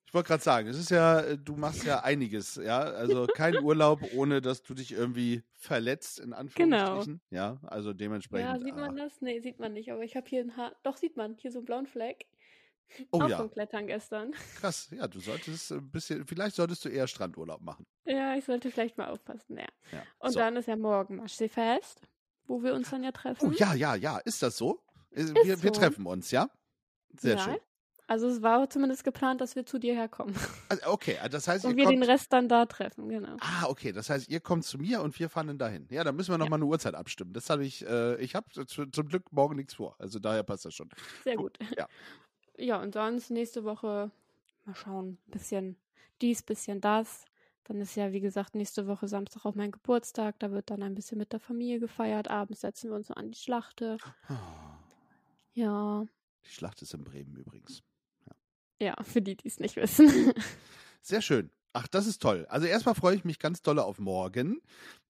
Ich 0.08 0.14
wollte 0.14 0.30
gerade 0.30 0.44
sagen, 0.44 0.70
es 0.70 0.78
ist 0.78 0.90
ja, 0.90 1.20
äh, 1.20 1.38
du 1.38 1.58
machst 1.58 1.84
ja 1.84 2.00
einiges, 2.00 2.56
ja. 2.56 2.80
Also 2.80 3.28
kein 3.28 3.58
Urlaub, 3.64 4.02
ohne 4.16 4.40
dass 4.42 4.64
du 4.64 4.74
dich 4.74 4.94
irgendwie 4.94 5.44
verletzt, 5.56 6.20
in 6.20 6.32
Anführungsstrichen. 6.32 7.22
Ja, 7.30 7.58
also 7.64 7.94
dementsprechend. 7.94 8.50
Ja, 8.50 8.60
sieht 8.60 8.74
ah. 8.74 8.88
man 8.88 8.96
das? 8.96 9.22
Nee, 9.22 9.42
sieht 9.42 9.60
man 9.60 9.74
nicht. 9.74 9.92
Aber 9.92 10.04
ich 10.04 10.16
habe 10.16 10.26
hier 10.28 10.42
ein 10.42 10.56
Haar. 10.56 10.74
Doch, 10.84 10.96
sieht 10.96 11.18
man. 11.18 11.36
Hier 11.36 11.52
so 11.52 11.60
einen 11.60 11.66
blauen 11.66 11.88
Fleck. 11.88 12.26
Oh 13.12 13.22
Auch 13.22 13.30
ja. 13.30 13.38
vom 13.38 13.52
Klettern 13.52 13.86
gestern. 13.88 14.32
Krass, 14.56 14.90
ja, 14.92 15.08
du 15.10 15.20
solltest 15.20 15.74
ein 15.74 15.92
bisschen, 15.92 16.26
vielleicht 16.26 16.56
solltest 16.56 16.86
du 16.86 16.90
eher 16.90 17.06
Strandurlaub 17.08 17.62
machen. 17.62 17.86
Ja, 18.06 18.36
ich 18.36 18.46
sollte 18.46 18.72
vielleicht 18.72 18.98
mal 18.98 19.10
aufpassen, 19.10 19.58
ja. 19.58 19.68
Ja. 19.92 20.04
Und 20.20 20.32
so. 20.32 20.40
dann 20.40 20.56
ist 20.56 20.70
ja 20.70 20.78
morgen 20.78 21.18
Maschseefest, 21.18 22.02
wo 22.46 22.64
wir 22.64 22.74
uns 22.74 22.90
dann 22.90 23.04
ja 23.04 23.12
treffen. 23.12 23.50
Oh 23.50 23.52
ja, 23.52 23.74
ja, 23.74 23.96
ja, 23.96 24.20
ist 24.20 24.42
das 24.42 24.58
so? 24.58 24.82
Äh, 25.12 25.22
Ist 25.22 25.36
wir, 25.36 25.62
wir 25.62 25.74
so. 25.74 25.80
treffen 25.80 26.06
uns, 26.06 26.32
ja? 26.32 26.50
Sehr 27.20 27.36
ja. 27.36 27.44
schön. 27.44 27.58
Also 28.10 28.28
es 28.28 28.42
war 28.42 28.70
zumindest 28.70 29.04
geplant, 29.04 29.42
dass 29.42 29.56
wir 29.58 29.66
zu 29.66 29.80
dir 29.80 29.94
herkommen. 29.94 30.34
Also, 30.70 30.88
okay, 30.88 31.18
das 31.30 31.48
heißt, 31.48 31.66
Und 31.66 31.72
ihr 31.72 31.78
wir 31.78 31.84
kommt. 31.86 31.98
den 31.98 32.04
Rest 32.04 32.32
dann 32.34 32.48
da 32.50 32.66
treffen, 32.66 33.10
genau. 33.10 33.36
Ah, 33.40 33.66
okay, 33.68 33.92
das 33.92 34.10
heißt, 34.10 34.30
ihr 34.30 34.40
kommt 34.40 34.64
zu 34.66 34.78
mir 34.78 35.02
und 35.02 35.18
wir 35.20 35.30
fahren 35.30 35.48
dann 35.48 35.58
dahin. 35.58 35.88
Ja, 35.90 36.04
dann 36.04 36.16
müssen 36.16 36.32
wir 36.32 36.38
noch 36.38 36.50
mal 36.50 36.56
eine 36.56 36.66
Uhrzeit 36.66 36.96
abstimmen. 36.96 37.34
Das 37.34 37.50
habe 37.50 37.66
ich, 37.66 37.86
äh, 37.86 38.16
ich 38.22 38.36
habe 38.36 38.48
zum 38.66 39.08
Glück 39.08 39.32
morgen 39.32 39.56
nichts 39.56 39.76
vor. 39.76 39.96
Also 40.00 40.20
daher 40.20 40.44
passt 40.44 40.66
das 40.66 40.74
schon. 40.74 40.90
Sehr 41.24 41.36
gut. 41.36 41.58
Ja. 41.78 41.88
Ja, 42.58 42.82
und 42.82 42.94
sonst 42.94 43.30
nächste 43.30 43.64
Woche 43.66 44.10
mal 44.66 44.76
schauen. 44.76 45.18
Bisschen 45.28 45.78
dies, 46.22 46.42
bisschen 46.44 46.82
das. 46.82 47.26
Dann 47.66 47.80
ist 47.82 47.96
ja, 47.96 48.12
wie 48.14 48.22
gesagt, 48.22 48.56
nächste 48.56 48.88
Woche 48.88 49.08
Samstag 49.08 49.46
auch 49.46 49.54
mein 49.56 49.72
Geburtstag. 49.72 50.40
Da 50.40 50.52
wird 50.52 50.70
dann 50.72 50.82
ein 50.82 50.96
bisschen 50.96 51.18
mit 51.18 51.34
der 51.34 51.40
Familie 51.40 51.80
gefeiert. 51.80 52.30
Abends 52.30 52.62
setzen 52.62 52.90
wir 52.90 52.96
uns 52.96 53.10
noch 53.10 53.18
an 53.18 53.32
die 53.32 53.38
Schlachte. 53.38 53.98
Ja. 55.54 56.06
Die 56.46 56.50
Schlacht 56.50 56.82
ist 56.82 56.94
in 56.94 57.04
Bremen 57.04 57.36
übrigens. 57.36 57.84
Ja, 58.80 58.96
für 59.04 59.22
die, 59.22 59.36
die 59.36 59.48
es 59.48 59.60
nicht 59.60 59.76
wissen. 59.76 60.34
Sehr 61.02 61.22
schön. 61.22 61.50
Ach, 61.74 61.88
das 61.88 62.08
ist 62.08 62.22
toll. 62.22 62.46
Also 62.50 62.66
erstmal 62.66 62.96
freue 62.96 63.16
ich 63.16 63.24
mich 63.24 63.40
ganz 63.40 63.62
dolle 63.62 63.84
auf 63.84 64.00
morgen. 64.00 64.62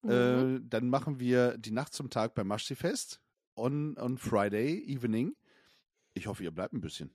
Mhm. 0.02 0.10
Äh, 0.10 0.60
dann 0.62 0.88
machen 0.88 1.18
wir 1.20 1.56
die 1.56 1.70
Nacht 1.70 1.94
zum 1.94 2.10
Tag 2.10 2.34
beim 2.34 2.46
Maschsee-Fest 2.48 3.20
on, 3.56 3.96
on 3.98 4.18
Friday 4.18 4.84
evening. 4.86 5.34
Ich 6.14 6.26
hoffe, 6.26 6.42
ihr 6.44 6.50
bleibt 6.50 6.74
ein 6.74 6.80
bisschen. 6.80 7.14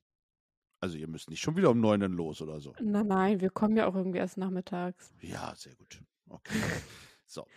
Also 0.79 0.97
ihr 0.97 1.07
müsst 1.07 1.29
nicht 1.29 1.41
schon 1.41 1.55
wieder 1.55 1.69
um 1.69 1.79
neun 1.79 2.01
dann 2.01 2.13
los 2.13 2.41
oder 2.41 2.59
so. 2.59 2.75
Nein, 2.81 3.07
nein, 3.07 3.41
wir 3.41 3.49
kommen 3.49 3.77
ja 3.77 3.85
auch 3.87 3.95
irgendwie 3.95 4.17
erst 4.17 4.37
nachmittags. 4.37 5.13
Ja, 5.21 5.53
sehr 5.55 5.75
gut. 5.75 6.01
Okay. 6.29 6.59
so. 7.25 7.47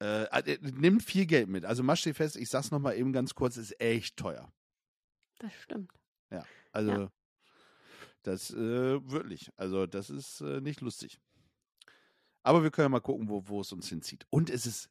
Äh, 0.00 0.24
äh, 0.24 0.58
nimmt 0.60 1.02
viel 1.02 1.24
Geld 1.24 1.48
mit. 1.48 1.64
Also 1.64 1.82
Maschsee-Fest, 1.82 2.36
ich 2.36 2.50
sag's 2.50 2.70
nochmal 2.70 2.96
eben 2.98 3.12
ganz 3.12 3.34
kurz, 3.34 3.56
ist 3.56 3.80
echt 3.80 4.16
teuer. 4.16 4.52
Das 5.38 5.52
stimmt. 5.54 5.92
Ja, 6.30 6.44
also 6.72 6.90
Ja. 6.90 7.12
Das 8.24 8.50
äh, 8.50 8.56
wirklich. 9.10 9.50
Also 9.56 9.86
das 9.86 10.10
ist 10.10 10.40
äh, 10.40 10.60
nicht 10.60 10.80
lustig. 10.80 11.20
Aber 12.42 12.62
wir 12.62 12.70
können 12.70 12.86
ja 12.86 12.88
mal 12.90 13.00
gucken, 13.00 13.28
wo, 13.28 13.46
wo 13.46 13.60
es 13.60 13.72
uns 13.72 13.88
hinzieht. 13.88 14.26
Und 14.30 14.50
es 14.50 14.66
ist 14.66 14.90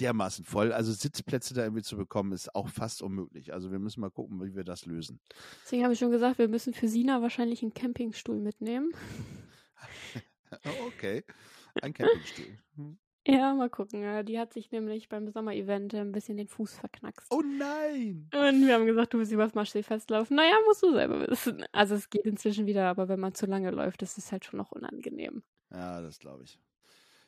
dermaßen 0.00 0.44
voll. 0.44 0.72
Also 0.72 0.92
Sitzplätze 0.92 1.54
da 1.54 1.62
irgendwie 1.62 1.82
zu 1.82 1.96
bekommen, 1.96 2.32
ist 2.32 2.54
auch 2.54 2.68
fast 2.68 3.02
unmöglich. 3.02 3.52
Also 3.52 3.70
wir 3.70 3.78
müssen 3.78 4.00
mal 4.00 4.10
gucken, 4.10 4.42
wie 4.42 4.54
wir 4.54 4.64
das 4.64 4.84
lösen. 4.84 5.20
Deswegen 5.64 5.84
habe 5.84 5.94
ich 5.94 5.98
schon 5.98 6.10
gesagt, 6.10 6.38
wir 6.38 6.48
müssen 6.48 6.74
für 6.74 6.88
Sina 6.88 7.22
wahrscheinlich 7.22 7.62
einen 7.62 7.72
Campingstuhl 7.72 8.38
mitnehmen. 8.40 8.92
okay. 10.86 11.24
Ein 11.80 11.94
Campingstuhl. 11.94 12.58
Ja, 13.26 13.54
mal 13.54 13.70
gucken. 13.70 14.02
Ja, 14.02 14.22
die 14.22 14.38
hat 14.38 14.52
sich 14.52 14.72
nämlich 14.72 15.08
beim 15.08 15.28
Sommerevent 15.28 15.94
ein 15.94 16.10
bisschen 16.10 16.36
den 16.36 16.48
Fuß 16.48 16.74
verknackst. 16.74 17.28
Oh 17.30 17.42
nein! 17.42 18.28
Und 18.34 18.66
wir 18.66 18.74
haben 18.74 18.86
gesagt, 18.86 19.14
du 19.14 19.18
musst 19.18 19.30
übers 19.30 19.54
Maschsee 19.54 19.84
festlaufen. 19.84 20.36
Naja, 20.36 20.56
musst 20.66 20.82
du 20.82 20.92
selber 20.92 21.28
wissen. 21.28 21.64
Also 21.70 21.94
es 21.94 22.10
geht 22.10 22.26
inzwischen 22.26 22.66
wieder, 22.66 22.88
aber 22.88 23.08
wenn 23.08 23.20
man 23.20 23.34
zu 23.34 23.46
lange 23.46 23.70
läuft, 23.70 24.02
ist 24.02 24.18
es 24.18 24.32
halt 24.32 24.44
schon 24.44 24.58
noch 24.58 24.72
unangenehm. 24.72 25.42
Ja, 25.70 26.00
das 26.00 26.18
glaube 26.18 26.42
ich. 26.44 26.58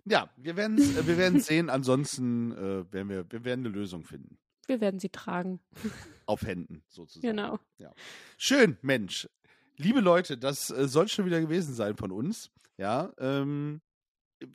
Ja, 0.05 0.29
wir 0.37 0.57
werden 0.57 0.77
es 0.79 0.97
äh, 0.97 1.07
wir 1.07 1.17
werden's 1.17 1.47
sehen. 1.47 1.71
Ansonsten 1.71 2.53
äh, 2.53 2.93
werden 2.93 3.09
wir, 3.09 3.31
wir 3.31 3.45
werden 3.45 3.65
eine 3.65 3.75
Lösung 3.75 4.05
finden. 4.05 4.37
Wir 4.67 4.81
werden 4.81 4.99
sie 4.99 5.11
tragen. 5.11 5.61
Auf 6.27 6.43
Händen, 6.43 6.83
sozusagen. 6.89 7.37
Genau. 7.37 7.59
Ja. 7.79 7.93
Schön, 8.37 8.79
Mensch. 8.83 9.29
Liebe 9.77 10.01
Leute, 10.01 10.39
das 10.39 10.71
äh, 10.71 10.89
soll 10.89 11.09
schon 11.09 11.27
wieder 11.27 11.41
gewesen 11.41 11.75
sein 11.75 11.97
von 11.97 12.11
uns. 12.11 12.51
Ja, 12.79 13.13
ähm, 13.19 13.81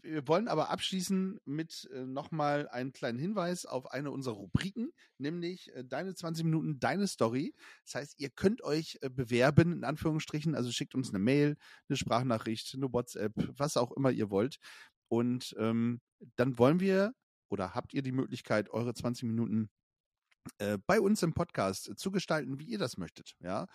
wir 0.02 0.28
wollen 0.28 0.48
aber 0.48 0.70
abschließen 0.70 1.40
mit 1.46 1.90
äh, 1.94 2.06
nochmal 2.06 2.68
einen 2.70 2.94
kleinen 2.94 3.20
Hinweis 3.20 3.66
auf 3.66 3.92
eine 3.92 4.12
unserer 4.12 4.36
Rubriken, 4.36 4.92
nämlich 5.18 5.74
äh, 5.76 5.84
deine 5.84 6.16
20 6.16 6.46
Minuten, 6.46 6.80
deine 6.80 7.08
Story. 7.08 7.54
Das 7.86 7.96
heißt, 7.96 8.20
ihr 8.20 8.30
könnt 8.30 8.64
euch 8.64 8.98
äh, 9.02 9.10
bewerben, 9.10 9.74
in 9.74 9.84
Anführungsstrichen, 9.84 10.56
also 10.56 10.72
schickt 10.72 10.96
uns 10.96 11.10
eine 11.10 11.20
Mail, 11.20 11.58
eine 11.88 11.98
Sprachnachricht, 11.98 12.74
eine 12.76 12.92
WhatsApp, 12.92 13.34
was 13.58 13.78
auch 13.78 13.92
immer 13.92 14.12
ihr 14.12 14.30
wollt. 14.30 14.58
Und 15.08 15.56
ähm, 15.58 16.02
dann 16.36 16.58
wollen 16.58 16.80
wir 16.80 17.14
oder 17.50 17.74
habt 17.74 17.94
ihr 17.94 18.02
die 18.02 18.12
Möglichkeit, 18.12 18.70
eure 18.70 18.94
20 18.94 19.24
Minuten 19.24 19.70
äh, 20.58 20.78
bei 20.86 21.02
uns 21.02 21.24
im 21.24 21.34
Podcast 21.34 21.98
zu 21.98 22.12
gestalten, 22.12 22.60
wie 22.60 22.66
ihr 22.66 22.80
das 22.80 22.98
möchtet. 22.98 23.36
Ja, 23.40 23.68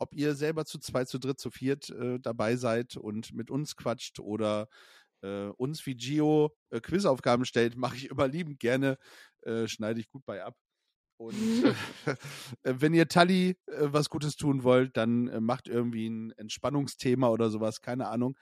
ob 0.00 0.14
ihr 0.14 0.34
selber 0.34 0.64
zu 0.64 0.78
zweit, 0.78 1.08
zu 1.08 1.18
dritt, 1.18 1.38
zu 1.38 1.50
viert 1.50 1.90
äh, 1.90 2.18
dabei 2.18 2.56
seid 2.56 2.96
und 2.96 3.32
mit 3.34 3.50
uns 3.50 3.76
quatscht 3.76 4.18
oder 4.18 4.68
äh, 5.22 5.48
uns 5.56 5.84
wie 5.86 5.96
Gio 5.96 6.54
äh, 6.70 6.80
Quizaufgaben 6.80 7.44
stellt, 7.44 7.76
mache 7.76 7.96
ich 7.96 8.10
immer 8.10 8.28
liebend 8.28 8.58
gerne, 8.58 8.98
äh, 9.42 9.66
schneide 9.68 10.00
ich 10.00 10.08
gut 10.08 10.24
bei 10.24 10.44
ab. 10.44 10.56
Und 11.20 11.34
äh, 12.62 12.74
wenn 12.78 12.94
ihr 12.94 13.06
Tali 13.06 13.50
äh, 13.66 13.88
was 13.92 14.08
Gutes 14.08 14.36
tun 14.36 14.62
wollt, 14.62 14.96
dann 14.96 15.28
äh, 15.28 15.40
macht 15.40 15.68
irgendwie 15.68 16.08
ein 16.08 16.32
Entspannungsthema 16.32 17.28
oder 17.28 17.50
sowas, 17.50 17.82
keine 17.82 18.08
Ahnung. 18.08 18.38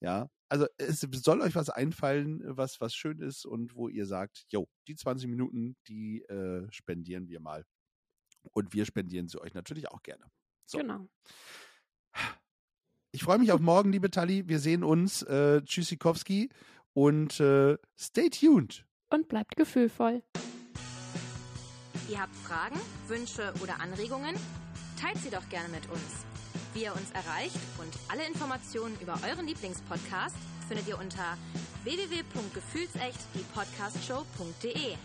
Ja, 0.00 0.30
also 0.48 0.66
es 0.78 1.00
soll 1.00 1.40
euch 1.40 1.54
was 1.54 1.68
einfallen, 1.68 2.40
was, 2.44 2.80
was 2.80 2.94
schön 2.94 3.20
ist 3.20 3.44
und 3.44 3.74
wo 3.74 3.88
ihr 3.88 4.06
sagt, 4.06 4.46
jo, 4.50 4.68
die 4.88 4.94
20 4.94 5.28
Minuten, 5.28 5.76
die 5.88 6.22
äh, 6.22 6.66
spendieren 6.70 7.28
wir 7.28 7.40
mal. 7.40 7.64
Und 8.52 8.72
wir 8.72 8.86
spendieren 8.86 9.28
sie 9.28 9.40
euch 9.40 9.54
natürlich 9.54 9.88
auch 9.88 10.02
gerne. 10.02 10.24
So. 10.66 10.78
Genau. 10.78 11.08
Ich 13.14 13.22
freue 13.22 13.38
mich 13.38 13.52
auf 13.52 13.60
morgen, 13.60 13.92
liebe 13.92 14.10
Tali. 14.10 14.48
Wir 14.48 14.58
sehen 14.58 14.82
uns. 14.82 15.22
Äh, 15.22 15.62
Tschüssikowski 15.62 16.48
und 16.94 17.38
äh, 17.38 17.78
stay 17.96 18.28
tuned. 18.28 18.84
Und 19.08 19.28
bleibt 19.28 19.54
gefühlvoll. 19.54 20.24
Ihr 22.10 22.20
habt 22.20 22.34
Fragen, 22.34 22.74
Wünsche 23.06 23.54
oder 23.62 23.80
Anregungen? 23.80 24.34
Teilt 25.00 25.18
sie 25.18 25.30
doch 25.30 25.48
gerne 25.48 25.68
mit 25.68 25.88
uns. 25.92 26.26
Wie 26.74 26.82
ihr 26.82 26.92
uns 26.92 27.12
erreicht 27.12 27.60
und 27.78 27.94
alle 28.10 28.26
Informationen 28.26 28.96
über 29.00 29.16
euren 29.30 29.46
Lieblingspodcast 29.46 30.34
findet 30.66 30.88
ihr 30.88 30.98
unter 30.98 31.38
www.gefühlsecht 31.84 33.20
die 33.36 33.44
Podcastshow.de. 33.54 34.96